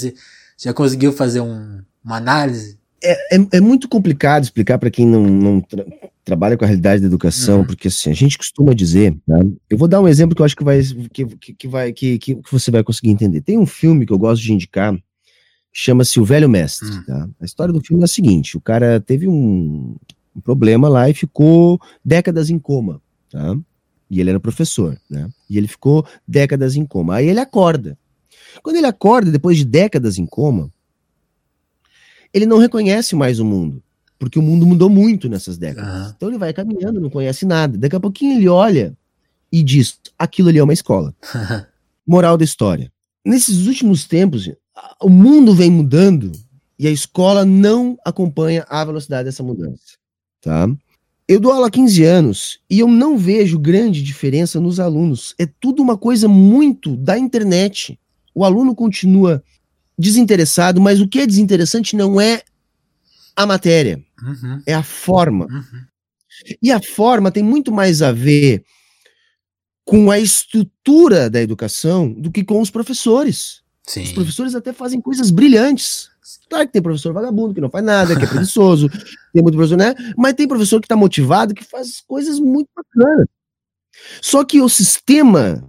Já 0.63 0.73
conseguiu 0.73 1.11
fazer 1.11 1.41
um, 1.41 1.81
uma 2.03 2.17
análise? 2.17 2.77
É, 3.03 3.35
é, 3.35 3.47
é, 3.53 3.61
muito 3.61 3.89
complicado 3.89 4.43
explicar 4.43 4.77
para 4.77 4.91
quem 4.91 5.07
não, 5.07 5.25
não 5.25 5.61
tra 5.61 5.85
trabalha 6.23 6.55
com 6.55 6.63
a 6.63 6.67
realidade 6.67 7.01
da 7.01 7.07
educação, 7.07 7.59
uhum. 7.59 7.65
porque 7.65 7.87
assim, 7.87 8.11
a 8.11 8.13
gente 8.13 8.37
costuma 8.37 8.75
dizer, 8.75 9.17
tá? 9.25 9.39
eu 9.67 9.75
vou 9.75 9.87
dar 9.87 9.99
um 9.99 10.07
exemplo 10.07 10.35
que 10.35 10.41
eu 10.41 10.45
acho 10.45 10.55
que 10.55 10.63
vai 10.63 10.79
que, 11.11 11.25
que, 11.25 11.53
que 11.55 11.67
vai 11.67 11.91
que, 11.91 12.19
que, 12.19 12.39
você 12.51 12.69
vai 12.69 12.83
conseguir 12.83 13.09
entender. 13.09 13.41
Tem 13.41 13.57
um 13.57 13.65
filme 13.65 14.05
que 14.05 14.13
eu 14.13 14.19
gosto 14.19 14.43
de 14.43 14.53
indicar, 14.53 14.95
chama-se 15.73 16.19
O 16.19 16.25
Velho 16.25 16.47
Mestre. 16.47 16.87
Uhum. 16.89 17.03
Tá? 17.05 17.29
A 17.41 17.45
história 17.45 17.73
do 17.73 17.81
filme 17.81 18.03
é 18.03 18.05
a 18.05 18.07
seguinte: 18.07 18.55
o 18.55 18.61
cara 18.61 18.99
teve 18.99 19.27
um, 19.27 19.95
um 20.35 20.41
problema 20.41 20.87
lá 20.87 21.09
e 21.09 21.13
ficou 21.15 21.81
décadas 22.05 22.51
em 22.51 22.59
coma, 22.59 23.01
tá? 23.31 23.57
E 24.11 24.19
ele 24.19 24.29
era 24.29 24.39
professor, 24.39 24.95
né? 25.09 25.27
E 25.49 25.57
ele 25.57 25.67
ficou 25.67 26.05
décadas 26.27 26.75
em 26.75 26.85
coma. 26.85 27.15
Aí 27.15 27.27
ele 27.27 27.39
acorda. 27.39 27.97
Quando 28.61 28.75
ele 28.75 28.87
acorda, 28.87 29.31
depois 29.31 29.57
de 29.57 29.65
décadas 29.65 30.17
em 30.17 30.25
coma, 30.25 30.71
ele 32.33 32.45
não 32.45 32.57
reconhece 32.57 33.15
mais 33.15 33.39
o 33.39 33.45
mundo, 33.45 33.83
porque 34.17 34.39
o 34.39 34.41
mundo 34.41 34.65
mudou 34.65 34.89
muito 34.89 35.27
nessas 35.27 35.57
décadas. 35.57 35.93
Uhum. 35.93 36.13
Então 36.15 36.29
ele 36.29 36.37
vai 36.37 36.53
caminhando, 36.53 36.99
não 36.99 37.09
conhece 37.09 37.45
nada. 37.45 37.77
Daqui 37.77 37.95
a 37.95 37.99
pouquinho 37.99 38.37
ele 38.37 38.47
olha 38.47 38.95
e 39.51 39.61
diz: 39.63 39.99
aquilo 40.17 40.49
ali 40.49 40.59
é 40.59 40.63
uma 40.63 40.73
escola. 40.73 41.13
Moral 42.07 42.37
da 42.37 42.43
história. 42.43 42.91
Nesses 43.23 43.67
últimos 43.67 44.05
tempos, 44.05 44.49
o 45.01 45.09
mundo 45.09 45.53
vem 45.53 45.69
mudando 45.69 46.31
e 46.79 46.87
a 46.87 46.91
escola 46.91 47.45
não 47.45 47.97
acompanha 48.03 48.65
a 48.67 48.83
velocidade 48.83 49.25
dessa 49.25 49.43
mudança. 49.43 49.97
Tá? 50.41 50.67
Eu 51.27 51.39
dou 51.39 51.51
aula 51.51 51.67
há 51.67 51.71
15 51.71 52.03
anos 52.03 52.59
e 52.69 52.79
eu 52.79 52.87
não 52.87 53.17
vejo 53.17 53.59
grande 53.59 54.01
diferença 54.01 54.59
nos 54.59 54.79
alunos. 54.79 55.35
É 55.37 55.45
tudo 55.45 55.81
uma 55.81 55.97
coisa 55.97 56.27
muito 56.27 56.97
da 56.97 57.17
internet 57.17 57.99
o 58.33 58.45
aluno 58.45 58.75
continua 58.75 59.43
desinteressado, 59.97 60.81
mas 60.81 60.99
o 60.99 61.07
que 61.07 61.19
é 61.19 61.27
desinteressante 61.27 61.95
não 61.95 62.19
é 62.19 62.41
a 63.35 63.45
matéria, 63.45 64.03
uhum. 64.21 64.61
é 64.65 64.73
a 64.73 64.83
forma. 64.83 65.45
Uhum. 65.45 65.85
E 66.61 66.71
a 66.71 66.81
forma 66.81 67.31
tem 67.31 67.43
muito 67.43 67.71
mais 67.71 68.01
a 68.01 68.11
ver 68.11 68.63
com 69.83 70.09
a 70.09 70.19
estrutura 70.19 71.29
da 71.29 71.41
educação 71.41 72.11
do 72.11 72.31
que 72.31 72.43
com 72.43 72.61
os 72.61 72.69
professores. 72.69 73.61
Sim. 73.85 74.03
Os 74.03 74.11
professores 74.13 74.55
até 74.55 74.71
fazem 74.71 75.01
coisas 75.01 75.31
brilhantes. 75.31 76.09
Claro 76.49 76.67
que 76.67 76.73
tem 76.73 76.81
professor 76.81 77.13
vagabundo 77.13 77.53
que 77.53 77.61
não 77.61 77.69
faz 77.69 77.83
nada, 77.83 78.15
que 78.15 78.23
é 78.23 78.27
preguiçoso, 78.29 78.89
tem 79.33 79.41
muito 79.41 79.55
professor, 79.55 79.77
né? 79.77 79.93
Mas 80.17 80.33
tem 80.33 80.47
professor 80.47 80.79
que 80.79 80.85
está 80.85 80.95
motivado, 80.95 81.53
que 81.53 81.63
faz 81.63 82.01
coisas 82.07 82.39
muito 82.39 82.69
bacanas. 82.75 83.27
Só 84.21 84.43
que 84.43 84.61
o 84.61 84.69
sistema 84.69 85.67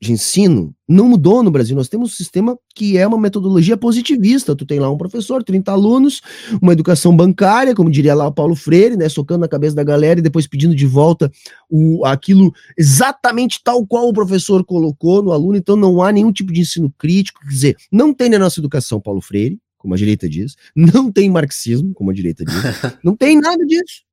de 0.00 0.12
ensino 0.12 0.74
não 0.88 1.08
mudou 1.08 1.42
no 1.42 1.50
Brasil. 1.50 1.74
Nós 1.74 1.88
temos 1.88 2.12
um 2.12 2.14
sistema 2.14 2.56
que 2.74 2.98
é 2.98 3.06
uma 3.06 3.18
metodologia 3.18 3.76
positivista. 3.76 4.54
Tu 4.54 4.66
tem 4.66 4.78
lá 4.78 4.90
um 4.90 4.98
professor, 4.98 5.42
30 5.42 5.72
alunos, 5.72 6.20
uma 6.60 6.72
educação 6.72 7.16
bancária, 7.16 7.74
como 7.74 7.90
diria 7.90 8.14
lá 8.14 8.26
o 8.26 8.32
Paulo 8.32 8.54
Freire, 8.54 8.96
né, 8.96 9.08
socando 9.08 9.40
na 9.40 9.48
cabeça 9.48 9.74
da 9.74 9.82
galera 9.82 10.20
e 10.20 10.22
depois 10.22 10.46
pedindo 10.46 10.74
de 10.74 10.86
volta 10.86 11.30
o, 11.68 12.04
aquilo 12.04 12.52
exatamente 12.76 13.60
tal 13.64 13.86
qual 13.86 14.08
o 14.08 14.12
professor 14.12 14.64
colocou 14.64 15.22
no 15.22 15.32
aluno. 15.32 15.56
Então 15.56 15.76
não 15.76 16.02
há 16.02 16.12
nenhum 16.12 16.32
tipo 16.32 16.52
de 16.52 16.60
ensino 16.60 16.92
crítico. 16.98 17.40
Quer 17.40 17.48
dizer, 17.48 17.76
não 17.90 18.12
tem 18.12 18.28
na 18.28 18.38
nossa 18.38 18.60
educação 18.60 19.00
Paulo 19.00 19.20
Freire, 19.20 19.58
como 19.78 19.94
a 19.94 19.96
direita 19.96 20.28
diz, 20.28 20.56
não 20.74 21.10
tem 21.10 21.30
marxismo, 21.30 21.94
como 21.94 22.10
a 22.10 22.14
direita 22.14 22.44
diz, 22.44 22.54
não 23.02 23.16
tem 23.16 23.40
nada 23.40 23.64
disso. 23.64 24.05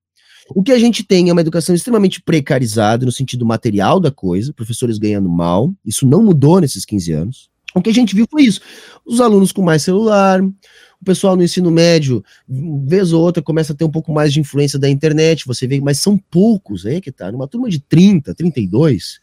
O 0.49 0.61
que 0.61 0.71
a 0.71 0.79
gente 0.79 1.03
tem 1.03 1.29
é 1.29 1.31
uma 1.31 1.41
educação 1.41 1.73
extremamente 1.73 2.21
precarizada 2.21 3.05
no 3.05 3.11
sentido 3.11 3.45
material 3.45 3.99
da 3.99 4.11
coisa, 4.11 4.53
professores 4.53 4.97
ganhando 4.97 5.29
mal, 5.29 5.73
isso 5.85 6.05
não 6.05 6.23
mudou 6.23 6.59
nesses 6.59 6.83
15 6.85 7.11
anos. 7.13 7.49
O 7.73 7.81
que 7.81 7.89
a 7.89 7.93
gente 7.93 8.15
viu 8.15 8.27
foi 8.29 8.43
isso: 8.43 8.61
os 9.05 9.21
alunos 9.21 9.51
com 9.51 9.61
mais 9.61 9.81
celular, 9.81 10.41
o 10.41 11.05
pessoal 11.05 11.35
no 11.35 11.43
ensino 11.43 11.71
médio, 11.71 12.23
vez 12.47 13.13
ou 13.13 13.21
outra, 13.21 13.41
começa 13.41 13.73
a 13.73 13.75
ter 13.75 13.85
um 13.85 13.91
pouco 13.91 14.13
mais 14.13 14.33
de 14.33 14.39
influência 14.39 14.77
da 14.77 14.89
internet, 14.89 15.45
você 15.45 15.65
vê, 15.65 15.79
mas 15.79 15.97
são 15.99 16.17
poucos 16.17 16.85
aí 16.85 17.01
que 17.01 17.11
tá, 17.11 17.31
numa 17.31 17.47
turma 17.47 17.69
de 17.69 17.79
30, 17.79 18.35
32. 18.35 19.19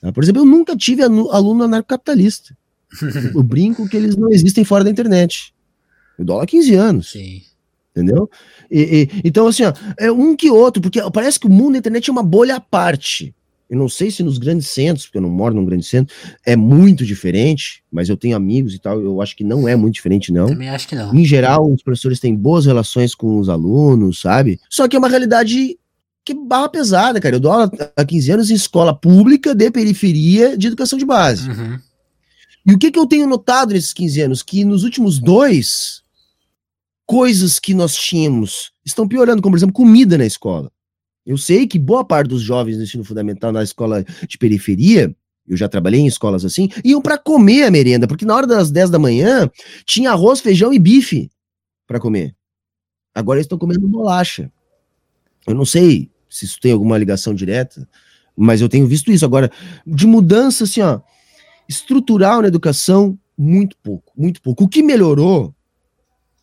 Tá? 0.00 0.12
Por 0.12 0.22
exemplo, 0.22 0.42
eu 0.42 0.46
nunca 0.46 0.76
tive 0.76 1.02
aluno 1.02 1.64
anarcocapitalista. 1.64 2.56
eu 3.34 3.42
brinco 3.42 3.88
que 3.88 3.96
eles 3.96 4.16
não 4.16 4.30
existem 4.30 4.64
fora 4.64 4.84
da 4.84 4.90
internet. 4.90 5.54
Eu 6.18 6.24
dou 6.24 6.34
aula 6.34 6.44
há 6.44 6.46
15 6.46 6.74
anos. 6.74 7.10
Sim 7.12 7.42
entendeu? 7.98 8.30
E, 8.70 9.08
e, 9.12 9.20
então, 9.24 9.46
assim, 9.46 9.64
ó, 9.64 9.72
é 9.98 10.10
um 10.10 10.36
que 10.36 10.50
outro, 10.50 10.80
porque 10.80 11.00
parece 11.12 11.38
que 11.38 11.46
o 11.46 11.50
mundo 11.50 11.72
da 11.72 11.78
internet 11.78 12.08
é 12.08 12.12
uma 12.12 12.22
bolha 12.22 12.56
à 12.56 12.60
parte. 12.60 13.34
Eu 13.68 13.76
não 13.76 13.88
sei 13.88 14.10
se 14.10 14.22
nos 14.22 14.38
grandes 14.38 14.68
centros, 14.68 15.04
porque 15.04 15.18
eu 15.18 15.22
não 15.22 15.28
moro 15.28 15.54
num 15.54 15.64
grande 15.64 15.84
centro, 15.84 16.14
é 16.44 16.56
muito 16.56 17.04
diferente, 17.04 17.82
mas 17.92 18.08
eu 18.08 18.16
tenho 18.16 18.34
amigos 18.34 18.74
e 18.74 18.78
tal, 18.78 18.98
eu 18.98 19.20
acho 19.20 19.36
que 19.36 19.44
não 19.44 19.68
é 19.68 19.76
muito 19.76 19.94
diferente, 19.94 20.32
não. 20.32 20.46
Também 20.46 20.70
acho 20.70 20.88
que 20.88 20.94
não. 20.94 21.14
Em 21.14 21.24
geral, 21.24 21.70
os 21.70 21.82
professores 21.82 22.18
têm 22.18 22.34
boas 22.34 22.64
relações 22.64 23.14
com 23.14 23.38
os 23.38 23.50
alunos, 23.50 24.20
sabe? 24.20 24.58
Só 24.70 24.88
que 24.88 24.96
é 24.96 24.98
uma 24.98 25.08
realidade 25.08 25.78
que 26.24 26.34
barra 26.34 26.68
pesada, 26.70 27.20
cara. 27.20 27.36
Eu 27.36 27.40
dou 27.40 27.52
aula 27.52 27.70
há 27.94 28.04
15 28.04 28.32
anos 28.32 28.50
em 28.50 28.54
escola 28.54 28.94
pública 28.94 29.54
de 29.54 29.70
periferia 29.70 30.56
de 30.56 30.68
educação 30.68 30.98
de 30.98 31.04
base. 31.04 31.48
Uhum. 31.50 31.78
E 32.66 32.72
o 32.74 32.78
que, 32.78 32.90
que 32.90 32.98
eu 32.98 33.06
tenho 33.06 33.26
notado 33.26 33.72
nesses 33.72 33.94
15 33.94 34.20
anos? 34.20 34.42
Que 34.42 34.62
nos 34.62 34.84
últimos 34.84 35.18
dois, 35.18 36.02
coisas 37.08 37.58
que 37.58 37.72
nós 37.72 37.96
tínhamos 37.96 38.70
estão 38.84 39.08
piorando, 39.08 39.40
como 39.40 39.54
por 39.54 39.58
exemplo, 39.58 39.74
comida 39.74 40.18
na 40.18 40.26
escola. 40.26 40.70
Eu 41.24 41.38
sei 41.38 41.66
que 41.66 41.78
boa 41.78 42.04
parte 42.04 42.28
dos 42.28 42.42
jovens 42.42 42.76
do 42.76 42.82
ensino 42.82 43.02
fundamental 43.02 43.50
na 43.50 43.62
escola 43.62 44.04
de 44.28 44.36
periferia, 44.36 45.16
eu 45.48 45.56
já 45.56 45.70
trabalhei 45.70 46.00
em 46.00 46.06
escolas 46.06 46.44
assim, 46.44 46.68
iam 46.84 47.00
para 47.00 47.16
comer 47.16 47.64
a 47.64 47.70
merenda, 47.70 48.06
porque 48.06 48.26
na 48.26 48.36
hora 48.36 48.46
das 48.46 48.70
10 48.70 48.90
da 48.90 48.98
manhã 48.98 49.50
tinha 49.86 50.10
arroz, 50.10 50.40
feijão 50.40 50.70
e 50.70 50.78
bife 50.78 51.30
para 51.86 51.98
comer. 51.98 52.36
Agora 53.14 53.38
eles 53.38 53.46
estão 53.46 53.58
comendo 53.58 53.88
bolacha. 53.88 54.52
Eu 55.46 55.54
não 55.54 55.64
sei 55.64 56.10
se 56.28 56.44
isso 56.44 56.60
tem 56.60 56.72
alguma 56.72 56.98
ligação 56.98 57.34
direta, 57.34 57.88
mas 58.36 58.60
eu 58.60 58.68
tenho 58.68 58.86
visto 58.86 59.10
isso. 59.10 59.24
Agora, 59.24 59.50
de 59.86 60.06
mudança 60.06 60.64
assim, 60.64 60.82
ó, 60.82 61.00
estrutural 61.66 62.42
na 62.42 62.48
educação, 62.48 63.18
muito 63.36 63.78
pouco, 63.82 64.12
muito 64.14 64.42
pouco. 64.42 64.64
O 64.64 64.68
que 64.68 64.82
melhorou 64.82 65.54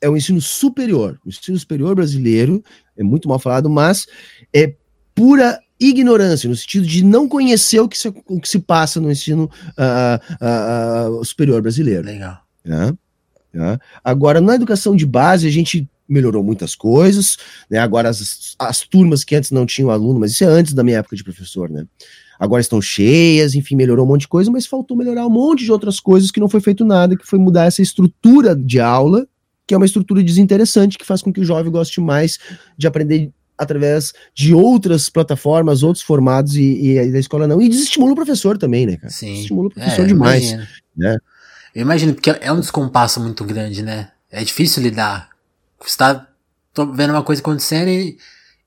é 0.06 0.10
o 0.10 0.16
ensino 0.16 0.40
superior. 0.40 1.20
O 1.26 1.30
ensino 1.30 1.58
superior 1.58 1.96
brasileiro 1.96 2.64
é 2.96 3.04
muito 3.04 3.28
mal 3.28 3.40
falado, 3.40 3.68
mas 3.68 4.06
é 4.54 4.76
pura 5.16 5.60
ignorância, 5.80 6.48
no 6.48 6.56
sentido 6.56 6.86
de 6.86 7.04
não 7.04 7.28
conhecer 7.28 7.80
o 7.80 7.90
que 7.90 7.98
se, 7.98 8.08
o 8.08 8.40
que 8.40 8.48
se 8.48 8.60
passa 8.60 9.02
no 9.02 9.12
ensino 9.12 9.50
uh, 9.78 11.20
uh, 11.20 11.26
superior 11.26 11.60
brasileiro. 11.62 12.06
Legal. 12.06 12.38
Agora, 14.04 14.40
na 14.40 14.54
educação 14.54 14.96
de 14.96 15.06
base, 15.06 15.48
a 15.48 15.52
gente 15.52 15.90
melhorou 16.08 16.44
muitas 16.44 16.76
coisas, 16.76 17.38
né? 17.68 17.80
Agora, 17.80 18.10
as, 18.10 18.56
as 18.60 18.82
turmas 18.82 19.24
que 19.24 19.36
antes 19.36 19.50
não 19.50 19.66
tinham 19.66 19.90
aluno, 19.90 20.20
mas 20.20 20.34
isso 20.34 20.44
é 20.44 20.48
antes 20.48 20.74
da 20.74 20.84
minha 20.84 21.00
época 21.00 21.16
de 21.16 21.24
professor, 21.24 21.68
né? 21.68 21.84
Agora 22.40 22.62
estão 22.62 22.80
cheias, 22.80 23.56
enfim, 23.56 23.76
melhorou 23.76 24.06
um 24.06 24.10
monte 24.10 24.22
de 24.22 24.28
coisa, 24.28 24.52
mas 24.52 24.68
faltou 24.68 24.96
melhorar 24.96 25.26
um 25.26 25.32
monte 25.32 25.64
de 25.64 25.72
outras 25.72 26.00
coisas 26.00 26.30
que 26.30 26.40
não 26.40 26.50
foi 26.50 26.62
feito 26.62 26.86
nada, 26.86 27.18
que 27.18 27.26
foi 27.26 27.40
mudar 27.40 27.66
essa 27.66 27.82
estrutura 27.82 28.56
de 28.56 28.80
aula 28.80 29.26
que 29.68 29.74
é 29.74 29.78
uma 29.78 29.86
estrutura 29.86 30.24
desinteressante 30.24 30.98
que 30.98 31.06
faz 31.06 31.22
com 31.22 31.32
que 31.34 31.40
o 31.40 31.46
jovem 31.46 31.72
goste 31.72 32.00
mais 32.00 32.38
de 32.78 32.88
aprender 32.88 33.32
através 33.58 34.14
de 34.34 34.54
outras 34.54 35.10
plataformas, 35.10 35.82
outros 35.82 36.04
formados 36.04 36.56
e, 36.56 36.90
e 36.90 37.12
da 37.12 37.20
escola 37.20 37.48
não. 37.48 37.62
E 37.62 37.70
desestimula 37.70 38.12
o 38.12 38.16
professor 38.16 38.58
também, 38.58 38.86
né, 38.86 38.98
cara? 38.98 39.10
Sim. 39.10 39.34
Desestimula 39.34 39.68
o 39.68 39.72
professor 39.72 40.04
é, 40.04 40.08
demais. 40.08 40.58
Né? 40.96 41.18
Eu 41.74 41.82
imagino, 41.82 42.14
porque 42.14 42.30
é 42.30 42.52
um 42.52 42.60
descompasso 42.60 43.20
muito 43.20 43.44
grande, 43.44 43.82
né? 43.82 44.10
É 44.30 44.44
difícil 44.44 44.84
lidar. 44.84 45.30
Você 45.82 45.98
tá 45.98 46.28
vendo 46.94 47.12
uma 47.12 47.24
coisa 47.24 47.42
acontecendo 47.42 47.88
e, 47.88 48.18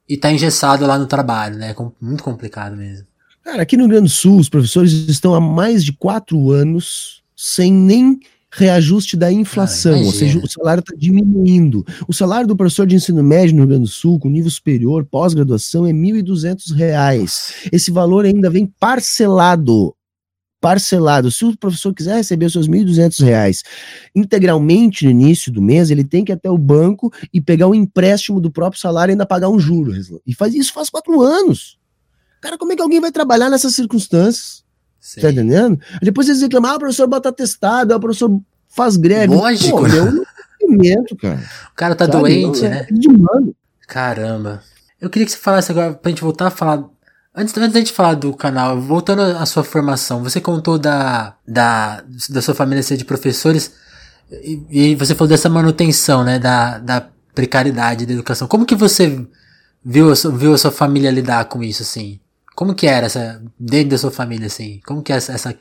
e 0.09 0.17
tá 0.17 0.33
engessado 0.33 0.87
lá 0.87 0.99
no 0.99 1.07
trabalho, 1.07 1.57
né? 1.57 1.71
É 1.71 1.77
muito 2.01 2.25
complicado 2.25 2.77
mesmo. 2.77 3.07
Cara, 3.45 3.63
aqui 3.63 3.77
no 3.77 3.85
Rio 3.85 3.93
Grande 3.93 4.09
do 4.09 4.15
Sul, 4.15 4.39
os 4.39 4.49
professores 4.49 4.93
estão 4.93 5.35
há 5.35 5.41
mais 5.41 5.85
de 5.85 5.93
quatro 5.93 6.51
anos 6.51 7.23
sem 7.35 7.73
nem 7.73 8.21
reajuste 8.51 9.17
da 9.17 9.31
inflação, 9.31 9.95
ah, 9.95 10.05
ou 10.05 10.13
seja, 10.13 10.39
o 10.39 10.49
salário 10.49 10.81
está 10.81 10.95
diminuindo. 10.97 11.85
O 12.07 12.13
salário 12.13 12.47
do 12.47 12.57
professor 12.57 12.87
de 12.87 12.97
ensino 12.97 13.23
médio 13.23 13.55
no 13.55 13.63
Rio 13.63 13.69
Grande 13.69 13.85
do 13.85 13.89
Sul, 13.89 14.19
com 14.19 14.29
nível 14.29 14.51
superior, 14.51 15.05
pós-graduação, 15.05 15.87
é 15.87 15.93
R$ 15.93 15.99
1.200. 15.99 17.69
Esse 17.71 17.91
valor 17.91 18.25
ainda 18.25 18.49
vem 18.49 18.67
parcelado. 18.67 19.95
Parcelado. 20.61 21.31
Se 21.31 21.45
o 21.45 21.57
professor 21.57 21.95
quiser 21.95 22.17
receber 22.17 22.47
os 22.47 22.53
seus 22.53 22.67
R$ 22.67 22.85
1.200 22.85 23.63
integralmente 24.15 25.05
no 25.05 25.11
início 25.11 25.53
do 25.53 25.63
mês, 25.63 25.91
ele 25.91 26.03
tem 26.03 26.25
que 26.25 26.33
ir 26.33 26.35
até 26.35 26.51
o 26.51 26.59
banco 26.59 27.13
e 27.33 27.41
pegar 27.41 27.69
um 27.69 27.75
empréstimo 27.75 28.41
do 28.41 28.51
próprio 28.51 28.81
salário 28.81 29.13
e 29.13 29.15
ainda 29.15 29.27
pagar 29.27 29.51
um 29.51 29.59
juro. 29.59 29.93
E 30.27 30.35
faz 30.35 30.55
isso 30.55 30.73
faz 30.73 30.91
quatro 30.91 31.21
anos. 31.21 31.79
Cara, 32.41 32.57
como 32.57 32.73
é 32.73 32.77
que 32.77 32.83
alguém 32.83 33.01
vai 33.01 33.13
trabalhar 33.13 33.51
nessas 33.51 33.75
circunstâncias? 33.75 34.65
Sim. 35.01 35.21
Tá 35.21 35.31
entendendo? 35.31 35.81
Depois 36.03 36.29
eles 36.29 36.43
reclamam, 36.43 36.73
ah, 36.73 36.77
o 36.77 36.79
professor 36.79 37.07
bota 37.07 37.33
testado, 37.33 37.95
ah, 37.95 37.97
o 37.97 38.01
professor 38.01 38.41
faz 38.69 38.97
greve. 38.97 39.35
Lógico. 39.35 39.79
Pô, 39.79 39.89
meu 39.89 40.25
movimento, 40.61 41.17
cara. 41.17 41.43
O 41.73 41.75
cara 41.75 41.95
tá 41.95 42.07
Sabe? 42.07 42.19
doente, 42.19 42.63
Não, 42.63 42.71
né? 42.71 42.87
É 42.89 42.93
de 42.93 43.09
Caramba. 43.87 44.63
Eu 45.01 45.09
queria 45.09 45.25
que 45.25 45.33
você 45.33 45.39
falasse 45.39 45.71
agora, 45.71 45.95
pra 45.95 46.11
gente 46.11 46.23
voltar 46.23 46.49
a 46.49 46.51
falar. 46.51 46.85
Antes, 47.35 47.57
antes 47.57 47.73
da 47.73 47.79
gente 47.79 47.93
falar 47.93 48.15
do 48.15 48.35
canal, 48.35 48.81
voltando 48.81 49.23
à 49.23 49.47
sua 49.47 49.63
formação, 49.63 50.23
você 50.23 50.41
contou 50.41 50.79
da, 50.79 51.37
da, 51.47 52.03
da 52.31 52.43
sua 52.43 52.55
família 52.55 52.83
ser 52.83 52.97
de 52.97 53.05
professores 53.05 53.73
e, 54.31 54.61
e 54.69 54.95
você 54.97 55.15
falou 55.15 55.29
dessa 55.29 55.49
manutenção, 55.49 56.25
né, 56.25 56.39
da, 56.39 56.79
da 56.79 57.09
precariedade 57.35 58.05
da 58.05 58.13
educação. 58.13 58.49
Como 58.49 58.67
que 58.67 58.75
você 58.75 59.25
viu, 59.85 60.13
viu 60.33 60.53
a 60.55 60.59
sua 60.59 60.71
família 60.71 61.11
lidar 61.11 61.45
com 61.47 61.63
isso, 61.63 61.83
assim? 61.83 62.21
Como 62.59 62.75
que 62.75 62.89
era 62.89 63.07
essa, 63.07 63.41
dentro 63.57 63.91
da 63.91 63.99
sua 63.99 64.11
família, 64.11 64.49
assim? 64.49 64.81
Como 64.85 65.01
que 65.01 65.13
é 65.13 65.17
essa, 65.17 65.33
essa, 65.33 65.55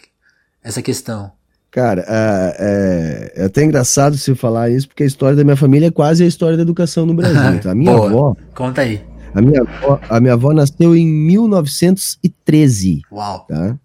essa 0.63 0.81
questão? 0.81 1.31
Cara, 1.69 2.03
é, 2.07 2.55
é, 2.57 3.33
é, 3.35 3.45
até 3.45 3.63
engraçado 3.63 4.17
se 4.17 4.33
falar 4.33 4.71
isso, 4.71 4.87
porque 4.87 5.03
a 5.03 5.05
história 5.05 5.35
da 5.35 5.43
minha 5.43 5.55
família 5.55 5.89
é 5.89 5.91
quase 5.91 6.23
a 6.23 6.25
história 6.25 6.57
da 6.57 6.63
educação 6.63 7.05
no 7.05 7.13
Brasil. 7.13 7.37
Tá? 7.61 7.69
A 7.69 7.75
minha 7.75 7.93
Boa. 7.93 8.07
avó. 8.07 8.35
Conta 8.55 8.81
aí. 8.81 9.05
A 9.35 9.41
minha, 9.43 9.61
avó, 9.61 9.99
a 10.09 10.19
minha 10.19 10.33
avó 10.33 10.51
nasceu 10.53 10.95
em 10.95 11.05
1913. 11.07 13.03
Uau. 13.11 13.45
Tá? 13.47 13.77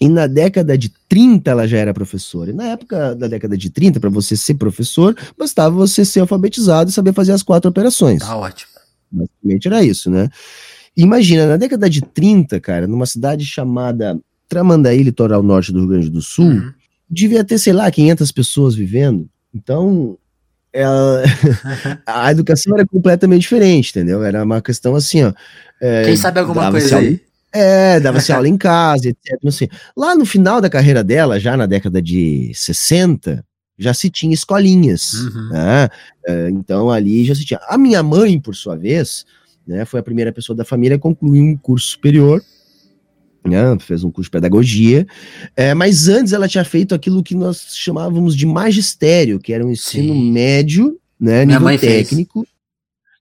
E 0.00 0.08
na 0.08 0.26
década 0.26 0.76
de 0.76 0.88
30 1.08 1.48
ela 1.48 1.68
já 1.68 1.78
era 1.78 1.94
professora. 1.94 2.50
E 2.50 2.52
na 2.52 2.64
época 2.64 3.14
da 3.14 3.28
década 3.28 3.56
de 3.56 3.70
30, 3.70 4.00
para 4.00 4.10
você 4.10 4.36
ser 4.36 4.54
professor, 4.54 5.16
bastava 5.38 5.76
você 5.76 6.04
ser 6.04 6.18
alfabetizado 6.18 6.90
e 6.90 6.92
saber 6.92 7.12
fazer 7.12 7.30
as 7.30 7.44
quatro 7.44 7.70
operações. 7.70 8.18
Tá 8.18 8.36
ótimo. 8.36 8.72
Basicamente 9.12 9.68
era 9.68 9.84
isso, 9.84 10.10
né? 10.10 10.28
Imagina, 10.96 11.46
na 11.46 11.56
década 11.56 11.90
de 11.90 12.00
30, 12.00 12.58
cara, 12.60 12.86
numa 12.86 13.04
cidade 13.04 13.44
chamada 13.44 14.18
Tramandaí, 14.48 15.02
litoral 15.02 15.42
norte 15.42 15.72
do 15.72 15.80
Rio 15.80 15.88
Grande 15.88 16.10
do 16.10 16.22
Sul, 16.22 16.46
uhum. 16.46 16.72
devia 17.08 17.44
ter, 17.44 17.58
sei 17.58 17.72
lá, 17.72 17.90
500 17.90 18.32
pessoas 18.32 18.74
vivendo. 18.74 19.28
Então, 19.54 20.16
ela... 20.72 21.22
a 22.06 22.30
educação 22.30 22.74
era 22.74 22.86
completamente 22.86 23.42
diferente, 23.42 23.90
entendeu? 23.90 24.24
Era 24.24 24.42
uma 24.42 24.62
questão 24.62 24.94
assim, 24.94 25.24
ó. 25.24 25.32
É, 25.80 26.04
Quem 26.04 26.16
sabe 26.16 26.40
alguma 26.40 26.70
coisa 26.70 26.98
aí? 26.98 27.20
É, 27.52 28.00
dava-se 28.00 28.32
aula 28.32 28.48
em 28.48 28.56
casa, 28.56 29.08
etc. 29.08 29.38
Assim. 29.46 29.68
Lá 29.96 30.14
no 30.14 30.24
final 30.24 30.60
da 30.60 30.70
carreira 30.70 31.04
dela, 31.04 31.38
já 31.40 31.56
na 31.56 31.66
década 31.66 32.00
de 32.00 32.52
60, 32.54 33.44
já 33.78 33.92
se 33.92 34.10
tinha 34.10 34.34
escolinhas. 34.34 35.12
Uhum. 35.14 35.48
Né? 35.50 35.88
É, 36.26 36.50
então 36.50 36.90
ali 36.90 37.24
já 37.24 37.34
se 37.34 37.44
tinha. 37.44 37.60
A 37.68 37.76
minha 37.76 38.02
mãe, 38.02 38.40
por 38.40 38.54
sua 38.54 38.76
vez, 38.76 39.24
né? 39.66 39.84
Foi 39.84 40.00
a 40.00 40.02
primeira 40.02 40.32
pessoa 40.32 40.56
da 40.56 40.64
família 40.64 40.96
a 40.96 41.00
concluir 41.00 41.40
um 41.40 41.56
curso 41.56 41.88
superior. 41.88 42.42
Né, 43.44 43.78
fez 43.78 44.02
um 44.02 44.10
curso 44.10 44.26
de 44.26 44.32
pedagogia, 44.32 45.06
é, 45.54 45.72
mas 45.72 46.08
antes 46.08 46.32
ela 46.32 46.48
tinha 46.48 46.64
feito 46.64 46.96
aquilo 46.96 47.22
que 47.22 47.32
nós 47.32 47.76
chamávamos 47.76 48.34
de 48.34 48.44
magistério, 48.44 49.38
que 49.38 49.52
era 49.52 49.64
um 49.64 49.70
ensino 49.70 50.12
Sim. 50.12 50.32
médio, 50.32 50.98
né, 51.20 51.44
nível 51.44 51.78
técnico, 51.78 52.44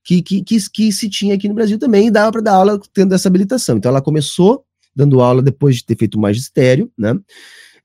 que, 0.03 0.23
que, 0.23 0.41
que, 0.43 0.57
que, 0.67 0.91
se 0.91 1.07
tinha 1.09 1.35
aqui 1.35 1.47
no 1.47 1.53
Brasil 1.53 1.77
também, 1.77 2.07
e 2.07 2.11
dava 2.11 2.31
para 2.31 2.41
dar 2.41 2.53
aula 2.53 2.81
tendo 2.91 3.13
essa 3.13 3.27
habilitação. 3.27 3.77
Então 3.77 3.91
ela 3.91 4.01
começou 4.01 4.65
dando 4.95 5.21
aula 5.21 5.43
depois 5.43 5.75
de 5.75 5.85
ter 5.85 5.95
feito 5.95 6.15
o 6.15 6.19
magistério, 6.19 6.91
né, 6.97 7.15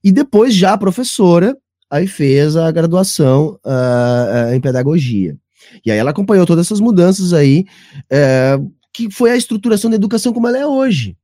e 0.03 0.11
depois 0.11 0.55
já 0.55 0.79
professora, 0.79 1.55
aí 1.91 2.07
fez 2.07 2.57
a 2.57 2.71
graduação 2.71 3.59
uh, 3.67 4.51
uh, 4.51 4.55
em 4.55 4.61
pedagogia. 4.63 5.37
E 5.85 5.91
aí 5.91 5.99
ela 5.99 6.11
acompanhou 6.11 6.47
todas 6.47 6.67
essas 6.67 6.81
mudanças 6.81 7.33
aí, 7.33 7.65
uh, 8.13 8.73
que 8.93 9.11
foi 9.11 9.31
a 9.31 9.37
estruturação 9.37 9.91
da 9.91 9.97
educação 9.97 10.33
como 10.33 10.49
ela 10.49 10.59
é 10.59 10.67
hoje. 10.67 11.17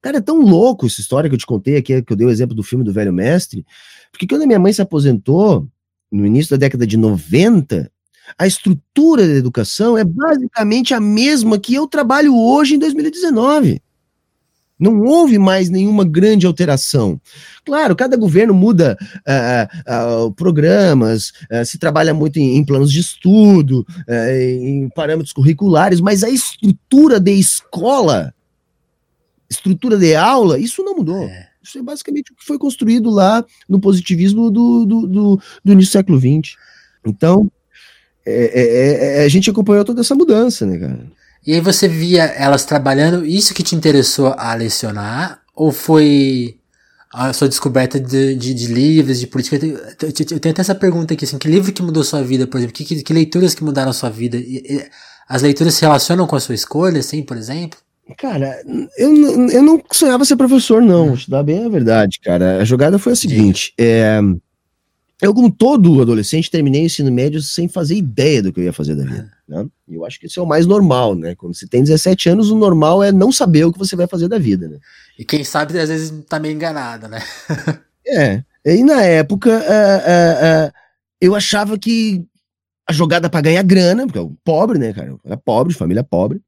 Cara, 0.00 0.18
é 0.18 0.20
tão 0.20 0.40
louco 0.40 0.86
essa 0.86 1.00
história 1.00 1.28
que 1.28 1.34
eu 1.34 1.38
te 1.38 1.46
contei 1.46 1.76
aqui, 1.76 2.02
que 2.02 2.12
eu 2.12 2.16
dei 2.16 2.26
o 2.26 2.30
exemplo 2.30 2.54
do 2.54 2.62
filme 2.62 2.84
do 2.84 2.92
Velho 2.92 3.12
Mestre, 3.12 3.66
porque 4.12 4.26
quando 4.26 4.42
a 4.42 4.46
minha 4.46 4.58
mãe 4.58 4.72
se 4.72 4.80
aposentou, 4.80 5.68
no 6.10 6.24
início 6.24 6.50
da 6.50 6.56
década 6.56 6.86
de 6.86 6.96
90, 6.96 7.90
a 8.38 8.46
estrutura 8.46 9.26
da 9.26 9.34
educação 9.34 9.96
é 9.96 10.04
basicamente 10.04 10.94
a 10.94 11.00
mesma 11.00 11.58
que 11.58 11.74
eu 11.74 11.86
trabalho 11.86 12.34
hoje 12.36 12.74
em 12.74 12.78
2019. 12.78 13.80
Não 14.78 15.02
houve 15.02 15.38
mais 15.38 15.68
nenhuma 15.68 16.04
grande 16.04 16.46
alteração. 16.46 17.20
Claro, 17.64 17.96
cada 17.96 18.16
governo 18.16 18.54
muda 18.54 18.96
uh, 19.26 20.26
uh, 20.26 20.32
programas, 20.32 21.32
uh, 21.50 21.64
se 21.64 21.78
trabalha 21.78 22.14
muito 22.14 22.38
em, 22.38 22.56
em 22.56 22.64
planos 22.64 22.92
de 22.92 23.00
estudo, 23.00 23.86
em 24.08 24.88
parâmetros 24.90 25.32
curriculares, 25.32 26.00
mas 26.00 26.22
a 26.22 26.30
estrutura 26.30 27.18
de 27.18 27.32
escola, 27.32 28.32
estrutura 29.50 29.96
de 29.96 30.14
aula, 30.14 30.58
isso 30.58 30.82
não 30.82 30.94
mudou. 30.94 31.24
É. 31.24 31.48
Isso 31.62 31.78
é 31.78 31.82
basicamente 31.82 32.32
o 32.32 32.36
que 32.36 32.44
foi 32.44 32.58
construído 32.58 33.10
lá 33.10 33.44
no 33.68 33.78
positivismo 33.78 34.50
do, 34.50 34.86
do, 34.86 35.06
do, 35.06 35.42
do 35.64 35.72
início 35.72 35.90
do 35.90 35.92
século 35.92 36.18
XX. 36.18 36.56
Então, 37.04 37.50
é, 38.24 38.60
é, 38.60 39.20
é, 39.20 39.24
a 39.24 39.28
gente 39.28 39.50
acompanhou 39.50 39.84
toda 39.84 40.00
essa 40.00 40.14
mudança, 40.14 40.66
né, 40.66 40.78
cara? 40.78 41.17
E 41.46 41.54
aí 41.54 41.60
você 41.60 41.88
via 41.88 42.24
elas 42.24 42.64
trabalhando, 42.64 43.24
isso 43.24 43.54
que 43.54 43.62
te 43.62 43.74
interessou 43.74 44.34
a 44.36 44.54
lecionar? 44.54 45.40
Ou 45.54 45.72
foi 45.72 46.56
a 47.12 47.32
sua 47.32 47.48
descoberta 47.48 47.98
de, 47.98 48.34
de, 48.34 48.54
de 48.54 48.66
livros, 48.66 49.18
de 49.18 49.26
política? 49.26 49.56
Eu, 49.56 50.12
tenho 50.12 50.52
até 50.52 50.60
essa 50.60 50.74
pergunta 50.74 51.14
aqui, 51.14 51.24
assim, 51.24 51.38
que 51.38 51.48
livro 51.48 51.72
que 51.72 51.82
mudou 51.82 52.04
sua 52.04 52.22
vida, 52.22 52.46
por 52.46 52.58
exemplo? 52.58 52.74
Que, 52.74 52.84
que, 52.84 53.02
que 53.02 53.12
leituras 53.12 53.54
que 53.54 53.64
mudaram 53.64 53.90
a 53.90 53.94
sua 53.94 54.10
vida? 54.10 54.36
E, 54.36 54.62
e, 54.68 54.86
as 55.28 55.42
leituras 55.42 55.74
se 55.74 55.82
relacionam 55.82 56.26
com 56.26 56.36
a 56.36 56.40
sua 56.40 56.54
escolha, 56.54 57.00
assim, 57.00 57.22
por 57.22 57.36
exemplo? 57.36 57.78
Cara, 58.16 58.62
eu, 58.96 59.14
eu 59.50 59.62
não 59.62 59.82
sonhava 59.92 60.24
ser 60.24 60.36
professor, 60.36 60.80
não. 60.80 61.14
Te 61.14 61.30
dá 61.30 61.42
bem 61.42 61.66
a 61.66 61.68
verdade, 61.68 62.18
cara. 62.20 62.58
A 62.58 62.64
jogada 62.64 62.98
foi 62.98 63.12
a 63.12 63.16
seguinte. 63.16 63.74
É, 63.76 64.18
eu, 65.20 65.34
como 65.34 65.50
todo 65.50 66.00
adolescente, 66.00 66.50
terminei 66.50 66.82
o 66.82 66.86
ensino 66.86 67.10
médio 67.10 67.42
sem 67.42 67.66
fazer 67.66 67.96
ideia 67.96 68.42
do 68.42 68.52
que 68.52 68.60
eu 68.60 68.64
ia 68.64 68.72
fazer 68.72 68.94
da 68.94 69.04
vida. 69.04 69.32
Né? 69.48 69.66
Eu 69.88 70.04
acho 70.04 70.20
que 70.20 70.26
isso 70.26 70.38
é 70.38 70.42
o 70.42 70.46
mais 70.46 70.64
normal, 70.64 71.14
né? 71.16 71.34
Quando 71.34 71.54
você 71.54 71.66
tem 71.66 71.82
17 71.82 72.28
anos, 72.28 72.50
o 72.50 72.56
normal 72.56 73.02
é 73.02 73.10
não 73.10 73.32
saber 73.32 73.64
o 73.64 73.72
que 73.72 73.78
você 73.78 73.96
vai 73.96 74.06
fazer 74.06 74.28
da 74.28 74.38
vida, 74.38 74.68
né? 74.68 74.78
E 75.18 75.24
quem 75.24 75.42
sabe, 75.42 75.76
às 75.78 75.88
vezes, 75.88 76.12
tá 76.28 76.38
meio 76.38 76.54
enganado, 76.54 77.08
né? 77.08 77.20
é. 78.06 78.44
E 78.64 78.84
na 78.84 79.02
época, 79.02 79.50
uh, 79.50 79.52
uh, 79.52 80.68
uh, 80.68 80.72
eu 81.20 81.34
achava 81.34 81.76
que 81.76 82.24
a 82.88 82.92
jogada 82.92 83.28
para 83.28 83.40
ganhar 83.40 83.62
grana, 83.64 84.06
porque 84.06 84.18
eu 84.18 84.32
pobre, 84.44 84.78
né, 84.78 84.92
cara? 84.92 85.08
Eu 85.08 85.20
era 85.24 85.36
pobre, 85.36 85.74
família 85.74 86.04
pobre 86.04 86.40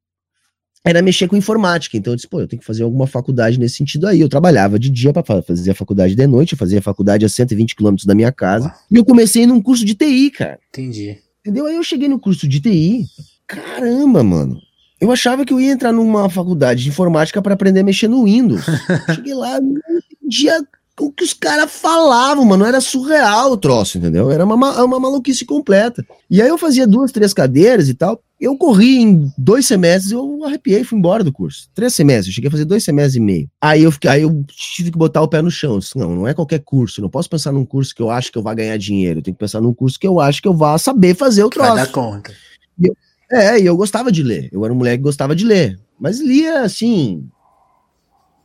era 0.84 1.02
mexer 1.02 1.28
com 1.28 1.36
informática. 1.36 1.96
Então 1.96 2.12
eu 2.12 2.16
disse, 2.16 2.28
pô, 2.28 2.40
eu 2.40 2.48
tenho 2.48 2.60
que 2.60 2.66
fazer 2.66 2.82
alguma 2.82 3.06
faculdade 3.06 3.58
nesse 3.58 3.76
sentido 3.76 4.06
aí. 4.06 4.20
Eu 4.20 4.28
trabalhava 4.28 4.78
de 4.78 4.90
dia 4.90 5.12
para 5.12 5.42
fazer 5.42 5.70
a 5.70 5.74
faculdade 5.74 6.14
de 6.14 6.26
noite, 6.26 6.52
eu 6.52 6.58
fazia 6.58 6.78
a 6.78 6.82
faculdade 6.82 7.24
a 7.24 7.28
120 7.28 7.76
quilômetros 7.76 8.06
da 8.06 8.14
minha 8.14 8.32
casa. 8.32 8.66
Uau. 8.66 8.76
E 8.90 8.96
eu 8.96 9.04
comecei 9.04 9.46
num 9.46 9.60
curso 9.60 9.84
de 9.84 9.94
TI, 9.94 10.30
cara. 10.30 10.58
Entendi. 10.70 11.18
Entendeu? 11.40 11.66
Aí 11.66 11.76
eu 11.76 11.82
cheguei 11.82 12.08
no 12.08 12.18
curso 12.18 12.48
de 12.48 12.60
TI. 12.60 13.04
Caramba, 13.46 14.22
mano. 14.22 14.58
Eu 15.00 15.10
achava 15.10 15.44
que 15.44 15.52
eu 15.52 15.60
ia 15.60 15.72
entrar 15.72 15.92
numa 15.92 16.28
faculdade 16.28 16.82
de 16.82 16.90
informática 16.90 17.40
para 17.40 17.54
aprender 17.54 17.80
a 17.80 17.84
mexer 17.84 18.08
no 18.08 18.24
Windows. 18.24 18.62
cheguei 19.14 19.34
lá, 19.34 19.60
não 19.60 19.80
entendia 20.12 20.62
o 21.00 21.10
que 21.10 21.24
os 21.24 21.32
caras 21.32 21.70
falavam, 21.72 22.44
mano. 22.44 22.66
Era 22.66 22.80
surreal 22.80 23.52
o 23.52 23.56
troço, 23.56 23.96
entendeu? 23.96 24.30
Era 24.30 24.44
uma, 24.44 24.84
uma 24.84 25.00
maluquice 25.00 25.46
completa. 25.46 26.04
E 26.30 26.42
aí 26.42 26.48
eu 26.48 26.58
fazia 26.58 26.86
duas, 26.86 27.10
três 27.10 27.32
cadeiras 27.32 27.88
e 27.88 27.94
tal. 27.94 28.22
Eu 28.40 28.56
corri 28.56 28.96
em 28.96 29.30
dois 29.36 29.66
semestres, 29.66 30.12
eu 30.12 30.42
arrepiei, 30.46 30.82
fui 30.82 30.98
embora 30.98 31.22
do 31.22 31.30
curso. 31.30 31.68
Três 31.74 31.94
semestres, 31.94 32.28
eu 32.28 32.32
cheguei 32.32 32.48
a 32.48 32.50
fazer 32.50 32.64
dois 32.64 32.82
semestres 32.82 33.16
e 33.16 33.20
meio. 33.20 33.50
Aí 33.60 33.82
eu, 33.82 33.92
fiquei, 33.92 34.10
aí 34.10 34.22
eu 34.22 34.42
tive 34.48 34.90
que 34.90 34.96
botar 34.96 35.20
o 35.20 35.28
pé 35.28 35.42
no 35.42 35.50
chão. 35.50 35.78
Disse, 35.78 35.98
não, 35.98 36.14
não 36.14 36.26
é 36.26 36.32
qualquer 36.32 36.60
curso. 36.60 37.02
Não 37.02 37.10
posso 37.10 37.28
pensar 37.28 37.52
num 37.52 37.66
curso 37.66 37.94
que 37.94 38.00
eu 38.00 38.08
acho 38.10 38.32
que 38.32 38.38
eu 38.38 38.42
vá 38.42 38.54
ganhar 38.54 38.78
dinheiro. 38.78 39.18
Eu 39.18 39.22
tenho 39.22 39.34
que 39.34 39.40
pensar 39.40 39.60
num 39.60 39.74
curso 39.74 40.00
que 40.00 40.06
eu 40.06 40.18
acho 40.18 40.40
que 40.40 40.48
eu 40.48 40.54
vá 40.54 40.78
saber 40.78 41.14
fazer 41.14 41.44
o 41.44 41.50
troço. 41.50 41.74
Vai 41.74 41.84
dar 41.84 41.92
conta. 41.92 42.32
E 42.78 42.86
eu, 42.86 42.96
é, 43.30 43.60
e 43.60 43.66
eu 43.66 43.76
gostava 43.76 44.10
de 44.10 44.22
ler. 44.22 44.48
Eu 44.50 44.64
era 44.64 44.72
um 44.72 44.76
moleque 44.76 44.96
que 44.96 45.02
gostava 45.02 45.36
de 45.36 45.44
ler. 45.44 45.78
Mas 46.00 46.18
lia, 46.18 46.62
assim, 46.62 47.28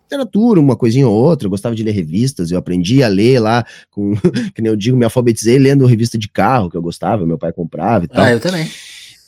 literatura, 0.04 0.60
uma 0.60 0.76
coisinha 0.76 1.08
ou 1.08 1.16
outra, 1.16 1.46
eu 1.46 1.50
gostava 1.50 1.74
de 1.74 1.84
ler 1.84 1.92
revistas, 1.92 2.52
eu 2.52 2.58
aprendi 2.58 3.02
a 3.02 3.08
ler 3.08 3.40
lá, 3.40 3.66
com, 3.90 4.14
que 4.54 4.62
nem 4.62 4.70
eu 4.70 4.76
digo, 4.76 4.98
me 4.98 5.06
alfabetizei 5.06 5.58
lendo 5.58 5.86
revista 5.86 6.18
de 6.18 6.28
carro, 6.28 6.70
que 6.70 6.76
eu 6.76 6.82
gostava, 6.82 7.26
meu 7.26 7.38
pai 7.38 7.54
comprava 7.54 8.04
e 8.04 8.08
tal. 8.10 8.26
Ah, 8.26 8.32
eu 8.32 8.42
também. 8.42 8.70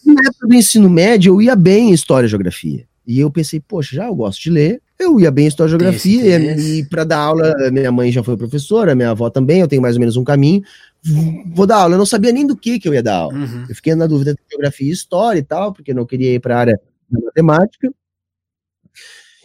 Na 0.08 0.22
época 0.30 0.48
do 0.48 0.54
ensino 0.54 0.90
médio, 0.90 1.34
eu 1.34 1.42
ia 1.42 1.56
bem 1.56 1.90
em 1.90 1.94
História 1.94 2.26
e 2.26 2.30
Geografia. 2.30 2.88
E 3.06 3.20
eu 3.20 3.30
pensei, 3.30 3.60
poxa, 3.60 3.96
já 3.96 4.08
eu 4.08 4.16
gosto 4.16 4.42
de 4.42 4.50
ler, 4.50 4.82
eu 4.98 5.20
ia 5.20 5.30
bem 5.30 5.46
em 5.46 5.48
História 5.48 5.70
e 5.70 5.72
Geografia, 5.72 6.40
e, 6.40 6.80
e 6.80 6.86
para 6.86 7.04
dar 7.04 7.20
aula, 7.20 7.54
minha 7.72 7.92
mãe 7.92 8.12
já 8.12 8.24
foi 8.24 8.38
professora, 8.38 8.96
minha 8.96 9.12
avó 9.12 9.30
também, 9.30 9.60
eu 9.60 9.68
tenho 9.68 9.82
mais 9.82 9.96
ou 9.96 10.00
menos 10.00 10.16
um 10.16 10.24
caminho, 10.24 10.64
vou 11.54 11.66
dar 11.68 11.78
aula. 11.78 11.96
Eu 11.96 11.98
não 12.00 12.06
sabia 12.06 12.32
nem 12.32 12.46
do 12.46 12.56
que 12.56 12.80
que 12.80 12.88
eu 12.88 12.94
ia 12.94 13.04
dar 13.04 13.16
aula. 13.16 13.38
Uhum. 13.38 13.66
Eu 13.68 13.76
fiquei 13.76 13.96
na 13.96 14.08
dúvida 14.08 14.34
de 14.34 14.40
Geografia 14.50 14.88
e 14.88 14.92
História 14.92 15.40
e 15.40 15.44
tal, 15.44 15.74
porque 15.74 15.92
eu 15.92 15.96
não 15.96 16.06
queria 16.06 16.34
ir 16.34 16.40
para 16.40 16.56
a 16.56 16.60
área 16.60 16.80
da 17.10 17.20
matemática. 17.20 17.92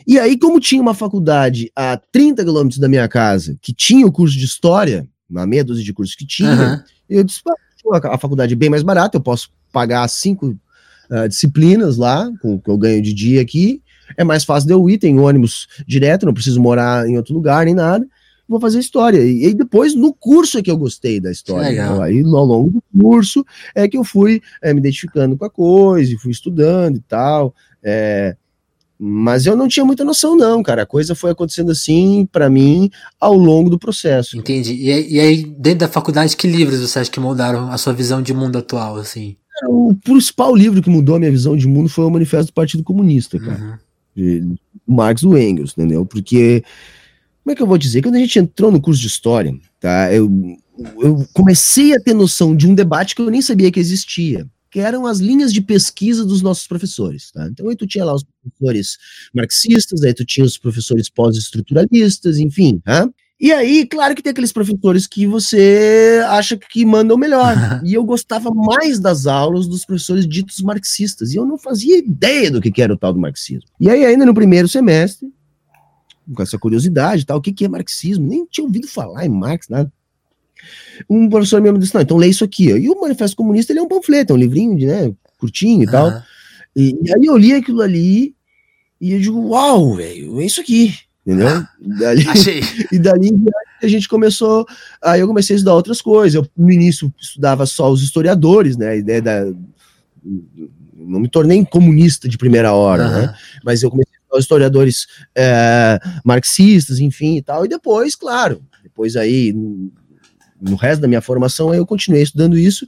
E 0.07 0.19
aí, 0.19 0.37
como 0.37 0.59
tinha 0.59 0.83
uma 0.83 0.95
faculdade 0.95 1.71
a 1.77 1.97
30 1.97 2.45
quilômetros 2.45 2.81
da 2.81 2.89
minha 2.89 3.07
casa, 3.09 3.57
que 3.61 3.73
tinha 3.73 4.07
o 4.07 4.13
curso 4.13 4.37
de 4.37 4.45
História, 4.45 5.09
na 5.29 5.47
meia 5.47 5.65
dúzia 5.65 5.85
de 5.85 5.93
cursos 5.93 6.15
que 6.15 6.27
tinha, 6.27 6.51
uhum. 6.51 6.83
eu 7.09 7.25
disse, 7.25 7.41
a 8.05 8.19
faculdade 8.19 8.55
é 8.55 8.57
bem 8.57 8.71
mais 8.71 8.83
barata, 8.83 9.17
eu 9.17 9.21
posso 9.21 9.51
pagar 9.73 10.07
cinco 10.09 10.57
uh, 11.11 11.29
disciplinas 11.29 11.97
lá, 11.97 12.31
com 12.41 12.55
o 12.55 12.61
que 12.61 12.71
eu 12.71 12.79
ganho 12.79 13.03
de 13.03 13.13
dia 13.13 13.41
aqui, 13.41 13.83
é 14.17 14.25
mais 14.25 14.45
fácil 14.45 14.67
de 14.67 14.75
eu 14.75 14.91
ir, 14.91 14.99
tem 14.99 15.19
ônibus 15.19 15.67
direto, 15.87 16.27
não 16.27 16.35
preciso 16.35 16.61
morar 16.61 17.09
em 17.09 17.17
outro 17.17 17.35
lugar 17.35 17.65
nem 17.65 17.75
nada, 17.75 18.07
vou 18.49 18.61
fazer 18.61 18.79
história. 18.79 19.19
E, 19.19 19.47
e 19.47 19.55
depois, 19.55 19.95
no 19.95 20.13
curso 20.13 20.59
é 20.59 20.63
que 20.63 20.71
eu 20.71 20.77
gostei 20.77 21.19
da 21.19 21.31
história. 21.31 21.73
Então, 21.73 22.03
aí, 22.03 22.23
ao 22.23 22.45
longo 22.45 22.71
do 22.71 22.83
curso, 23.01 23.45
é 23.75 23.89
que 23.89 23.97
eu 23.97 24.05
fui 24.05 24.43
é, 24.61 24.73
me 24.73 24.81
identificando 24.81 25.37
com 25.37 25.45
a 25.45 25.51
coisa, 25.51 26.13
e 26.13 26.19
fui 26.19 26.31
estudando 26.31 26.97
e 26.97 27.01
tal. 27.01 27.55
É, 27.83 28.37
mas 28.99 29.47
eu 29.47 29.57
não 29.57 29.67
tinha 29.67 29.85
muita 29.85 30.05
noção, 30.05 30.37
não, 30.37 30.63
cara. 30.63 30.83
A 30.83 30.87
coisa 30.87 31.15
foi 31.15 31.33
acontecendo 31.33 31.73
assim, 31.73 32.29
para 32.31 32.49
mim, 32.49 32.89
ao 33.19 33.35
longo 33.35 33.69
do 33.69 33.79
processo. 33.79 34.37
Entendi. 34.39 34.75
E 34.75 34.93
aí, 34.93 35.13
e 35.13 35.21
aí, 35.21 35.45
dentro 35.45 35.81
da 35.81 35.89
faculdade, 35.89 36.37
que 36.37 36.47
livros 36.47 36.79
você 36.79 37.01
acha 37.01 37.11
que 37.11 37.19
mudaram 37.19 37.71
a 37.73 37.79
sua 37.79 37.93
visão 37.93 38.23
de 38.23 38.33
mundo 38.33 38.59
atual, 38.59 38.97
assim? 38.97 39.37
O 39.69 39.95
principal 39.95 40.55
livro 40.55 40.83
que 40.83 40.91
mudou 40.91 41.17
a 41.17 41.19
minha 41.19 41.31
visão 41.31 41.57
de 41.57 41.69
mundo 41.69 41.89
foi 41.89 42.05
o 42.05 42.11
Manifesto 42.11 42.53
do 42.53 42.55
Partido 42.55 42.83
Comunista, 42.83 43.39
cara. 43.39 43.61
Uhum. 43.61 43.79
De 44.15 44.55
Marx 44.87 45.23
do 45.23 45.37
Engels, 45.39 45.73
entendeu? 45.73 46.05
Porque, 46.05 46.63
como 47.43 47.53
é 47.53 47.55
que 47.55 47.63
eu 47.63 47.67
vou 47.67 47.79
dizer? 47.79 48.03
Quando 48.03 48.17
a 48.17 48.19
gente 48.19 48.39
entrou 48.39 48.71
no 48.71 48.81
curso 48.81 49.01
de 49.01 49.07
História, 49.07 49.55
tá? 49.81 50.13
Eu, 50.13 50.31
eu 51.01 51.27
comecei 51.33 51.95
a 51.95 52.01
ter 52.01 52.15
noção 52.15 52.55
de 52.55 52.67
um 52.67 52.75
debate 52.75 53.15
que 53.15 53.23
eu 53.23 53.31
nem 53.31 53.43
sabia 53.43 53.71
que 53.71 53.81
existia 53.81 54.47
que 54.73 54.81
eram 54.81 55.07
as 55.07 55.19
linhas 55.19 55.53
de 55.53 55.61
pesquisa 55.61 56.25
dos 56.25 56.41
nossos 56.41 56.67
professores. 56.67 57.31
Tá? 57.31 57.47
Então 57.47 57.69
aí 57.69 57.77
tu 57.77 57.87
tinha 57.87 58.07
lá 58.07 58.15
os 58.15 58.25
professores 58.25 58.97
marxistas, 59.33 60.03
aí 60.03 60.15
tu 60.15 60.25
tinha 60.25 60.47
os 60.47 60.57
professores 60.57 61.11
pós-estruturalistas, 61.11 62.39
enfim. 62.39 62.79
Tá? 62.79 63.07
E 63.43 63.51
aí, 63.51 63.85
claro 63.85 64.15
que 64.15 64.23
tem 64.23 64.31
aqueles 64.31 64.53
professores 64.53 65.05
que 65.05 65.27
você 65.27 66.23
acha 66.29 66.57
que 66.57 66.85
mandam 66.87 67.19
melhor. 67.19 67.57
e 67.85 67.93
eu 67.93 68.05
gostava 68.05 68.53
mais 68.55 69.01
das 69.01 69.27
aulas 69.27 69.67
dos 69.67 69.85
professores 69.85 70.29
ditos 70.29 70.63
marxistas. 70.63 71.33
E 71.33 71.37
eu 71.37 71.45
não 71.45 71.59
fazia 71.59 71.99
ideia 71.99 72.53
do 72.53 72.61
que 72.61 72.81
era 72.81 72.95
o 72.95 72.97
tal 72.97 73.13
do 73.13 73.19
marxismo. 73.19 73.69
E 73.81 73.91
aí, 73.91 74.05
ainda 74.05 74.25
no 74.25 74.33
primeiro 74.33 74.69
semestre, 74.69 75.29
com 76.33 76.41
essa 76.41 76.57
curiosidade 76.57 77.27
tal, 77.27 77.39
o 77.39 77.43
que, 77.43 77.53
que 77.53 77.65
é 77.65 77.69
marxismo? 77.69 78.29
Nem 78.29 78.47
tinha 78.47 78.65
ouvido 78.65 78.87
falar 78.87 79.27
em 79.27 79.29
Marx, 79.29 79.69
nada 79.69 79.91
um 81.11 81.29
professor 81.29 81.61
mesmo 81.61 81.79
disse, 81.79 81.95
não, 81.95 82.03
então 82.03 82.17
lê 82.17 82.29
isso 82.29 82.45
aqui. 82.45 82.73
Ó. 82.73 82.77
E 82.77 82.89
o 82.89 83.01
Manifesto 83.01 83.37
Comunista 83.37 83.73
ele 83.73 83.81
é 83.81 83.83
um 83.83 83.89
panfleto, 83.89 84.33
é 84.33 84.37
um 84.37 84.39
livrinho 84.39 84.77
de, 84.77 84.87
né, 84.87 85.13
curtinho 85.39 85.83
e 85.83 85.87
tal. 85.87 86.11
E, 86.77 86.97
e, 87.03 87.13
aí 87.13 87.27
eu 87.27 87.37
li 87.37 87.53
aquilo 87.53 87.83
ali 87.83 88.35
e 89.01 89.13
eu 89.13 89.21
digo, 89.21 89.49
uau, 89.49 89.97
velho, 89.97 90.41
é 90.41 90.45
isso 90.45 90.61
aqui. 90.61 90.95
Entendeu? 91.25 91.65
Dali, 91.81 92.25
e 92.91 92.99
dali 92.99 93.31
a 93.83 93.87
gente 93.87 94.09
começou. 94.09 94.67
Aí 95.01 95.21
eu 95.21 95.29
comecei 95.29 95.55
a 95.55 95.57
estudar 95.57 95.75
outras 95.75 96.01
coisas. 96.01 96.35
Eu, 96.35 96.47
no 96.57 96.71
início, 96.71 97.13
estudava 97.21 97.65
só 97.65 97.91
os 97.91 98.03
historiadores, 98.03 98.77
né? 98.77 98.89
A 98.91 98.97
ideia 98.97 99.23
da. 99.23 99.45
Não 100.95 101.21
me 101.21 101.29
tornei 101.29 101.65
comunista 101.65 102.29
de 102.29 102.39
primeira 102.39 102.73
hora, 102.73 103.09
né? 103.09 103.35
Mas 103.65 103.83
eu 103.83 103.91
comecei 103.91 104.13
historiadores 104.39 105.07
é, 105.37 105.99
marxistas, 106.25 106.99
enfim 107.01 107.37
e 107.37 107.43
tal. 107.43 107.65
E 107.65 107.69
depois, 107.69 108.15
claro, 108.15 108.63
depois 108.83 109.17
aí, 109.17 109.53
no 110.61 110.77
resto 110.77 111.03
da 111.03 111.09
minha 111.09 111.21
formação, 111.21 111.75
eu 111.75 111.87
continuei 111.87 112.23
estudando 112.23 112.59
isso. 112.59 112.87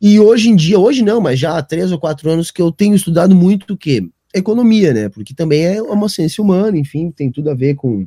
E 0.00 0.18
hoje 0.18 0.48
em 0.48 0.56
dia, 0.56 0.78
hoje 0.78 1.02
não, 1.02 1.20
mas 1.20 1.38
já 1.38 1.56
há 1.56 1.62
três 1.62 1.92
ou 1.92 1.98
quatro 1.98 2.28
anos 2.30 2.50
que 2.50 2.60
eu 2.60 2.72
tenho 2.72 2.94
estudado 2.94 3.34
muito 3.34 3.74
o 3.74 3.76
quê? 3.76 4.02
Economia, 4.34 4.92
né? 4.92 5.08
Porque 5.08 5.34
também 5.34 5.64
é 5.64 5.82
uma 5.82 6.08
ciência 6.08 6.42
humana, 6.42 6.78
enfim, 6.78 7.10
tem 7.10 7.30
tudo 7.30 7.50
a 7.50 7.54
ver 7.54 7.74
com, 7.74 8.06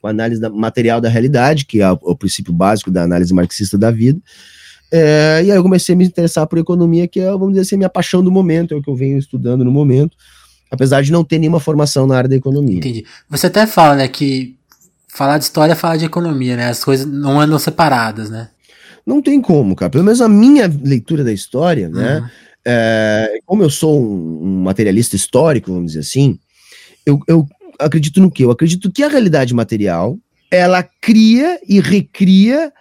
com 0.00 0.06
a 0.06 0.10
análise 0.10 0.40
da, 0.40 0.50
material 0.50 1.00
da 1.00 1.08
realidade, 1.08 1.64
que 1.64 1.80
é 1.80 1.90
o, 1.90 1.98
o 2.02 2.16
princípio 2.16 2.52
básico 2.52 2.90
da 2.90 3.02
análise 3.02 3.32
marxista 3.32 3.78
da 3.78 3.90
vida. 3.90 4.20
É, 4.92 5.42
e 5.44 5.50
aí 5.50 5.56
eu 5.56 5.62
comecei 5.62 5.94
a 5.94 5.98
me 5.98 6.04
interessar 6.04 6.46
por 6.46 6.58
economia, 6.58 7.06
que 7.06 7.20
é, 7.20 7.30
vamos 7.30 7.50
dizer 7.50 7.60
assim, 7.60 7.76
a 7.76 7.78
minha 7.78 7.88
paixão 7.88 8.22
do 8.22 8.30
momento, 8.30 8.74
é 8.74 8.76
o 8.76 8.82
que 8.82 8.90
eu 8.90 8.96
venho 8.96 9.18
estudando 9.18 9.64
no 9.64 9.70
momento, 9.70 10.16
apesar 10.70 11.02
de 11.02 11.12
não 11.12 11.24
ter 11.24 11.38
nenhuma 11.38 11.60
formação 11.60 12.06
na 12.06 12.16
área 12.16 12.28
da 12.28 12.36
economia. 12.36 12.78
Entendi. 12.78 13.04
Você 13.28 13.46
até 13.46 13.66
fala, 13.66 13.96
né, 13.96 14.08
que 14.08 14.56
falar 15.08 15.38
de 15.38 15.44
história 15.44 15.72
é 15.72 15.76
falar 15.76 15.96
de 15.96 16.04
economia, 16.04 16.56
né? 16.56 16.68
As 16.68 16.82
coisas 16.84 17.06
não 17.06 17.40
andam 17.40 17.58
separadas, 17.58 18.30
né? 18.30 18.48
Não 19.04 19.20
tem 19.20 19.40
como, 19.40 19.74
cara. 19.74 19.90
Pelo 19.90 20.04
menos 20.04 20.20
a 20.20 20.28
minha 20.28 20.70
leitura 20.82 21.24
da 21.24 21.32
história, 21.32 21.88
né? 21.88 22.18
Uhum. 22.18 22.28
É, 22.64 23.38
como 23.46 23.62
eu 23.62 23.70
sou 23.70 24.00
um, 24.00 24.62
materialista 24.62 25.16
histórico, 25.16 25.72
vamos 25.72 25.92
dizer 25.92 26.00
assim, 26.00 26.38
eu, 27.06 27.20
eu 27.26 27.46
acredito 27.78 28.20
no 28.20 28.30
quê? 28.30 28.44
Eu 28.44 28.50
acredito 28.50 28.90
que 28.90 29.02
a 29.02 29.08
realidade 29.08 29.54
material 29.54 30.18
ela 30.50 30.82
cria 30.82 31.60
e 31.66 31.80
recria 31.80 32.72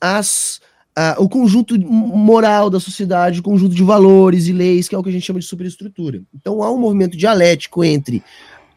as 0.00 0.60
uh, 0.98 1.22
o 1.22 1.28
conjunto 1.28 1.78
moral 1.80 2.68
da 2.68 2.80
sociedade, 2.80 3.40
o 3.40 3.42
conjunto 3.42 3.74
de 3.74 3.82
valores 3.82 4.48
e 4.48 4.52
leis, 4.52 4.88
que 4.88 4.94
é 4.94 4.98
o 4.98 5.02
que 5.02 5.08
a 5.08 5.12
gente 5.12 5.24
chama 5.24 5.38
de 5.38 5.46
superestrutura. 5.46 6.20
Então 6.34 6.62
há 6.62 6.72
um 6.72 6.78
movimento 6.78 7.16
dialético 7.16 7.84
entre 7.84 8.22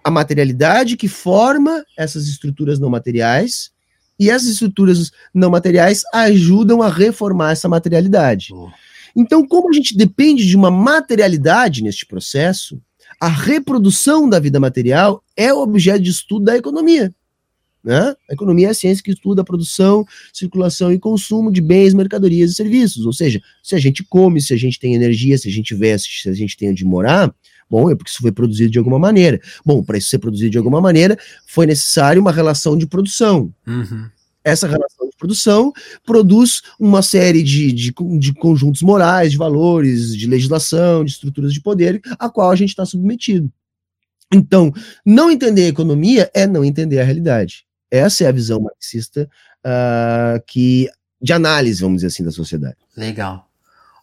a 0.04 0.12
materialidade 0.12 0.98
que 0.98 1.08
forma 1.08 1.84
essas 1.98 2.28
estruturas 2.28 2.80
não 2.80 2.90
materiais 2.90 3.72
e 4.20 4.30
essas 4.30 4.50
estruturas 4.50 5.12
não 5.34 5.50
materiais 5.50 6.04
ajudam 6.14 6.82
a 6.82 6.90
reformar 6.90 7.52
essa 7.52 7.68
materialidade. 7.68 8.54
Oh. 8.54 8.70
Então, 9.16 9.46
como 9.46 9.70
a 9.70 9.74
gente 9.74 9.96
depende 9.96 10.46
de 10.46 10.56
uma 10.56 10.72
materialidade 10.72 11.84
neste 11.84 12.06
processo, 12.06 12.82
a 13.20 13.28
reprodução 13.28 14.28
da 14.28 14.40
vida 14.40 14.60
material 14.60 15.24
é 15.36 15.54
o 15.54 15.62
objeto 15.62 16.02
de 16.02 16.10
estudo 16.10 16.46
da 16.46 16.58
economia. 16.58 17.14
Né? 17.84 18.16
A 18.30 18.34
economia 18.34 18.68
é 18.68 18.70
a 18.72 18.74
ciência 18.74 19.04
que 19.04 19.12
estuda 19.12 19.42
a 19.42 19.46
produção, 19.46 20.06
circulação 20.32 20.92
e 20.92 21.00
consumo 21.00 21.52
de 21.52 21.62
bens, 21.62 21.94
mercadorias 21.94 22.52
e 22.52 22.54
serviços. 22.54 23.06
Ou 23.06 23.14
seja, 23.14 23.42
se 23.64 23.76
a 23.76 23.80
gente 23.80 24.04
come, 24.04 24.40
se 24.40 24.54
a 24.54 24.58
gente 24.58 24.80
tem 24.80 24.94
energia, 24.94 25.38
se 25.38 25.48
a 25.48 25.52
gente 25.52 25.74
veste, 25.74 26.22
se 26.22 26.30
a 26.30 26.34
gente 26.34 26.56
tem 26.56 26.70
onde 26.70 26.86
morar, 26.86 27.34
bom, 27.70 27.90
é 27.90 27.96
porque 27.96 28.12
isso 28.12 28.22
foi 28.22 28.32
produzido 28.32 28.72
de 28.72 28.78
alguma 28.78 29.00
maneira. 29.00 29.40
Bom, 29.66 29.84
para 29.84 29.98
isso 29.98 30.10
ser 30.10 30.20
produzido 30.20 30.52
de 30.52 30.58
alguma 30.58 30.80
maneira, 30.80 31.18
foi 31.48 31.66
necessário 31.66 32.22
uma 32.22 32.32
relação 32.32 32.78
de 32.78 32.86
produção. 32.86 33.52
Uhum. 33.66 34.08
Essa 34.44 34.68
relação 34.68 35.01
produção 35.22 35.72
produz 36.04 36.64
uma 36.80 37.04
série 37.04 37.44
de, 37.44 37.72
de, 37.72 37.94
de, 38.20 38.34
conjuntos 38.34 38.82
morais, 38.82 39.32
de 39.32 39.38
valores, 39.38 40.18
de 40.18 40.26
legislação, 40.26 41.06
de 41.06 41.12
estruturas 41.12 41.54
de 41.54 41.62
poder, 41.62 42.02
a 42.18 42.28
qual 42.28 42.50
a 42.50 42.56
gente 42.56 42.70
está 42.70 42.86
submetido. 42.86 43.52
Então, 44.34 44.74
não 45.06 45.30
entender 45.30 45.66
a 45.66 45.70
economia 45.70 46.32
é 46.34 46.48
não 46.48 46.66
entender 46.66 47.00
a 47.00 47.04
realidade. 47.04 47.66
Essa 47.92 48.24
é 48.24 48.28
a 48.28 48.32
visão 48.32 48.62
marxista 48.62 49.30
uh, 49.66 50.42
que 50.48 50.90
de 51.22 51.34
análise, 51.34 51.82
vamos 51.82 51.98
dizer 51.98 52.08
assim, 52.08 52.24
da 52.24 52.32
sociedade. 52.32 52.78
Legal. 52.98 53.48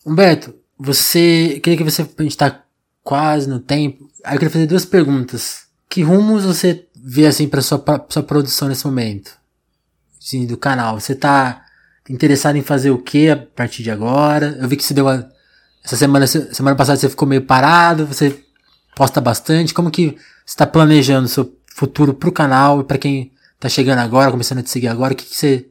Humberto, 0.07 0.55
você. 0.79 1.59
Queria 1.61 1.79
que 1.79 1.85
você. 1.85 2.07
Está 2.21 2.63
quase 3.03 3.49
no 3.49 3.59
tempo. 3.59 4.09
Aí 4.23 4.37
eu 4.37 4.39
queria 4.39 4.53
fazer 4.53 4.67
duas 4.67 4.85
perguntas. 4.85 5.67
Que 5.89 6.03
rumos 6.03 6.45
você 6.45 6.87
vê 6.95 7.27
assim 7.27 7.49
para 7.49 7.63
sua, 7.63 7.83
sua 8.09 8.23
produção 8.23 8.69
nesse 8.69 8.87
momento? 8.87 9.38
Sim, 10.19 10.47
do 10.47 10.57
canal. 10.57 10.99
Você 10.99 11.13
está 11.13 11.65
interessado 12.09 12.57
em 12.57 12.63
fazer 12.63 12.91
o 12.91 12.99
que 12.99 13.29
a 13.29 13.37
partir 13.37 13.83
de 13.83 13.91
agora? 13.91 14.57
Eu 14.61 14.69
vi 14.69 14.77
que 14.77 14.85
você 14.85 14.95
deu 14.95 15.05
uma. 15.05 15.29
Essa 15.85 15.97
semana, 15.97 16.27
semana 16.27 16.77
passada 16.77 16.99
você 16.99 17.09
ficou 17.09 17.27
meio 17.27 17.43
parado, 17.43 18.07
você 18.07 18.43
posta 18.95 19.21
bastante. 19.21 19.73
Como 19.73 19.91
que 19.91 20.17
você 20.45 20.53
está 20.53 20.67
planejando 20.67 21.27
o 21.27 21.29
seu 21.29 21.57
futuro 21.75 22.13
para 22.13 22.29
o 22.29 22.33
canal 22.33 22.81
e 22.81 22.85
para 22.85 22.99
quem 22.99 23.33
tá 23.59 23.69
chegando 23.69 24.01
agora, 24.01 24.31
começando 24.31 24.59
a 24.59 24.63
te 24.63 24.71
seguir 24.71 24.89
agora, 24.89 25.13
o 25.13 25.17
que, 25.17 25.25
que 25.25 25.37
você 25.37 25.69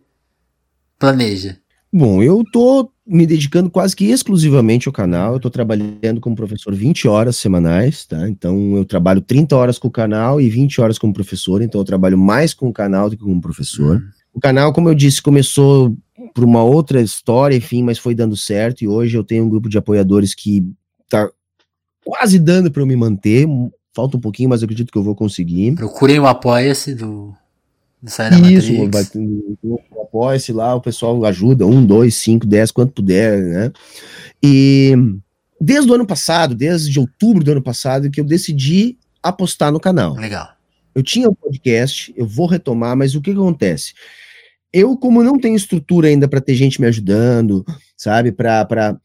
planeja? 0.98 1.58
Bom, 1.92 2.22
eu 2.22 2.44
tô 2.52 2.92
me 3.06 3.26
dedicando 3.26 3.70
quase 3.70 3.96
que 3.96 4.06
exclusivamente 4.06 4.88
ao 4.88 4.94
canal. 4.94 5.34
Eu 5.34 5.40
tô 5.40 5.50
trabalhando 5.50 6.20
como 6.20 6.36
professor 6.36 6.76
20 6.76 7.08
horas 7.08 7.38
semanais, 7.38 8.06
tá? 8.06 8.28
Então 8.30 8.76
eu 8.76 8.84
trabalho 8.84 9.22
30 9.22 9.56
horas 9.56 9.80
com 9.80 9.88
o 9.88 9.92
canal 9.92 10.42
e 10.42 10.50
20 10.50 10.82
horas 10.82 10.98
como 10.98 11.14
professor, 11.14 11.62
então 11.62 11.80
eu 11.80 11.86
trabalho 11.86 12.18
mais 12.18 12.54
com 12.54 12.68
o 12.68 12.74
canal 12.74 13.10
do 13.10 13.16
que 13.16 13.24
como 13.24 13.42
professor. 13.42 13.98
Uhum. 13.98 14.10
O 14.38 14.40
canal, 14.40 14.72
como 14.72 14.88
eu 14.88 14.94
disse, 14.94 15.20
começou 15.20 15.98
por 16.36 16.44
uma 16.44 16.62
outra 16.64 17.02
história, 17.02 17.56
enfim, 17.56 17.82
mas 17.82 17.98
foi 17.98 18.14
dando 18.14 18.38
certo 18.38 18.84
e 18.84 18.88
hoje 18.88 19.18
eu 19.18 19.24
tenho 19.24 19.44
um 19.44 19.50
grupo 19.50 19.68
de 19.68 19.80
apoiadores 19.80 20.36
que 20.36 20.64
tá 21.10 21.28
quase 22.06 22.38
dando 22.38 22.70
para 22.70 22.84
eu 22.84 22.86
me 22.86 22.96
manter. 22.96 23.48
Falta 23.96 24.16
um 24.16 24.20
pouquinho, 24.20 24.50
mas 24.50 24.62
eu 24.62 24.68
acredito 24.68 24.92
que 24.92 24.98
eu 25.00 25.02
vou 25.02 25.16
conseguir. 25.16 25.74
Procurei 25.74 26.20
o 26.20 26.28
apoia-se 26.28 26.94
do 26.94 27.34
Sai 28.06 28.30
da 28.30 28.38
Isso, 28.52 28.72
apoia-se 30.00 30.54
lá, 30.54 30.76
o 30.76 30.82
pessoal 30.82 31.26
ajuda, 31.26 31.66
um, 31.66 31.84
dois, 31.84 32.14
cinco, 32.14 32.46
dez, 32.46 32.70
quanto 32.70 32.94
puder, 32.94 33.42
né? 33.42 33.72
E 34.44 34.94
desde 35.60 35.90
o 35.90 35.96
ano 35.96 36.06
passado, 36.06 36.54
desde 36.54 37.00
outubro 37.00 37.44
do 37.44 37.54
ano 37.54 37.64
passado, 37.64 38.12
que 38.12 38.22
eu 38.22 38.24
decidi 38.24 39.00
apostar 39.24 39.72
no 39.72 39.80
canal. 39.80 40.14
Legal. 40.14 40.48
Eu 40.94 41.02
tinha 41.02 41.28
um 41.28 41.34
podcast, 41.34 42.14
eu 42.16 42.28
vou 42.28 42.46
retomar, 42.46 42.96
mas 42.96 43.16
o 43.16 43.22
que, 43.22 43.32
que 43.32 43.38
acontece? 43.40 43.94
Eu, 44.74 44.98
como 44.98 45.24
não 45.24 45.40
tenho 45.40 45.56
estrutura 45.56 46.08
ainda 46.08 46.28
para 46.28 46.42
ter 46.42 46.56
gente 46.56 46.80
me 46.80 46.88
ajudando, 46.88 47.66
sabe, 47.96 48.32
para 48.32 48.98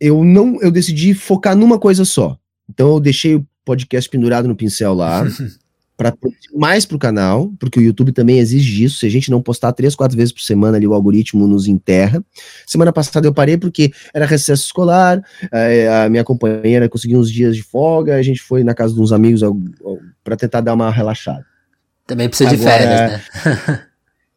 eu 0.00 0.24
não, 0.24 0.60
eu 0.62 0.70
decidi 0.70 1.12
focar 1.14 1.54
numa 1.54 1.78
coisa 1.78 2.04
só. 2.04 2.38
Então 2.68 2.94
eu 2.94 3.00
deixei 3.00 3.34
o 3.34 3.46
podcast 3.64 4.08
pendurado 4.08 4.48
no 4.48 4.56
pincel 4.56 4.94
lá. 4.94 5.24
para 6.00 6.16
mais 6.56 6.86
para 6.86 6.96
o 6.96 6.98
canal, 6.98 7.52
porque 7.60 7.78
o 7.78 7.82
YouTube 7.82 8.10
também 8.10 8.38
exige 8.38 8.84
isso. 8.84 9.00
Se 9.00 9.06
a 9.06 9.10
gente 9.10 9.30
não 9.30 9.42
postar 9.42 9.70
três, 9.74 9.94
quatro 9.94 10.16
vezes 10.16 10.32
por 10.32 10.40
semana 10.40 10.78
ali, 10.78 10.86
o 10.86 10.94
algoritmo 10.94 11.46
nos 11.46 11.66
enterra. 11.66 12.24
Semana 12.66 12.90
passada 12.90 13.26
eu 13.26 13.34
parei 13.34 13.58
porque 13.58 13.92
era 14.14 14.24
recesso 14.24 14.64
escolar, 14.64 15.22
a, 15.52 16.04
a 16.04 16.08
minha 16.08 16.24
companheira 16.24 16.88
conseguiu 16.88 17.18
uns 17.18 17.30
dias 17.30 17.54
de 17.54 17.62
folga, 17.62 18.16
a 18.16 18.22
gente 18.22 18.40
foi 18.40 18.64
na 18.64 18.72
casa 18.72 18.94
de 18.94 19.00
uns 19.00 19.12
amigos 19.12 19.42
para 20.24 20.36
tentar 20.36 20.62
dar 20.62 20.72
uma 20.72 20.90
relaxada. 20.90 21.44
Também 22.06 22.30
precisa 22.30 22.48
Agora, 22.48 22.58
de 22.58 22.64
férias, 22.64 23.66
né? 23.68 23.82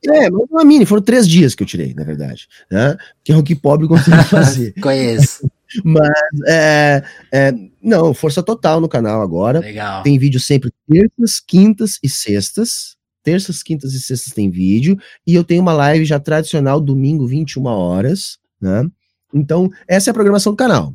É, 0.05 0.29
mas 0.29 0.45
uma 0.49 0.63
mini, 0.63 0.85
foram 0.85 1.01
três 1.01 1.27
dias 1.27 1.55
que 1.55 1.63
eu 1.63 1.67
tirei, 1.67 1.93
na 1.93 2.03
verdade. 2.03 2.47
Né? 2.69 2.97
Que 3.23 3.31
é 3.31 3.37
o 3.37 3.43
que 3.43 3.55
pobre 3.55 3.87
consegue 3.87 4.23
fazer. 4.25 4.73
Conheço. 4.81 5.49
Mas, 5.83 6.11
é, 6.47 7.03
é, 7.31 7.53
não, 7.81 8.13
força 8.13 8.43
total 8.43 8.79
no 8.81 8.89
canal 8.89 9.21
agora. 9.21 9.59
Legal. 9.59 10.03
Tem 10.03 10.17
vídeo 10.19 10.39
sempre 10.39 10.71
terças, 10.87 11.39
quintas 11.39 11.99
e 12.03 12.09
sextas. 12.09 12.95
Terças, 13.23 13.63
quintas 13.63 13.93
e 13.93 14.01
sextas 14.01 14.33
tem 14.33 14.49
vídeo. 14.49 14.97
E 15.25 15.33
eu 15.33 15.43
tenho 15.43 15.61
uma 15.61 15.73
live 15.73 16.05
já 16.05 16.19
tradicional, 16.19 16.81
domingo, 16.81 17.25
21 17.25 17.65
horas, 17.65 18.37
né? 18.61 18.85
Então, 19.33 19.69
essa 19.87 20.09
é 20.09 20.11
a 20.11 20.13
programação 20.13 20.53
do 20.53 20.57
canal. 20.57 20.93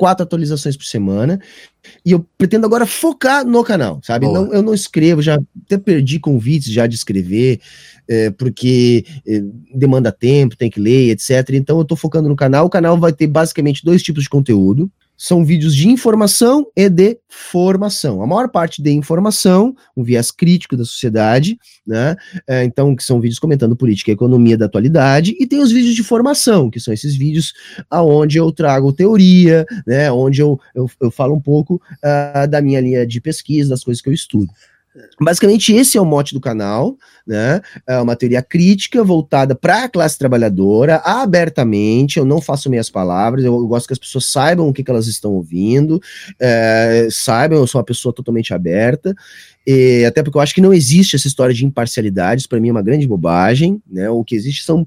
Quatro 0.00 0.22
atualizações 0.22 0.78
por 0.78 0.86
semana. 0.86 1.38
E 2.06 2.12
eu 2.12 2.26
pretendo 2.38 2.64
agora 2.64 2.86
focar 2.86 3.44
no 3.44 3.62
canal, 3.62 4.00
sabe? 4.02 4.24
Não, 4.24 4.50
eu 4.50 4.62
não 4.62 4.72
escrevo, 4.72 5.20
já 5.20 5.38
até 5.66 5.76
perdi 5.76 6.18
convites 6.18 6.72
já 6.72 6.86
de 6.86 6.94
escrever 6.94 7.60
é, 8.08 8.30
porque 8.30 9.04
é, 9.26 9.42
demanda 9.74 10.10
tempo, 10.10 10.56
tem 10.56 10.70
que 10.70 10.80
ler, 10.80 11.10
etc. 11.10 11.50
Então 11.52 11.76
eu 11.76 11.82
estou 11.82 11.98
focando 11.98 12.30
no 12.30 12.34
canal. 12.34 12.64
O 12.64 12.70
canal 12.70 12.98
vai 12.98 13.12
ter 13.12 13.26
basicamente 13.26 13.84
dois 13.84 14.02
tipos 14.02 14.22
de 14.22 14.30
conteúdo. 14.30 14.90
São 15.22 15.44
vídeos 15.44 15.76
de 15.76 15.86
informação 15.86 16.66
e 16.74 16.88
de 16.88 17.18
formação. 17.28 18.22
A 18.22 18.26
maior 18.26 18.48
parte 18.48 18.82
de 18.82 18.90
informação, 18.90 19.76
um 19.94 20.02
viés 20.02 20.30
crítico 20.30 20.78
da 20.78 20.84
sociedade, 20.86 21.58
né? 21.86 22.16
É, 22.48 22.64
então, 22.64 22.96
que 22.96 23.04
são 23.04 23.20
vídeos 23.20 23.38
comentando 23.38 23.76
política 23.76 24.10
e 24.10 24.14
economia 24.14 24.56
da 24.56 24.64
atualidade, 24.64 25.36
e 25.38 25.46
tem 25.46 25.60
os 25.60 25.70
vídeos 25.70 25.94
de 25.94 26.02
formação, 26.02 26.70
que 26.70 26.80
são 26.80 26.94
esses 26.94 27.14
vídeos 27.14 27.52
aonde 27.90 28.38
eu 28.38 28.50
trago 28.50 28.94
teoria, 28.94 29.66
né? 29.86 30.10
Onde 30.10 30.40
eu, 30.40 30.58
eu, 30.74 30.90
eu 30.98 31.10
falo 31.10 31.34
um 31.34 31.40
pouco 31.40 31.74
uh, 31.74 32.48
da 32.48 32.62
minha 32.62 32.80
linha 32.80 33.06
de 33.06 33.20
pesquisa, 33.20 33.68
das 33.68 33.84
coisas 33.84 34.00
que 34.00 34.08
eu 34.08 34.14
estudo. 34.14 34.50
Basicamente, 35.20 35.72
esse 35.72 35.96
é 35.96 36.00
o 36.00 36.04
mote 36.04 36.34
do 36.34 36.40
canal, 36.40 36.96
né? 37.24 37.60
É 37.86 38.00
uma 38.00 38.16
teoria 38.16 38.42
crítica 38.42 39.04
voltada 39.04 39.54
para 39.54 39.84
a 39.84 39.88
classe 39.88 40.18
trabalhadora, 40.18 40.96
abertamente. 41.04 42.18
Eu 42.18 42.24
não 42.24 42.40
faço 42.40 42.68
meias 42.68 42.90
palavras, 42.90 43.44
eu 43.44 43.66
gosto 43.68 43.86
que 43.86 43.92
as 43.92 43.98
pessoas 43.98 44.26
saibam 44.26 44.68
o 44.68 44.72
que, 44.72 44.82
que 44.82 44.90
elas 44.90 45.06
estão 45.06 45.32
ouvindo, 45.32 46.00
é, 46.40 47.06
saibam, 47.10 47.58
eu 47.58 47.66
sou 47.68 47.78
uma 47.78 47.84
pessoa 47.84 48.12
totalmente 48.12 48.52
aberta. 48.52 49.14
E, 49.64 50.04
até 50.04 50.22
porque 50.22 50.36
eu 50.36 50.42
acho 50.42 50.54
que 50.54 50.60
não 50.60 50.74
existe 50.74 51.14
essa 51.14 51.28
história 51.28 51.54
de 51.54 51.64
imparcialidade, 51.64 52.48
para 52.48 52.58
mim 52.58 52.70
é 52.70 52.72
uma 52.72 52.82
grande 52.82 53.06
bobagem, 53.06 53.80
né? 53.88 54.10
O 54.10 54.24
que 54.24 54.34
existe 54.34 54.64
são 54.64 54.86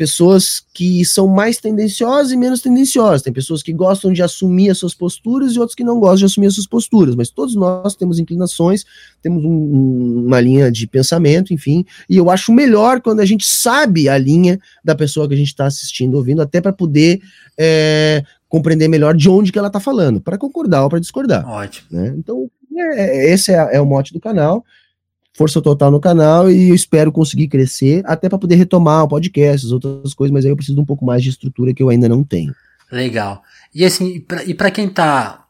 pessoas 0.00 0.62
que 0.72 1.04
são 1.04 1.28
mais 1.28 1.58
tendenciosas 1.58 2.32
e 2.32 2.36
menos 2.38 2.62
tendenciosas. 2.62 3.20
Tem 3.20 3.30
pessoas 3.30 3.62
que 3.62 3.70
gostam 3.70 4.10
de 4.14 4.22
assumir 4.22 4.70
as 4.70 4.78
suas 4.78 4.94
posturas 4.94 5.52
e 5.52 5.58
outros 5.58 5.74
que 5.74 5.84
não 5.84 6.00
gostam 6.00 6.20
de 6.20 6.24
assumir 6.24 6.46
as 6.46 6.54
suas 6.54 6.66
posturas. 6.66 7.14
Mas 7.14 7.28
todos 7.28 7.54
nós 7.54 7.94
temos 7.94 8.18
inclinações, 8.18 8.86
temos 9.20 9.44
um, 9.44 10.24
uma 10.24 10.40
linha 10.40 10.72
de 10.72 10.86
pensamento, 10.86 11.52
enfim. 11.52 11.84
E 12.08 12.16
eu 12.16 12.30
acho 12.30 12.50
melhor 12.50 13.02
quando 13.02 13.20
a 13.20 13.26
gente 13.26 13.44
sabe 13.44 14.08
a 14.08 14.16
linha 14.16 14.58
da 14.82 14.94
pessoa 14.94 15.28
que 15.28 15.34
a 15.34 15.36
gente 15.36 15.48
está 15.48 15.66
assistindo, 15.66 16.14
ouvindo, 16.14 16.40
até 16.40 16.62
para 16.62 16.72
poder 16.72 17.20
é, 17.58 18.24
compreender 18.48 18.88
melhor 18.88 19.14
de 19.14 19.28
onde 19.28 19.52
que 19.52 19.58
ela 19.58 19.68
está 19.68 19.80
falando, 19.80 20.18
para 20.18 20.38
concordar 20.38 20.82
ou 20.82 20.88
para 20.88 20.98
discordar. 20.98 21.46
Ótimo. 21.46 21.88
Né? 21.90 22.14
Então, 22.16 22.50
é, 22.74 23.28
é 23.28 23.34
esse 23.34 23.52
é, 23.52 23.76
é 23.76 23.80
o 23.82 23.84
mote 23.84 24.14
do 24.14 24.20
canal 24.20 24.64
força 25.40 25.62
total 25.62 25.90
no 25.90 25.98
canal 25.98 26.50
e 26.50 26.68
eu 26.68 26.74
espero 26.74 27.10
conseguir 27.10 27.48
crescer 27.48 28.02
até 28.04 28.28
para 28.28 28.36
poder 28.36 28.56
retomar 28.56 29.04
o 29.04 29.08
podcast, 29.08 29.64
as 29.64 29.72
outras 29.72 30.12
coisas, 30.12 30.30
mas 30.30 30.44
aí 30.44 30.50
eu 30.50 30.56
preciso 30.56 30.76
de 30.76 30.82
um 30.82 30.84
pouco 30.84 31.02
mais 31.02 31.22
de 31.22 31.30
estrutura 31.30 31.72
que 31.72 31.82
eu 31.82 31.88
ainda 31.88 32.10
não 32.10 32.22
tenho. 32.22 32.54
Legal. 32.92 33.42
E 33.74 33.82
assim, 33.82 34.22
e 34.46 34.52
para 34.52 34.70
quem 34.70 34.86
tá. 34.86 35.46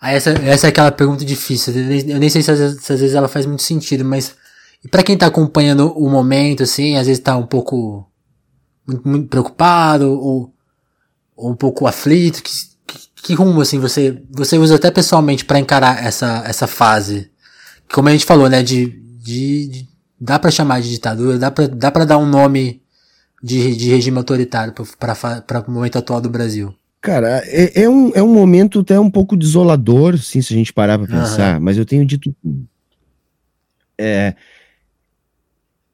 Aí 0.00 0.16
essa, 0.16 0.30
essa 0.30 0.66
é 0.66 0.70
aquela 0.70 0.90
pergunta 0.90 1.24
difícil. 1.24 1.72
Eu 2.08 2.18
nem 2.18 2.28
sei 2.28 2.42
se 2.42 2.50
às, 2.50 2.58
vezes, 2.58 2.82
se 2.82 2.92
às 2.92 2.98
vezes 2.98 3.14
ela 3.14 3.28
faz 3.28 3.46
muito 3.46 3.62
sentido, 3.62 4.04
mas. 4.04 4.34
E 4.82 4.88
para 4.88 5.04
quem 5.04 5.16
tá 5.16 5.26
acompanhando 5.26 5.92
o 5.96 6.10
momento, 6.10 6.64
assim, 6.64 6.96
às 6.96 7.06
vezes 7.06 7.22
tá 7.22 7.36
um 7.36 7.46
pouco. 7.46 8.10
Muito, 8.84 9.08
muito 9.08 9.28
preocupado, 9.28 10.10
ou, 10.10 10.52
ou 11.36 11.52
um 11.52 11.56
pouco 11.56 11.86
aflito, 11.86 12.42
que, 12.42 12.50
que, 12.86 12.98
que 13.22 13.34
rumo, 13.34 13.60
assim, 13.60 13.78
você, 13.78 14.20
você 14.30 14.58
usa 14.58 14.74
até 14.74 14.90
pessoalmente 14.90 15.44
para 15.44 15.60
encarar 15.60 16.04
essa, 16.04 16.42
essa 16.44 16.66
fase? 16.66 17.30
Como 17.90 18.08
a 18.08 18.12
gente 18.12 18.26
falou, 18.26 18.46
né, 18.50 18.62
de, 18.62 19.03
de, 19.24 19.68
de 19.68 19.88
dá 20.20 20.38
para 20.38 20.50
chamar 20.50 20.82
de 20.82 20.90
ditadura, 20.90 21.38
dá 21.38 21.50
para 21.50 21.66
dá 21.66 21.90
para 21.90 22.04
dar 22.04 22.18
um 22.18 22.26
nome 22.26 22.82
de, 23.42 23.74
de 23.74 23.90
regime 23.90 24.18
autoritário 24.18 24.74
para 24.98 25.64
o 25.66 25.70
momento 25.70 25.98
atual 25.98 26.20
do 26.20 26.28
Brasil. 26.28 26.74
Cara, 27.00 27.42
é, 27.44 27.82
é, 27.82 27.88
um, 27.88 28.10
é 28.14 28.22
um 28.22 28.32
momento 28.32 28.80
até 28.80 28.98
um 28.98 29.10
pouco 29.10 29.36
desolador, 29.36 30.16
sim, 30.18 30.40
se 30.40 30.54
a 30.54 30.56
gente 30.56 30.72
parar 30.72 30.98
para 30.98 31.06
pensar, 31.06 31.56
uhum. 31.56 31.64
mas 31.64 31.76
eu 31.76 31.84
tenho 31.84 32.04
dito. 32.06 32.34
É, 33.98 34.34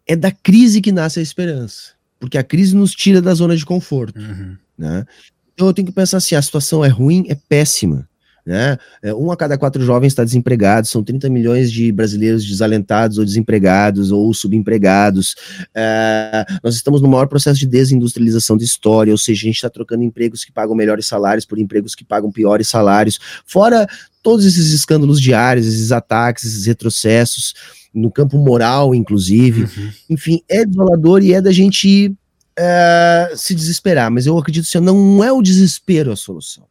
é 0.06 0.16
da 0.16 0.30
crise 0.30 0.80
que 0.80 0.92
nasce 0.92 1.18
a 1.18 1.22
esperança, 1.22 1.92
porque 2.18 2.38
a 2.38 2.44
crise 2.44 2.76
nos 2.76 2.92
tira 2.92 3.20
da 3.20 3.34
zona 3.34 3.56
de 3.56 3.66
conforto. 3.66 4.20
Uhum. 4.20 4.56
Né? 4.78 5.04
Então 5.52 5.66
eu 5.66 5.74
tenho 5.74 5.86
que 5.86 5.94
pensar 5.94 6.18
assim: 6.18 6.34
a 6.34 6.42
situação 6.42 6.84
é 6.84 6.88
ruim, 6.88 7.26
é 7.28 7.34
péssima. 7.34 8.08
Né? 8.50 8.76
É, 9.00 9.14
um 9.14 9.30
a 9.30 9.36
cada 9.36 9.56
quatro 9.56 9.80
jovens 9.80 10.08
está 10.08 10.24
desempregado, 10.24 10.84
são 10.88 11.04
30 11.04 11.30
milhões 11.30 11.70
de 11.70 11.92
brasileiros 11.92 12.44
desalentados 12.44 13.16
ou 13.16 13.24
desempregados 13.24 14.10
ou 14.10 14.34
subempregados. 14.34 15.36
É, 15.72 16.44
nós 16.60 16.74
estamos 16.74 17.00
no 17.00 17.06
maior 17.06 17.28
processo 17.28 17.60
de 17.60 17.66
desindustrialização 17.68 18.56
da 18.56 18.64
história, 18.64 19.12
ou 19.12 19.18
seja, 19.18 19.42
a 19.42 19.44
gente 19.44 19.54
está 19.54 19.70
trocando 19.70 20.02
empregos 20.02 20.44
que 20.44 20.50
pagam 20.50 20.74
melhores 20.74 21.06
salários 21.06 21.46
por 21.46 21.60
empregos 21.60 21.94
que 21.94 22.04
pagam 22.04 22.32
piores 22.32 22.66
salários, 22.66 23.20
fora 23.46 23.86
todos 24.20 24.44
esses 24.44 24.72
escândalos 24.72 25.20
diários, 25.20 25.68
esses 25.68 25.92
ataques, 25.92 26.42
esses 26.42 26.66
retrocessos, 26.66 27.54
no 27.94 28.10
campo 28.10 28.36
moral, 28.36 28.96
inclusive. 28.96 29.62
Uhum. 29.62 29.90
Enfim, 30.10 30.42
é 30.48 30.66
desolador 30.66 31.22
e 31.22 31.34
é 31.34 31.40
da 31.40 31.52
gente 31.52 32.12
é, 32.58 33.32
se 33.36 33.54
desesperar, 33.54 34.10
mas 34.10 34.26
eu 34.26 34.36
acredito 34.36 34.68
que 34.68 34.76
assim, 34.76 34.84
não 34.84 35.22
é 35.22 35.30
o 35.30 35.40
desespero 35.40 36.10
a 36.10 36.16
solução 36.16 36.68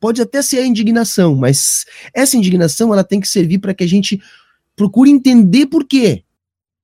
pode 0.00 0.22
até 0.22 0.42
ser 0.42 0.58
a 0.58 0.66
indignação, 0.66 1.34
mas 1.34 1.84
essa 2.14 2.36
indignação 2.36 2.92
ela 2.92 3.04
tem 3.04 3.20
que 3.20 3.28
servir 3.28 3.58
para 3.58 3.74
que 3.74 3.84
a 3.84 3.88
gente 3.88 4.20
procure 4.76 5.10
entender 5.10 5.66
por 5.66 5.84
quê. 5.84 6.24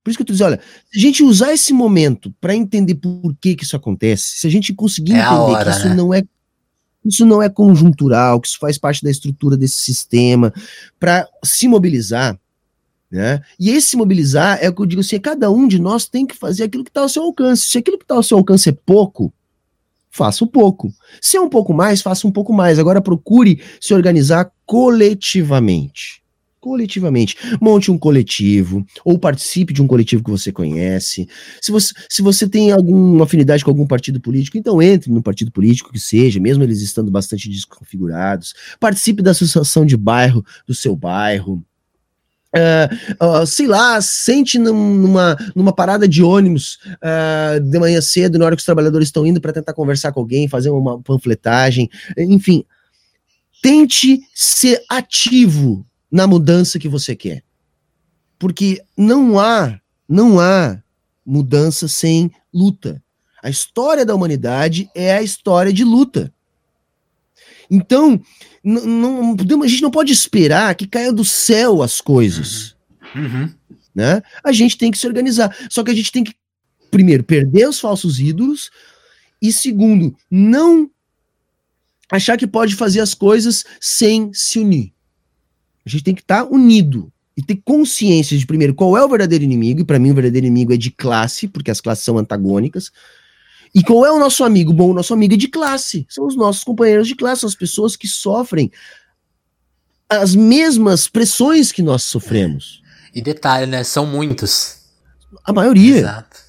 Por 0.02 0.10
isso 0.10 0.18
que 0.18 0.22
eu 0.22 0.26
tô 0.26 0.32
dizendo, 0.32 0.48
olha, 0.48 0.60
se 0.92 0.98
a 0.98 1.00
gente 1.00 1.22
usar 1.22 1.52
esse 1.52 1.72
momento 1.72 2.32
para 2.40 2.54
entender 2.54 2.96
por 2.96 3.34
que 3.40 3.54
que 3.54 3.64
isso 3.64 3.76
acontece, 3.76 4.38
se 4.38 4.46
a 4.46 4.50
gente 4.50 4.74
conseguir 4.74 5.14
é 5.14 5.20
entender 5.20 5.34
hora, 5.34 5.70
que 5.70 5.78
isso 5.78 5.88
né? 5.88 5.94
não 5.94 6.12
é 6.12 6.22
isso 7.04 7.26
não 7.26 7.42
é 7.42 7.50
conjuntural, 7.50 8.40
que 8.40 8.48
isso 8.48 8.58
faz 8.58 8.78
parte 8.78 9.02
da 9.02 9.10
estrutura 9.10 9.58
desse 9.58 9.76
sistema, 9.76 10.52
para 10.98 11.28
se 11.44 11.68
mobilizar, 11.68 12.38
né? 13.10 13.42
E 13.60 13.70
esse 13.70 13.96
mobilizar 13.96 14.58
é 14.60 14.68
o 14.68 14.74
que 14.74 14.80
eu 14.82 14.86
digo 14.86 15.00
assim, 15.02 15.16
é 15.16 15.20
cada 15.20 15.50
um 15.50 15.68
de 15.68 15.78
nós 15.78 16.08
tem 16.08 16.26
que 16.26 16.34
fazer 16.34 16.64
aquilo 16.64 16.82
que 16.82 16.90
está 16.90 17.02
ao 17.02 17.08
seu 17.08 17.22
alcance. 17.22 17.66
Se 17.66 17.78
aquilo 17.78 17.98
que 17.98 18.04
está 18.04 18.14
ao 18.14 18.22
seu 18.22 18.38
alcance 18.38 18.70
é 18.70 18.72
pouco, 18.72 19.32
faça 20.14 20.44
um 20.44 20.46
pouco. 20.46 20.94
Se 21.20 21.36
é 21.36 21.40
um 21.40 21.48
pouco 21.48 21.74
mais, 21.74 22.00
faça 22.00 22.24
um 22.24 22.30
pouco 22.30 22.52
mais. 22.52 22.78
Agora 22.78 23.02
procure 23.02 23.60
se 23.80 23.92
organizar 23.92 24.48
coletivamente. 24.64 26.22
Coletivamente. 26.60 27.36
Monte 27.60 27.90
um 27.90 27.98
coletivo, 27.98 28.86
ou 29.04 29.18
participe 29.18 29.72
de 29.72 29.82
um 29.82 29.88
coletivo 29.88 30.22
que 30.22 30.30
você 30.30 30.52
conhece. 30.52 31.28
Se 31.60 31.72
você, 31.72 31.92
se 32.08 32.22
você 32.22 32.48
tem 32.48 32.70
alguma 32.70 33.24
afinidade 33.24 33.64
com 33.64 33.70
algum 33.72 33.86
partido 33.86 34.20
político, 34.20 34.56
então 34.56 34.80
entre 34.80 35.10
no 35.10 35.20
partido 35.20 35.50
político 35.50 35.92
que 35.92 35.98
seja, 35.98 36.38
mesmo 36.38 36.62
eles 36.62 36.80
estando 36.80 37.10
bastante 37.10 37.50
desconfigurados. 37.50 38.54
Participe 38.78 39.20
da 39.20 39.32
associação 39.32 39.84
de 39.84 39.96
bairro 39.96 40.44
do 40.64 40.74
seu 40.74 40.94
bairro. 40.94 41.60
Uh, 42.54 43.46
sei 43.46 43.66
lá, 43.66 44.00
sente 44.00 44.58
numa, 44.58 45.36
numa 45.54 45.72
parada 45.72 46.06
de 46.06 46.22
ônibus 46.22 46.78
uh, 47.02 47.60
de 47.60 47.78
manhã 47.78 48.00
cedo, 48.00 48.38
na 48.38 48.44
hora 48.44 48.54
que 48.54 48.60
os 48.60 48.66
trabalhadores 48.66 49.08
estão 49.08 49.26
indo 49.26 49.40
para 49.40 49.52
tentar 49.52 49.72
conversar 49.72 50.12
com 50.12 50.20
alguém, 50.20 50.48
fazer 50.48 50.70
uma 50.70 51.00
panfletagem, 51.00 51.90
enfim. 52.16 52.64
Tente 53.60 54.20
ser 54.34 54.80
ativo 54.88 55.84
na 56.10 56.26
mudança 56.26 56.78
que 56.78 56.88
você 56.88 57.16
quer. 57.16 57.42
Porque 58.38 58.82
não 58.96 59.38
há, 59.38 59.80
não 60.08 60.38
há 60.38 60.80
mudança 61.26 61.88
sem 61.88 62.30
luta. 62.52 63.02
A 63.42 63.50
história 63.50 64.06
da 64.06 64.14
humanidade 64.14 64.88
é 64.94 65.16
a 65.16 65.22
história 65.22 65.72
de 65.72 65.82
luta. 65.82 66.32
Então, 67.70 68.20
não, 68.64 69.36
a 69.62 69.66
gente 69.66 69.82
não 69.82 69.90
pode 69.90 70.12
esperar 70.12 70.74
que 70.74 70.86
caia 70.86 71.12
do 71.12 71.24
céu 71.24 71.82
as 71.82 72.00
coisas. 72.00 72.74
Uhum. 73.14 73.22
uhum. 73.22 73.54
Né? 73.94 74.22
A 74.42 74.50
gente 74.50 74.76
tem 74.76 74.90
que 74.90 74.98
se 74.98 75.06
organizar. 75.06 75.54
Só 75.70 75.84
que 75.84 75.90
a 75.90 75.94
gente 75.94 76.10
tem 76.10 76.24
que, 76.24 76.34
primeiro, 76.90 77.22
perder 77.22 77.68
os 77.68 77.78
falsos 77.78 78.18
ídolos, 78.18 78.70
e 79.40 79.52
segundo, 79.52 80.16
não 80.30 80.90
achar 82.10 82.36
que 82.36 82.46
pode 82.46 82.74
fazer 82.74 83.00
as 83.00 83.14
coisas 83.14 83.64
sem 83.80 84.32
se 84.32 84.58
unir. 84.58 84.92
A 85.86 85.88
gente 85.88 86.02
tem 86.02 86.14
que 86.14 86.22
estar 86.22 86.44
tá 86.44 86.50
unido 86.50 87.12
e 87.36 87.42
ter 87.42 87.60
consciência 87.64 88.38
de, 88.38 88.46
primeiro, 88.46 88.74
qual 88.74 88.96
é 88.96 89.04
o 89.04 89.08
verdadeiro 89.08 89.44
inimigo, 89.44 89.80
e 89.80 89.84
para 89.84 89.98
mim 89.98 90.10
o 90.10 90.14
verdadeiro 90.14 90.46
inimigo 90.46 90.72
é 90.72 90.76
de 90.76 90.90
classe, 90.90 91.46
porque 91.46 91.70
as 91.70 91.80
classes 91.80 92.04
são 92.04 92.16
antagônicas. 92.16 92.90
E 93.74 93.82
qual 93.82 94.06
é 94.06 94.12
o 94.12 94.20
nosso 94.20 94.44
amigo? 94.44 94.72
Bom, 94.72 94.90
o 94.90 94.94
nosso 94.94 95.12
amigo 95.12 95.34
é 95.34 95.36
de 95.36 95.48
classe. 95.48 96.06
São 96.08 96.26
os 96.26 96.36
nossos 96.36 96.62
companheiros 96.62 97.08
de 97.08 97.16
classe, 97.16 97.40
são 97.40 97.48
as 97.48 97.56
pessoas 97.56 97.96
que 97.96 98.06
sofrem 98.06 98.70
as 100.08 100.34
mesmas 100.34 101.08
pressões 101.08 101.72
que 101.72 101.82
nós 101.82 102.04
sofremos. 102.04 102.82
E 103.12 103.20
detalhe, 103.20 103.66
né? 103.66 103.82
São 103.82 104.06
muitos. 104.06 104.76
A 105.44 105.52
maioria. 105.52 105.98
Exato. 105.98 106.44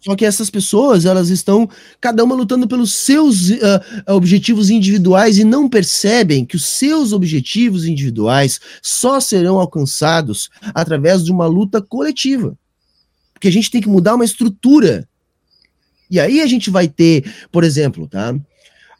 Só 0.00 0.14
que 0.14 0.24
essas 0.24 0.48
pessoas, 0.48 1.04
elas 1.04 1.28
estão, 1.28 1.68
cada 2.00 2.22
uma 2.22 2.34
lutando 2.34 2.68
pelos 2.68 2.94
seus 2.94 3.50
uh, 3.50 3.80
objetivos 4.06 4.70
individuais 4.70 5.38
e 5.38 5.44
não 5.44 5.68
percebem 5.68 6.46
que 6.46 6.56
os 6.56 6.64
seus 6.64 7.12
objetivos 7.12 7.84
individuais 7.84 8.60
só 8.80 9.18
serão 9.18 9.58
alcançados 9.58 10.48
através 10.74 11.24
de 11.24 11.32
uma 11.32 11.46
luta 11.46 11.82
coletiva. 11.82 12.56
Porque 13.34 13.48
a 13.48 13.52
gente 13.52 13.70
tem 13.70 13.82
que 13.82 13.88
mudar 13.88 14.14
uma 14.14 14.24
estrutura 14.24 15.06
e 16.10 16.18
aí 16.18 16.40
a 16.40 16.46
gente 16.46 16.70
vai 16.70 16.88
ter, 16.88 17.24
por 17.50 17.64
exemplo, 17.64 18.06
tá? 18.08 18.34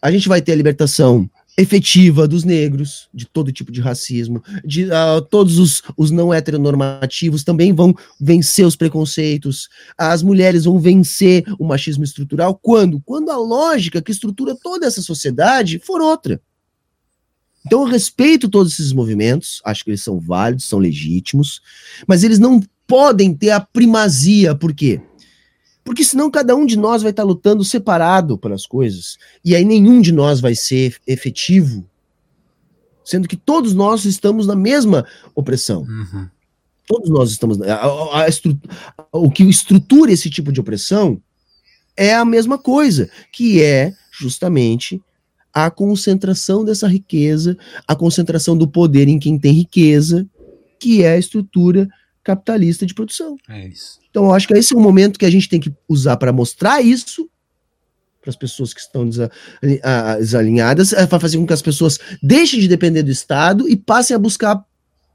A 0.00 0.10
gente 0.10 0.28
vai 0.28 0.40
ter 0.40 0.52
a 0.52 0.56
libertação 0.56 1.28
efetiva 1.58 2.28
dos 2.28 2.44
negros, 2.44 3.08
de 3.12 3.26
todo 3.26 3.50
tipo 3.50 3.72
de 3.72 3.80
racismo, 3.80 4.40
de 4.64 4.84
uh, 4.84 5.20
todos 5.28 5.58
os, 5.58 5.82
os 5.96 6.12
não 6.12 6.32
heteronormativos 6.32 7.42
também 7.42 7.72
vão 7.72 7.92
vencer 8.20 8.64
os 8.64 8.76
preconceitos, 8.76 9.68
as 9.98 10.22
mulheres 10.22 10.66
vão 10.66 10.78
vencer 10.78 11.44
o 11.58 11.64
machismo 11.66 12.04
estrutural. 12.04 12.54
Quando? 12.54 13.00
Quando 13.04 13.30
a 13.30 13.36
lógica 13.36 14.00
que 14.00 14.12
estrutura 14.12 14.56
toda 14.62 14.86
essa 14.86 15.02
sociedade 15.02 15.80
for 15.84 16.00
outra. 16.00 16.40
Então 17.66 17.80
eu 17.80 17.88
respeito 17.88 18.48
todos 18.48 18.72
esses 18.74 18.92
movimentos, 18.92 19.60
acho 19.64 19.82
que 19.82 19.90
eles 19.90 20.02
são 20.02 20.20
válidos, 20.20 20.64
são 20.64 20.78
legítimos, 20.78 21.60
mas 22.06 22.22
eles 22.22 22.38
não 22.38 22.62
podem 22.86 23.34
ter 23.34 23.50
a 23.50 23.60
primazia, 23.60 24.54
por 24.54 24.72
quê? 24.72 25.00
Porque 25.88 26.04
senão 26.04 26.30
cada 26.30 26.54
um 26.54 26.66
de 26.66 26.76
nós 26.76 27.00
vai 27.00 27.12
estar 27.12 27.22
lutando 27.22 27.64
separado 27.64 28.36
pelas 28.36 28.66
coisas. 28.66 29.16
E 29.42 29.56
aí 29.56 29.64
nenhum 29.64 30.02
de 30.02 30.12
nós 30.12 30.38
vai 30.38 30.54
ser 30.54 30.98
efetivo. 31.06 31.82
Sendo 33.02 33.26
que 33.26 33.38
todos 33.38 33.72
nós 33.72 34.04
estamos 34.04 34.46
na 34.46 34.54
mesma 34.54 35.06
opressão. 35.34 35.84
Uhum. 35.84 36.28
Todos 36.86 37.08
nós 37.08 37.30
estamos. 37.30 37.58
A, 37.62 37.76
a, 37.76 38.26
a 38.26 39.18
o 39.18 39.30
que 39.30 39.42
estrutura 39.44 40.12
esse 40.12 40.28
tipo 40.28 40.52
de 40.52 40.60
opressão 40.60 41.22
é 41.96 42.14
a 42.14 42.22
mesma 42.22 42.58
coisa, 42.58 43.08
que 43.32 43.62
é 43.62 43.94
justamente 44.12 45.00
a 45.54 45.70
concentração 45.70 46.66
dessa 46.66 46.86
riqueza, 46.86 47.56
a 47.86 47.96
concentração 47.96 48.58
do 48.58 48.68
poder 48.68 49.08
em 49.08 49.18
quem 49.18 49.38
tem 49.38 49.54
riqueza, 49.54 50.28
que 50.78 51.02
é 51.02 51.12
a 51.12 51.18
estrutura 51.18 51.88
capitalista 52.28 52.84
de 52.84 52.92
produção. 52.92 53.36
É 53.48 53.68
isso. 53.68 53.98
Então, 54.10 54.26
eu 54.26 54.34
acho 54.34 54.46
que 54.46 54.54
esse 54.54 54.74
é 54.74 54.76
o 54.76 54.80
momento 54.80 55.18
que 55.18 55.24
a 55.24 55.30
gente 55.30 55.48
tem 55.48 55.58
que 55.58 55.72
usar 55.88 56.18
para 56.18 56.32
mostrar 56.32 56.82
isso 56.82 57.28
para 58.20 58.30
as 58.30 58.36
pessoas 58.36 58.74
que 58.74 58.80
estão 58.80 59.08
desalinhadas, 60.18 60.90
vai 60.90 61.20
fazer 61.20 61.38
com 61.38 61.46
que 61.46 61.52
as 61.52 61.62
pessoas 61.62 61.98
deixem 62.22 62.60
de 62.60 62.68
depender 62.68 63.02
do 63.02 63.10
Estado 63.10 63.66
e 63.68 63.76
passem 63.76 64.14
a 64.14 64.18
buscar 64.18 64.62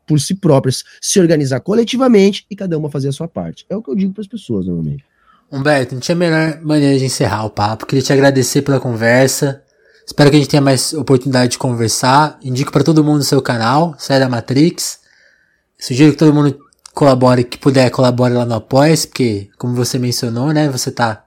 por 0.07 0.19
si 0.19 0.33
próprias, 0.33 0.83
se 0.99 1.19
organizar 1.19 1.59
coletivamente 1.59 2.45
e 2.49 2.55
cada 2.55 2.77
uma 2.77 2.89
fazer 2.89 3.09
a 3.09 3.11
sua 3.11 3.27
parte. 3.27 3.65
É 3.69 3.75
o 3.75 3.83
que 3.83 3.91
eu 3.91 3.95
digo 3.95 4.13
para 4.13 4.21
as 4.21 4.27
pessoas 4.27 4.65
normalmente. 4.65 5.05
Humberto, 5.51 5.93
não 5.93 6.01
tinha 6.01 6.15
a 6.15 6.17
melhor 6.17 6.61
maneira 6.61 6.97
de 6.97 7.05
encerrar 7.05 7.45
o 7.45 7.49
papo. 7.49 7.85
Queria 7.85 8.01
te 8.01 8.11
agradecer 8.11 8.63
pela 8.63 8.79
conversa. 8.79 9.61
Espero 10.05 10.31
que 10.31 10.37
a 10.37 10.39
gente 10.39 10.49
tenha 10.49 10.61
mais 10.61 10.93
oportunidade 10.93 11.51
de 11.51 11.57
conversar. 11.59 12.39
Indico 12.43 12.71
para 12.71 12.83
todo 12.83 13.03
mundo 13.03 13.19
o 13.19 13.23
seu 13.23 13.41
canal, 13.41 13.95
Sai 13.99 14.19
da 14.19 14.27
Matrix. 14.27 14.99
Sugiro 15.77 16.11
que 16.11 16.17
todo 16.17 16.33
mundo 16.33 16.57
colabore, 16.93 17.43
que 17.43 17.57
puder, 17.57 17.89
colabore 17.89 18.33
lá 18.33 18.45
no 18.45 18.55
apoia 18.55 18.95
porque, 18.97 19.49
como 19.57 19.73
você 19.73 19.97
mencionou, 19.97 20.53
né, 20.53 20.69
você 20.69 20.91
tá 20.91 21.23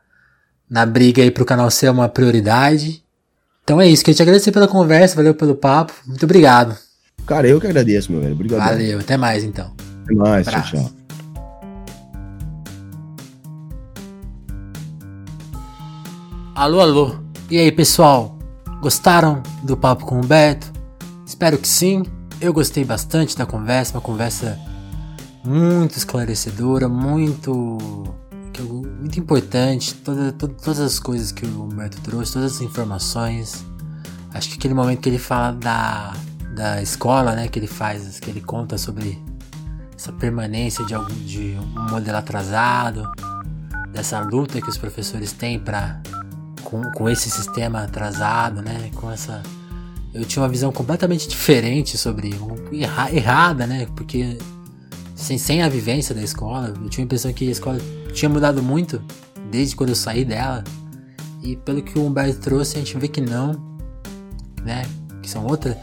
na 0.71 0.87
briga 0.87 1.23
aí 1.23 1.31
pro 1.31 1.45
canal 1.45 1.71
ser 1.71 1.91
uma 1.91 2.09
prioridade. 2.09 3.03
Então 3.65 3.81
é 3.81 3.89
isso, 3.89 4.05
queria 4.05 4.17
te 4.17 4.23
agradecer 4.23 4.53
pela 4.53 4.69
conversa, 4.69 5.17
valeu 5.17 5.35
pelo 5.35 5.57
papo. 5.57 5.93
Muito 6.07 6.25
obrigado. 6.25 6.77
Cara, 7.27 7.49
eu 7.49 7.61
que 7.61 7.67
agradeço, 7.67 8.13
meu 8.13 8.21
velho. 8.21 8.35
Obrigado. 8.35 8.61
Valeu, 8.61 9.01
até 9.01 9.17
mais 9.17 9.43
então. 9.43 9.75
Até 10.05 10.15
mais, 10.15 10.47
tchau, 10.47 10.63
tchau. 10.63 10.91
Alô, 16.55 16.81
alô. 16.81 17.17
E 17.51 17.59
aí, 17.59 17.73
pessoal? 17.73 18.39
Gostaram 18.81 19.43
do 19.65 19.77
papo 19.77 20.07
com 20.07 20.21
o 20.21 20.25
Beto? 20.25 20.73
Espero 21.27 21.59
que 21.59 21.67
sim. 21.67 22.05
Eu 22.41 22.53
gostei 22.53 22.85
bastante 22.85 23.37
da 23.37 23.45
conversa, 23.45 23.95
uma 23.95 24.01
conversa 24.01 24.59
muito 25.47 25.97
esclarecedora, 25.97 26.89
muito 26.89 27.79
muito 28.59 29.21
importante, 29.21 29.95
toda, 29.97 30.33
toda, 30.33 30.55
todas 30.55 30.81
as 30.81 30.99
coisas 30.99 31.31
que 31.31 31.45
o 31.45 31.65
Humberto 31.65 32.01
trouxe, 32.01 32.33
todas 32.33 32.55
as 32.55 32.61
informações. 32.63 33.67
Acho 34.33 34.49
que 34.49 34.55
aquele 34.55 34.73
momento 34.73 35.01
que 35.01 35.11
ele 35.11 35.19
fala 35.19 35.53
da 35.53 36.15
da 36.55 36.81
escola, 36.81 37.35
né, 37.35 37.49
que 37.49 37.59
ele 37.59 37.67
faz, 37.67 38.19
que 38.19 38.31
ele 38.31 38.41
conta 38.41 38.79
sobre 38.79 39.23
essa 39.95 40.11
permanência 40.11 40.85
de 40.87 40.95
algum 40.95 41.15
de 41.15 41.55
um 41.61 41.91
modelo 41.91 42.17
atrasado, 42.17 43.07
dessa 43.93 44.21
luta 44.21 44.59
que 44.61 44.69
os 44.71 44.79
professores 44.79 45.33
têm 45.33 45.59
para 45.59 46.01
com, 46.65 46.81
com 46.93 47.11
esse 47.11 47.31
sistema 47.31 47.83
atrasado, 47.83 48.63
né, 48.63 48.91
com 48.95 49.11
essa 49.11 49.43
eu 50.15 50.25
tinha 50.25 50.43
uma 50.43 50.49
visão 50.49 50.73
completamente 50.73 51.29
diferente 51.29 51.99
sobre 51.99 52.35
erra, 52.73 53.13
errada, 53.13 53.67
né, 53.67 53.87
porque 53.95 54.39
sem, 55.17 55.37
sem 55.37 55.63
a 55.63 55.69
vivência 55.69 56.15
da 56.15 56.23
escola, 56.23 56.73
eu 56.81 56.89
tinha 56.89 57.03
a 57.03 57.07
impressão 57.07 57.33
que 57.33 57.49
a 57.49 57.51
escola 57.51 57.79
tinha 58.13 58.29
mudado 58.29 58.63
muito 58.63 59.03
desde 59.51 59.75
quando 59.75 59.91
eu 59.91 59.97
saí 59.97 60.25
dela. 60.25 60.63
E 61.43 61.57
pelo 61.57 61.83
que 61.83 61.99
o 61.99 62.07
Humberto 62.07 62.39
trouxe, 62.41 62.77
a 62.77 62.79
gente 62.79 62.97
vê 62.97 63.09
que 63.09 63.21
não, 63.21 63.53
né? 64.63 64.85
Que 65.23 65.29
são 65.29 65.45
outras 65.45 65.77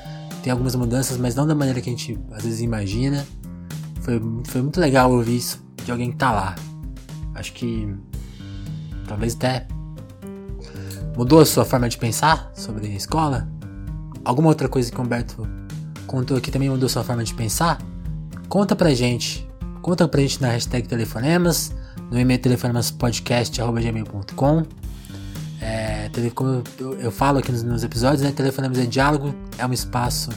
tem 0.43 0.51
algumas 0.51 0.75
mudanças, 0.75 1.17
mas 1.17 1.36
não 1.36 1.47
da 1.47 1.55
maneira 1.55 1.79
que 1.79 1.89
a 1.89 1.93
gente 1.93 2.19
às 2.31 2.43
vezes 2.43 2.59
imagina. 2.59 3.25
Foi, 4.01 4.21
foi 4.43 4.61
muito 4.61 4.77
legal 4.77 5.09
ouvir 5.09 5.38
isso 5.38 5.63
de 5.86 5.89
alguém 5.89 6.11
que 6.11 6.17
tá 6.17 6.34
lá. 6.34 6.55
Acho 7.34 7.53
que 7.53 7.95
talvez 9.07 9.36
até 9.36 9.65
mudou 11.15 11.39
a 11.39 11.45
sua 11.45 11.63
forma 11.63 11.88
de 11.88 11.97
pensar 11.97 12.51
sobre 12.53 12.88
a 12.88 12.89
escola. 12.89 13.47
Alguma 14.25 14.49
outra 14.49 14.67
coisa 14.67 14.91
que 14.91 14.99
o 14.99 15.01
Humberto 15.01 15.47
contou 16.05 16.36
aqui 16.36 16.51
também 16.51 16.69
mudou 16.69 16.88
a 16.88 16.89
sua 16.89 17.05
forma 17.05 17.23
de 17.23 17.34
pensar? 17.34 17.79
Conta 18.54 18.76
pra 18.76 18.93
gente. 18.93 19.49
Conta 19.82 20.08
pra 20.08 20.22
gente 20.22 20.39
na 20.39 20.49
hashtag 20.49 20.88
telefonemas, 20.88 21.74
no 22.12 22.20
e-mail 22.20 22.39
telefonemaspodcast.gmail.com 22.39 24.64
é, 25.60 26.12
como 26.36 26.62
eu, 26.80 26.93
eu, 26.99 27.12
falo 27.12 27.39
aqui 27.39 27.51
nos, 27.51 27.64
nos 27.64 27.84
episódios, 27.84 28.22
né? 28.22 28.32
Telefonemos 28.32 28.78
é 28.78 28.86
Diálogo 28.86 29.34
é 29.58 29.66
um 29.66 29.74
espaço 29.74 30.30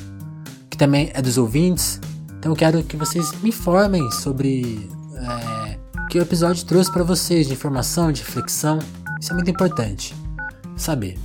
que 0.70 0.78
também 0.78 1.10
é 1.12 1.20
dos 1.20 1.36
ouvintes. 1.36 2.00
Então 2.38 2.52
eu 2.52 2.56
quero 2.56 2.82
que 2.84 2.96
vocês 2.96 3.32
me 3.42 3.50
informem 3.50 4.10
sobre 4.10 4.88
é, 5.14 5.78
o 6.00 6.06
que 6.06 6.18
o 6.18 6.22
episódio 6.22 6.64
trouxe 6.64 6.90
para 6.90 7.04
vocês 7.04 7.46
de 7.46 7.52
informação, 7.52 8.10
de 8.10 8.22
reflexão. 8.22 8.78
Isso 9.20 9.30
é 9.30 9.34
muito 9.34 9.50
importante 9.50 10.16
saber. 10.74 11.18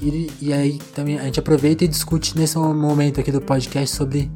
E, 0.00 0.30
e, 0.40 0.52
aí 0.52 0.78
também 0.94 1.18
a 1.18 1.24
gente 1.24 1.40
aproveita 1.40 1.84
e 1.84 1.88
discute 1.88 2.38
nesse 2.38 2.56
momento 2.56 3.18
aqui 3.18 3.32
do 3.32 3.40
podcast 3.40 3.96
sobre 3.96 4.30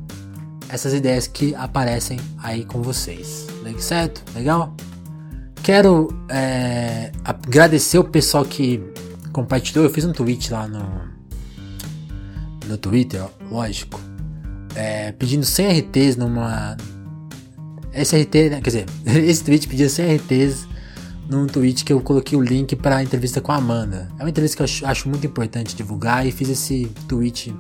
essas 0.73 0.95
ideias 0.95 1.27
que 1.27 1.55
aparecem 1.55 2.19
aí 2.39 2.65
com 2.65 2.81
vocês. 2.81 3.47
Certo? 3.79 4.25
Legal? 4.35 4.75
Quero 5.63 6.09
é, 6.29 7.13
agradecer 7.23 7.99
o 7.99 8.05
pessoal 8.05 8.45
que 8.45 8.83
compartilhou. 9.33 9.85
Eu 9.85 9.91
fiz 9.91 10.05
um 10.05 10.13
tweet 10.13 10.51
lá 10.51 10.67
no, 10.67 10.83
no 12.67 12.79
Twitter, 12.79 13.23
lógico, 13.51 14.01
é, 14.75 15.13
pedindo 15.13 15.45
100 15.45 15.81
RTs 15.81 16.17
numa. 16.17 16.77
Esse 17.93 18.19
RT, 18.21 18.35
né, 18.51 18.61
quer 18.63 18.71
dizer, 18.71 18.87
esse 19.29 19.45
tweet 19.45 19.69
pedia 19.69 19.89
100 19.89 20.17
RTs 20.17 20.67
num 21.29 21.47
tweet 21.47 21.85
que 21.85 21.93
eu 21.93 22.01
coloquei 22.01 22.37
o 22.37 22.41
link 22.41 22.75
para 22.75 22.97
a 22.97 23.03
entrevista 23.03 23.41
com 23.43 23.53
a 23.53 23.57
Amanda. 23.57 24.11
É 24.19 24.23
uma 24.23 24.31
entrevista 24.31 24.57
que 24.57 24.63
eu 24.63 24.65
acho, 24.65 24.87
acho 24.87 25.09
muito 25.09 25.27
importante 25.27 25.77
divulgar 25.77 26.27
e 26.27 26.33
fiz 26.33 26.49
esse 26.49 26.87
tweet 27.07 27.55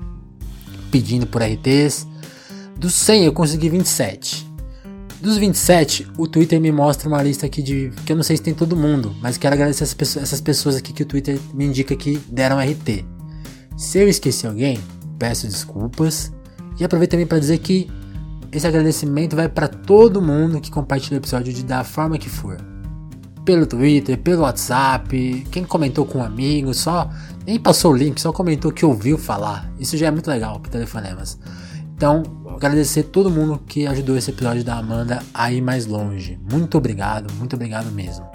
pedindo 0.90 1.26
por 1.26 1.42
RTs. 1.42 2.10
Dos 2.82 2.94
100 2.94 3.26
eu 3.26 3.32
consegui 3.32 3.68
27. 3.68 4.44
Dos 5.20 5.36
27, 5.36 6.08
o 6.18 6.26
Twitter 6.26 6.60
me 6.60 6.72
mostra 6.72 7.08
uma 7.08 7.22
lista 7.22 7.46
aqui 7.46 7.62
de. 7.62 7.92
que 8.04 8.10
eu 8.10 8.16
não 8.16 8.24
sei 8.24 8.36
se 8.36 8.42
tem 8.42 8.52
todo 8.52 8.74
mundo, 8.74 9.14
mas 9.22 9.38
quero 9.38 9.54
agradecer 9.54 9.84
essas 9.84 10.40
pessoas, 10.40 10.74
aqui 10.74 10.92
que 10.92 11.04
o 11.04 11.06
Twitter 11.06 11.38
me 11.54 11.64
indica 11.64 11.94
que 11.94 12.16
deram 12.28 12.58
RT. 12.58 13.04
Se 13.76 14.00
eu 14.00 14.08
esqueci 14.08 14.48
alguém, 14.48 14.80
peço 15.16 15.46
desculpas. 15.46 16.32
E 16.76 16.82
aproveito 16.82 17.12
também 17.12 17.24
para 17.24 17.38
dizer 17.38 17.58
que 17.58 17.88
esse 18.50 18.66
agradecimento 18.66 19.36
vai 19.36 19.48
para 19.48 19.68
todo 19.68 20.20
mundo 20.20 20.60
que 20.60 20.68
compartilha 20.68 21.14
o 21.14 21.20
episódio 21.20 21.52
de 21.52 21.62
da 21.64 21.84
forma 21.84 22.18
que 22.18 22.28
for. 22.28 22.56
Pelo 23.44 23.64
Twitter, 23.64 24.18
pelo 24.18 24.42
WhatsApp, 24.42 25.46
quem 25.52 25.62
comentou 25.62 26.04
com 26.04 26.18
um 26.18 26.24
amigo, 26.24 26.74
só 26.74 27.08
nem 27.46 27.60
passou 27.60 27.92
o 27.92 27.96
link, 27.96 28.20
só 28.20 28.32
comentou 28.32 28.72
que 28.72 28.84
ouviu 28.84 29.16
falar. 29.16 29.72
Isso 29.78 29.96
já 29.96 30.08
é 30.08 30.10
muito 30.10 30.28
legal 30.28 30.58
para 30.58 30.72
telefonemas. 30.72 31.38
Então, 32.02 32.24
agradecer 32.56 33.04
todo 33.04 33.30
mundo 33.30 33.62
que 33.64 33.86
ajudou 33.86 34.16
esse 34.16 34.28
episódio 34.28 34.64
da 34.64 34.74
Amanda 34.74 35.22
a 35.32 35.52
ir 35.52 35.60
mais 35.60 35.86
longe. 35.86 36.36
Muito 36.50 36.76
obrigado, 36.76 37.32
muito 37.34 37.54
obrigado 37.54 37.92
mesmo. 37.92 38.26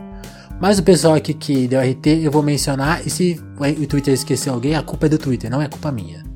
Mas 0.58 0.80
o 0.80 0.84
pessoal 0.84 1.16
aqui 1.16 1.34
que 1.34 1.68
deu 1.68 1.82
RT, 1.82 2.24
eu 2.24 2.32
vou 2.32 2.42
mencionar. 2.42 3.06
E 3.06 3.10
se 3.10 3.44
o 3.60 3.86
Twitter 3.86 4.14
esquecer 4.14 4.52
alguém, 4.52 4.74
a 4.74 4.82
culpa 4.82 5.08
é 5.08 5.10
do 5.10 5.18
Twitter, 5.18 5.52
não 5.52 5.62
é 5.62 5.68
culpa 5.68 5.92
minha. 5.92 6.24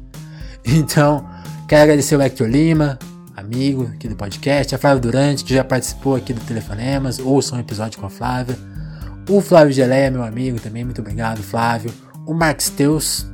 Então, 0.66 1.26
quero 1.70 1.84
agradecer 1.84 2.18
o 2.18 2.22
Hector 2.22 2.48
Lima, 2.48 3.00
amigo 3.34 3.90
aqui 3.94 4.10
do 4.10 4.16
podcast, 4.18 4.76
a 4.76 4.78
Flávia 4.78 5.00
Durante, 5.00 5.46
que 5.46 5.54
já 5.54 5.64
participou 5.64 6.18
aqui 6.18 6.34
do 6.34 6.42
Telefonemas, 6.42 7.18
ouçam 7.18 7.58
um 7.58 7.62
episódio 7.62 7.98
com 7.98 8.08
a 8.08 8.10
Flávia. 8.10 8.60
O 9.30 9.40
Flávio 9.40 9.72
Geleia, 9.72 10.12
meu 10.12 10.22
amigo 10.22 10.60
também, 10.60 10.84
muito 10.84 11.00
obrigado, 11.00 11.42
Flávio. 11.42 11.94
O 12.28 12.34
Marx 12.34 12.70
Teus, 12.70 13.26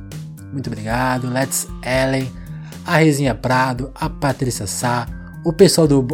muito 0.52 0.68
obrigado. 0.68 1.28
Let's 1.28 1.66
Ellen, 1.84 2.30
a 2.88 2.96
Rezinha 2.96 3.34
Prado, 3.34 3.90
a 3.94 4.08
Patrícia 4.08 4.66
Sá, 4.66 5.06
o 5.44 5.52
pessoal 5.52 5.86
do 5.86 6.06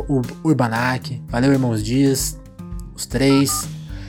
Urbanac, 0.43 1.23
valeu 1.29 1.53
irmãos 1.53 1.81
Dias, 1.81 2.37
os 2.97 3.07
três, 3.07 3.69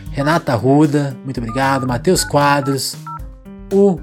Renata 0.09 0.55
Ruda, 0.55 1.16
muito 1.24 1.38
obrigado, 1.38 1.88
Matheus 1.88 2.24
Quadros, 2.24 2.95
o 3.72 3.99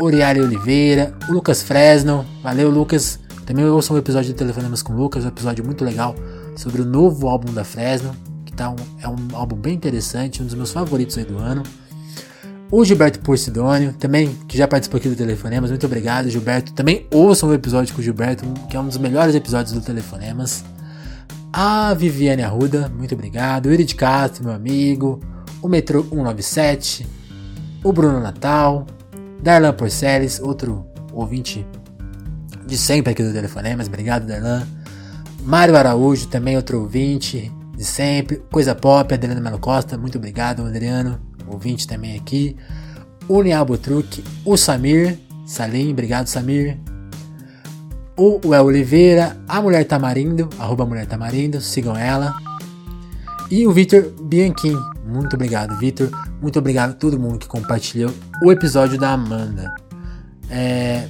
Uriari 0.00 0.40
Oliveira, 0.40 1.14
o 1.28 1.32
Lucas 1.32 1.62
Fresno, 1.62 2.24
valeu 2.42 2.70
Lucas, 2.70 3.20
também 3.44 3.66
ouçam 3.66 3.94
um 3.94 3.98
episódio 3.98 4.32
de 4.32 4.34
Telefonemas 4.34 4.82
com 4.82 4.94
o 4.94 4.96
Lucas, 4.96 5.26
um 5.26 5.28
episódio 5.28 5.62
muito 5.62 5.84
legal 5.84 6.14
sobre 6.56 6.80
o 6.80 6.84
novo 6.86 7.28
álbum 7.28 7.52
da 7.52 7.62
Fresno, 7.62 8.16
que 8.46 8.54
tá 8.54 8.70
um, 8.70 8.76
é 9.02 9.06
um 9.06 9.36
álbum 9.36 9.56
bem 9.56 9.74
interessante, 9.74 10.42
um 10.42 10.46
dos 10.46 10.54
meus 10.54 10.72
favoritos 10.72 11.18
aí 11.18 11.26
do 11.26 11.36
ano. 11.36 11.62
O 12.70 12.84
Gilberto 12.84 13.20
Porcidônio, 13.20 13.94
também, 13.94 14.28
que 14.46 14.56
já 14.56 14.68
participou 14.68 14.98
aqui 14.98 15.08
do 15.08 15.16
Telefonemas. 15.16 15.70
Muito 15.70 15.86
obrigado, 15.86 16.28
Gilberto. 16.28 16.74
Também 16.74 17.06
ouçam 17.10 17.48
o 17.48 17.54
episódio 17.54 17.94
com 17.94 18.00
o 18.00 18.04
Gilberto, 18.04 18.44
que 18.68 18.76
é 18.76 18.80
um 18.80 18.86
dos 18.86 18.98
melhores 18.98 19.34
episódios 19.34 19.72
do 19.72 19.80
Telefonemas. 19.80 20.62
A 21.50 21.94
Viviane 21.94 22.42
Arruda, 22.42 22.90
muito 22.94 23.14
obrigado. 23.14 23.66
O 23.66 23.72
Irid 23.72 23.94
Castro, 23.94 24.44
meu 24.44 24.52
amigo. 24.52 25.18
O 25.62 25.68
Metro 25.68 26.02
197. 26.10 27.06
O 27.82 27.90
Bruno 27.90 28.20
Natal. 28.20 28.86
Darlan 29.42 29.72
Porceles, 29.72 30.38
outro 30.38 30.86
ouvinte 31.12 31.66
de 32.66 32.76
sempre 32.76 33.12
aqui 33.12 33.22
do 33.22 33.32
Telefonemas. 33.32 33.86
Obrigado, 33.86 34.26
Darlan. 34.26 34.66
Mário 35.42 35.74
Araújo, 35.74 36.26
também 36.26 36.54
outro 36.54 36.80
ouvinte 36.80 37.50
de 37.74 37.84
sempre. 37.84 38.42
Coisa 38.52 38.74
Pop, 38.74 39.14
Adriano 39.14 39.40
Melo 39.40 39.58
Costa, 39.58 39.96
muito 39.96 40.18
obrigado, 40.18 40.66
Adriano 40.66 41.27
ouvinte 41.50 41.86
também 41.86 42.16
aqui. 42.16 42.56
O 43.28 43.42
Niabo 43.42 43.76
Truque, 43.76 44.24
o 44.44 44.56
Samir, 44.56 45.18
Salim, 45.46 45.92
obrigado 45.92 46.26
Samir. 46.26 46.78
O 48.16 48.40
El 48.54 48.64
Oliveira, 48.64 49.36
a 49.46 49.62
Mulher 49.62 49.84
Tamarindo, 49.84 50.48
arroba 50.58 50.84
Mulher 50.84 51.06
Tamarindo, 51.06 51.60
sigam 51.60 51.96
ela. 51.96 52.34
E 53.50 53.66
o 53.66 53.72
Vitor 53.72 54.12
Bianchim. 54.22 54.76
Muito 55.06 55.34
obrigado, 55.34 55.76
Vitor. 55.78 56.10
Muito 56.40 56.58
obrigado 56.58 56.90
a 56.90 56.94
todo 56.94 57.18
mundo 57.18 57.38
que 57.38 57.46
compartilhou 57.46 58.12
o 58.42 58.52
episódio 58.52 58.98
da 58.98 59.12
Amanda. 59.12 59.74
É, 60.50 61.08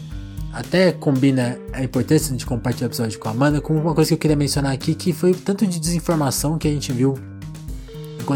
até 0.52 0.92
combina 0.92 1.58
a 1.72 1.82
importância 1.82 2.36
de 2.36 2.44
compartilhar 2.44 2.88
o 2.88 2.90
episódio 2.90 3.18
com 3.18 3.28
a 3.28 3.32
Amanda 3.32 3.60
com 3.60 3.74
uma 3.74 3.94
coisa 3.94 4.08
que 4.08 4.14
eu 4.14 4.18
queria 4.18 4.36
mencionar 4.36 4.72
aqui, 4.72 4.94
que 4.94 5.12
foi 5.12 5.32
o 5.32 5.34
tanto 5.34 5.66
de 5.66 5.78
desinformação 5.80 6.58
que 6.58 6.68
a 6.68 6.70
gente 6.70 6.92
viu 6.92 7.18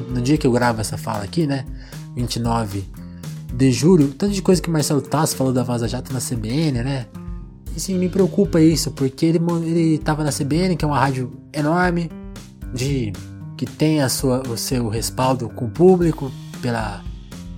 no 0.09 0.23
dia 0.23 0.39
que 0.39 0.47
eu 0.47 0.53
gravo 0.53 0.81
essa 0.81 0.97
fala 0.97 1.25
aqui, 1.25 1.47
né? 1.47 1.67
29 2.15 2.85
de 3.55 3.71
julho, 3.71 4.09
tanto 4.09 4.33
de 4.33 4.43
coisa 4.43 4.61
que 4.61 4.71
Marcelo 4.71 5.03
Tasso 5.03 5.37
falou 5.37 5.53
da 5.53 5.63
Vaza 5.63 5.87
Jato 5.87 6.13
na 6.13 6.21
CBN, 6.21 6.83
né? 6.83 7.07
E 7.77 7.81
sim, 7.81 7.99
me 7.99 8.09
preocupa 8.09 8.61
isso, 8.61 8.91
porque 8.91 9.27
ele, 9.27 9.41
ele 9.65 9.99
tava 9.99 10.25
na 10.25 10.31
CBN, 10.31 10.77
que 10.77 10.85
é 10.85 10.89
uma 10.89 10.99
rádio 10.99 11.33
enorme, 11.53 12.11
de 12.75 13.13
que 13.57 13.67
tem 13.67 14.03
a 14.03 14.09
sua, 14.09 14.43
o 14.49 14.57
seu 14.57 14.89
respaldo 14.89 15.49
com 15.49 15.67
o 15.67 15.71
público 15.71 16.33
pela, 16.61 17.03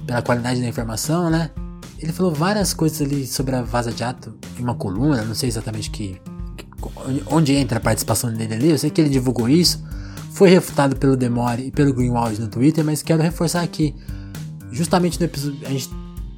pela 0.07 0.22
qualidade 0.22 0.61
da 0.61 0.66
informação, 0.66 1.30
né? 1.30 1.50
Ele 1.98 2.12
falou 2.12 2.32
várias 2.32 2.74
coisas 2.74 3.00
ali 3.00 3.26
sobre 3.26 3.55
a 3.57 3.62
Vaza 3.62 3.90
Jato 3.90 4.34
em 4.59 4.62
uma 4.62 4.74
coluna, 4.74 5.22
não 5.22 5.34
sei 5.34 5.48
exatamente 5.48 5.90
que, 5.90 6.20
onde 7.26 7.55
entra 7.55 7.78
a 7.78 7.80
participação 7.80 8.32
dele 8.32 8.55
ali, 8.55 8.70
eu 8.70 8.78
sei 8.78 8.90
que 8.90 9.00
ele 9.00 9.09
divulgou 9.09 9.48
isso, 9.48 9.82
foi 10.32 10.50
refutado 10.50 10.96
pelo 10.96 11.16
Demore 11.16 11.68
e 11.68 11.70
pelo 11.70 11.94
Greenwald 11.94 12.40
no 12.40 12.48
Twitter, 12.48 12.84
mas 12.84 13.02
quero 13.02 13.22
reforçar 13.22 13.62
aqui, 13.62 13.94
justamente 14.74 15.18
no 15.20 15.26
episódio, 15.26 15.58
a 15.64 15.70
gente 15.70 15.88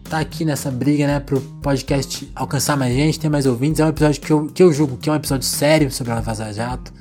tá 0.04 0.20
aqui 0.20 0.44
nessa 0.44 0.70
briga, 0.70 1.06
né, 1.06 1.18
pro 1.18 1.40
podcast 1.62 2.30
alcançar 2.34 2.76
mais 2.76 2.94
gente, 2.94 3.18
ter 3.18 3.28
mais 3.28 3.46
ouvintes, 3.46 3.80
é 3.80 3.84
um 3.84 3.88
episódio 3.88 4.20
que 4.20 4.32
eu, 4.32 4.46
que 4.46 4.62
eu 4.62 4.72
julgo 4.72 4.96
que 4.96 5.08
é 5.08 5.12
um 5.12 5.16
episódio 5.16 5.46
sério 5.46 5.90
sobre 5.90 6.12
a 6.12 6.20
Vaza 6.20 6.52
Jato, 6.52 6.92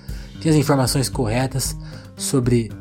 tem 0.42 0.52
as 0.52 0.58
informações 0.58 1.10
corretas, 1.10 1.78
sobre 2.16 2.72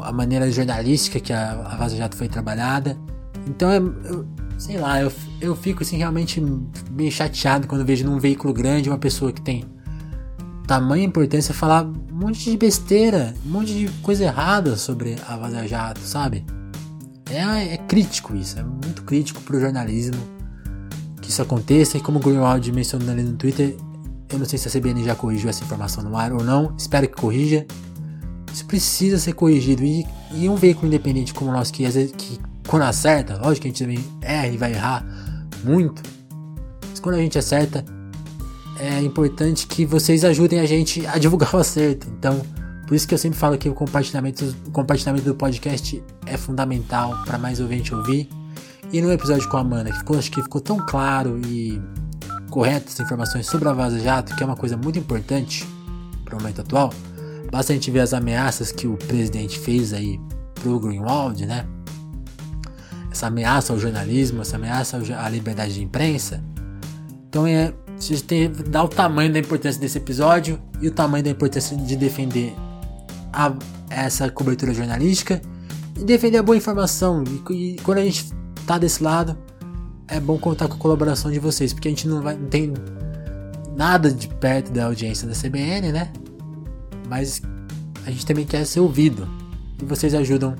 a 0.00 0.12
maneira 0.12 0.50
jornalística 0.50 1.18
que 1.20 1.32
a, 1.32 1.52
a 1.52 1.76
Vaza 1.76 1.96
Jato 1.96 2.16
foi 2.16 2.28
trabalhada. 2.28 2.96
Então, 3.46 3.72
eu, 3.72 3.94
eu, 4.04 4.26
sei 4.56 4.78
lá, 4.78 5.00
eu, 5.00 5.12
eu 5.40 5.56
fico 5.56 5.82
assim 5.82 5.96
realmente 5.96 6.40
meio 6.90 7.10
chateado 7.10 7.66
quando 7.66 7.84
vejo 7.84 8.04
num 8.04 8.18
veículo 8.18 8.54
grande 8.54 8.88
uma 8.88 8.98
pessoa 8.98 9.32
que 9.32 9.40
tem 9.40 9.64
tamanha 10.66 11.04
importância 11.04 11.52
falar 11.52 11.84
um 11.84 11.94
monte 12.14 12.50
de 12.50 12.56
besteira, 12.56 13.34
um 13.44 13.50
monte 13.50 13.74
de 13.74 13.88
coisa 14.00 14.24
errada 14.24 14.76
sobre 14.76 15.16
a 15.26 15.36
Vaza 15.36 15.66
Jato, 15.66 16.00
sabe? 16.00 16.44
É, 17.32 17.74
é 17.74 17.76
crítico 17.78 18.36
isso, 18.36 18.58
é 18.58 18.62
muito 18.62 19.02
crítico 19.04 19.40
pro 19.40 19.58
jornalismo 19.58 20.20
que 21.22 21.30
isso 21.30 21.40
aconteça. 21.40 21.96
E 21.96 22.00
como 22.00 22.18
o 22.18 22.22
Greenwald 22.22 22.70
mencionou 22.72 23.10
ali 23.10 23.22
no 23.22 23.32
Twitter, 23.32 23.74
eu 24.30 24.38
não 24.38 24.44
sei 24.44 24.58
se 24.58 24.68
a 24.68 24.70
CBN 24.70 25.02
já 25.02 25.14
corrigiu 25.14 25.48
essa 25.48 25.64
informação 25.64 26.04
no 26.04 26.16
ar 26.16 26.32
ou 26.32 26.44
não, 26.44 26.74
espero 26.76 27.08
que 27.08 27.14
corrija. 27.14 27.66
Isso 28.52 28.66
precisa 28.66 29.18
ser 29.18 29.32
corrigido. 29.32 29.82
E, 29.82 30.06
e 30.34 30.46
um 30.48 30.56
veículo 30.56 30.88
independente 30.88 31.32
como 31.32 31.50
o 31.50 31.54
nosso, 31.54 31.72
que 31.72 31.86
às 31.86 31.94
vezes, 31.94 32.12
que 32.12 32.38
quando 32.68 32.82
acerta, 32.82 33.38
lógico 33.38 33.62
que 33.62 33.68
a 33.68 33.70
gente 33.70 33.82
também 33.82 34.04
erra 34.20 34.48
e 34.48 34.56
vai 34.58 34.72
errar 34.72 35.06
muito, 35.64 36.02
mas 36.90 37.00
quando 37.00 37.14
a 37.14 37.18
gente 37.18 37.38
acerta, 37.38 37.82
é 38.78 39.00
importante 39.00 39.66
que 39.66 39.86
vocês 39.86 40.24
ajudem 40.24 40.60
a 40.60 40.66
gente 40.66 41.06
a 41.06 41.16
divulgar 41.16 41.54
o 41.54 41.58
acerto. 41.58 42.08
Então, 42.18 42.42
por 42.92 42.96
isso 42.96 43.08
que 43.08 43.14
eu 43.14 43.18
sempre 43.18 43.38
falo 43.38 43.56
que 43.56 43.70
o 43.70 43.74
compartilhamento, 43.74 44.54
o 44.66 44.70
compartilhamento 44.70 45.24
do 45.24 45.34
podcast 45.34 46.04
é 46.26 46.36
fundamental 46.36 47.24
para 47.24 47.38
mais 47.38 47.58
ouvinte 47.58 47.94
ouvir. 47.94 48.28
E 48.92 49.00
no 49.00 49.10
episódio 49.10 49.48
com 49.48 49.56
a 49.56 49.60
Amanda, 49.60 49.90
que 49.90 49.96
ficou, 49.96 50.18
acho 50.18 50.30
que 50.30 50.42
ficou 50.42 50.60
tão 50.60 50.76
claro 50.76 51.40
e 51.46 51.80
correto 52.50 52.88
as 52.92 53.00
informações 53.00 53.46
sobre 53.46 53.66
a 53.66 53.72
Vaza 53.72 53.98
Jato, 53.98 54.36
que 54.36 54.42
é 54.42 54.46
uma 54.46 54.56
coisa 54.56 54.76
muito 54.76 54.98
importante 54.98 55.66
para 56.22 56.36
o 56.36 56.38
momento 56.38 56.60
atual, 56.60 56.92
Basta 57.50 57.72
a 57.72 57.74
gente 57.74 57.90
ver 57.90 58.00
as 58.00 58.12
ameaças 58.12 58.70
que 58.70 58.86
o 58.86 58.98
presidente 58.98 59.58
fez 59.58 59.94
aí 59.94 60.20
pro 60.54 60.78
Greenwald, 60.78 61.46
né? 61.46 61.66
Essa 63.10 63.28
ameaça 63.28 63.72
ao 63.72 63.78
jornalismo, 63.78 64.42
essa 64.42 64.56
ameaça 64.56 64.98
à 65.18 65.28
liberdade 65.30 65.72
de 65.72 65.82
imprensa. 65.82 66.44
Então 67.26 67.46
é, 67.46 67.72
você 67.96 68.20
tem, 68.20 68.52
dá 68.68 68.84
o 68.84 68.88
tamanho 68.88 69.32
da 69.32 69.38
importância 69.38 69.80
desse 69.80 69.96
episódio 69.96 70.60
e 70.78 70.88
o 70.88 70.90
tamanho 70.90 71.24
da 71.24 71.30
importância 71.30 71.74
de 71.74 71.96
defender 71.96 72.54
a, 73.32 73.54
essa 73.90 74.30
cobertura 74.30 74.74
jornalística 74.74 75.40
e 75.98 76.04
defender 76.04 76.38
a 76.38 76.42
boa 76.42 76.56
informação. 76.56 77.24
E, 77.50 77.52
e, 77.52 77.76
quando 77.82 77.98
a 77.98 78.04
gente 78.04 78.32
tá 78.66 78.78
desse 78.78 79.02
lado, 79.02 79.36
é 80.08 80.20
bom 80.20 80.38
contar 80.38 80.68
com 80.68 80.74
a 80.74 80.78
colaboração 80.78 81.30
de 81.30 81.38
vocês, 81.38 81.72
porque 81.72 81.88
a 81.88 81.90
gente 81.90 82.06
não, 82.08 82.22
vai, 82.22 82.36
não 82.36 82.48
tem 82.48 82.72
nada 83.76 84.12
de 84.12 84.28
perto 84.28 84.72
da 84.72 84.86
audiência 84.86 85.26
da 85.26 85.34
CBN, 85.34 85.92
né? 85.92 86.12
mas 87.12 87.42
a 88.06 88.10
gente 88.10 88.24
também 88.24 88.46
quer 88.46 88.64
ser 88.64 88.80
ouvido 88.80 89.28
e 89.82 89.84
vocês 89.84 90.14
ajudam 90.14 90.56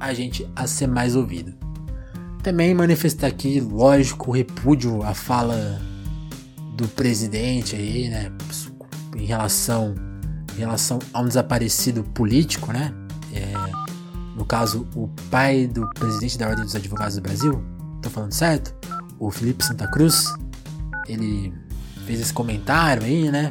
a 0.00 0.12
gente 0.12 0.44
a 0.56 0.66
ser 0.66 0.88
mais 0.88 1.14
ouvido. 1.14 1.54
Também 2.42 2.74
manifestar 2.74 3.28
aqui, 3.28 3.60
lógico, 3.60 4.32
repúdio 4.32 5.04
à 5.04 5.14
fala 5.14 5.80
do 6.74 6.88
presidente 6.88 7.76
aí, 7.76 8.08
né, 8.08 8.32
em 9.16 9.24
relação, 9.24 9.94
em 10.54 10.58
relação 10.58 10.98
a 11.12 11.20
um 11.20 11.28
desaparecido 11.28 12.02
político, 12.02 12.72
né? 12.72 12.92
É, 13.32 13.52
no 14.36 14.44
caso, 14.44 14.86
o 14.94 15.08
pai 15.30 15.66
do 15.66 15.88
presidente 15.90 16.38
da 16.38 16.48
Ordem 16.48 16.64
dos 16.64 16.74
Advogados 16.74 17.16
do 17.16 17.22
Brasil, 17.22 17.62
tô 18.02 18.10
falando 18.10 18.32
certo? 18.32 18.74
O 19.18 19.30
Felipe 19.30 19.64
Santa 19.64 19.86
Cruz, 19.88 20.32
ele 21.06 21.52
fez 22.06 22.20
esse 22.20 22.32
comentário 22.32 23.02
aí, 23.02 23.30
né? 23.30 23.50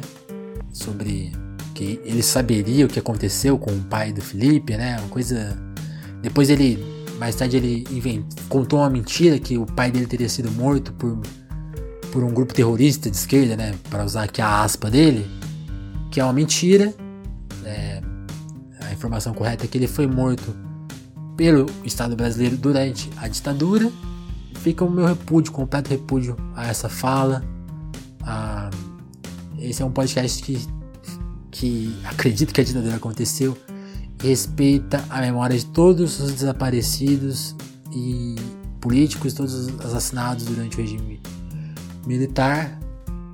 Sobre 0.72 1.32
que 1.74 2.00
ele 2.04 2.22
saberia 2.22 2.86
o 2.86 2.88
que 2.88 2.98
aconteceu 2.98 3.58
com 3.58 3.70
o 3.70 3.80
pai 3.84 4.12
do 4.12 4.20
Felipe, 4.20 4.76
né? 4.76 4.98
Uma 4.98 5.08
coisa. 5.08 5.56
Depois 6.22 6.50
ele, 6.50 6.78
mais 7.18 7.34
tarde 7.34 7.56
ele 7.56 7.86
inventou, 7.90 8.44
contou 8.48 8.78
uma 8.80 8.90
mentira 8.90 9.38
que 9.38 9.56
o 9.56 9.64
pai 9.64 9.90
dele 9.90 10.06
teria 10.06 10.28
sido 10.28 10.50
morto 10.50 10.92
por 10.94 11.18
por 12.10 12.24
um 12.24 12.32
grupo 12.32 12.52
terrorista 12.52 13.10
de 13.10 13.16
esquerda, 13.16 13.56
né? 13.56 13.74
Para 13.88 14.04
usar 14.04 14.24
aqui 14.24 14.42
a 14.42 14.62
aspa 14.62 14.90
dele, 14.90 15.26
que 16.10 16.20
é 16.20 16.24
uma 16.24 16.32
mentira. 16.32 16.94
É, 17.64 18.02
a 18.80 18.92
informação 18.92 19.32
correta 19.32 19.64
é 19.64 19.68
que 19.68 19.78
ele 19.78 19.86
foi 19.86 20.06
morto 20.06 20.54
pelo 21.36 21.66
Estado 21.84 22.16
brasileiro 22.16 22.56
durante 22.56 23.10
a 23.16 23.28
ditadura. 23.28 23.90
Fica 24.56 24.84
o 24.84 24.90
meu 24.90 25.06
repúdio, 25.06 25.52
completo 25.52 25.90
repúdio 25.90 26.36
a 26.54 26.66
essa 26.66 26.88
fala. 26.88 27.42
Ah, 28.22 28.70
esse 29.58 29.82
é 29.82 29.84
um 29.84 29.90
podcast 29.90 30.42
que 30.42 30.58
que 31.50 31.94
acredita 32.04 32.52
que 32.52 32.60
a 32.62 32.64
ditadura 32.64 32.96
aconteceu, 32.96 33.54
respeita 34.22 35.04
a 35.10 35.20
memória 35.20 35.58
de 35.58 35.66
todos 35.66 36.18
os 36.18 36.32
desaparecidos 36.32 37.54
e 37.92 38.36
políticos, 38.80 39.34
todos 39.34 39.52
os 39.52 39.80
assassinados 39.80 40.46
durante 40.46 40.78
o 40.78 40.80
regime 40.80 41.20
militar. 42.06 42.79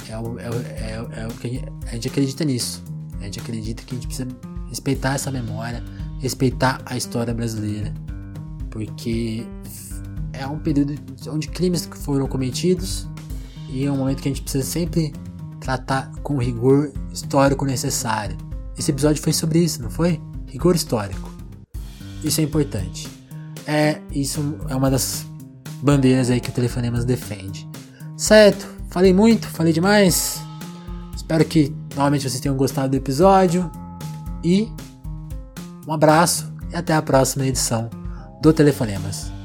É 0.08 0.18
o, 0.18 0.38
é, 0.38 0.44
é, 0.44 1.22
é 1.22 1.26
o 1.26 1.30
que 1.32 1.62
a 1.86 1.92
gente, 1.92 2.08
acredita 2.08 2.44
nisso. 2.44 2.82
A 3.20 3.24
gente 3.24 3.40
acredita 3.40 3.82
que 3.82 3.94
a 3.94 3.94
gente 3.94 4.06
precisa 4.06 4.28
respeitar 4.68 5.14
essa 5.14 5.30
memória, 5.30 5.82
respeitar 6.20 6.80
a 6.84 6.96
história 6.96 7.34
brasileira, 7.34 7.92
porque 8.70 9.46
é 10.32 10.46
um 10.46 10.58
período 10.58 10.94
onde 11.28 11.48
crimes 11.48 11.88
foram 12.02 12.26
cometidos 12.26 13.08
e 13.68 13.84
é 13.84 13.90
um 13.90 13.96
momento 13.96 14.22
que 14.22 14.28
a 14.28 14.30
gente 14.30 14.42
precisa 14.42 14.64
sempre 14.64 15.12
tratar 15.60 16.12
com 16.22 16.34
o 16.34 16.38
rigor 16.38 16.92
histórico 17.12 17.64
necessário. 17.64 18.36
Esse 18.78 18.90
episódio 18.90 19.22
foi 19.22 19.32
sobre 19.32 19.58
isso, 19.58 19.82
não 19.82 19.90
foi? 19.90 20.20
Rigor 20.46 20.76
histórico. 20.76 21.34
Isso 22.22 22.40
é 22.40 22.44
importante. 22.44 23.08
É, 23.66 24.00
isso 24.12 24.58
é 24.68 24.76
uma 24.76 24.90
das 24.90 25.26
bandeiras 25.82 26.30
aí 26.30 26.40
que 26.40 26.50
o 26.50 26.52
Telefonemas 26.52 27.04
defende. 27.04 27.68
Certo? 28.16 28.75
Falei 28.96 29.12
muito, 29.12 29.46
falei 29.48 29.74
demais. 29.74 30.40
Espero 31.14 31.44
que 31.44 31.70
novamente 31.94 32.22
vocês 32.22 32.40
tenham 32.40 32.56
gostado 32.56 32.88
do 32.88 32.96
episódio. 32.96 33.70
E 34.42 34.72
um 35.86 35.92
abraço 35.92 36.50
e 36.72 36.74
até 36.74 36.94
a 36.94 37.02
próxima 37.02 37.46
edição 37.46 37.90
do 38.40 38.54
Telefonemas. 38.54 39.35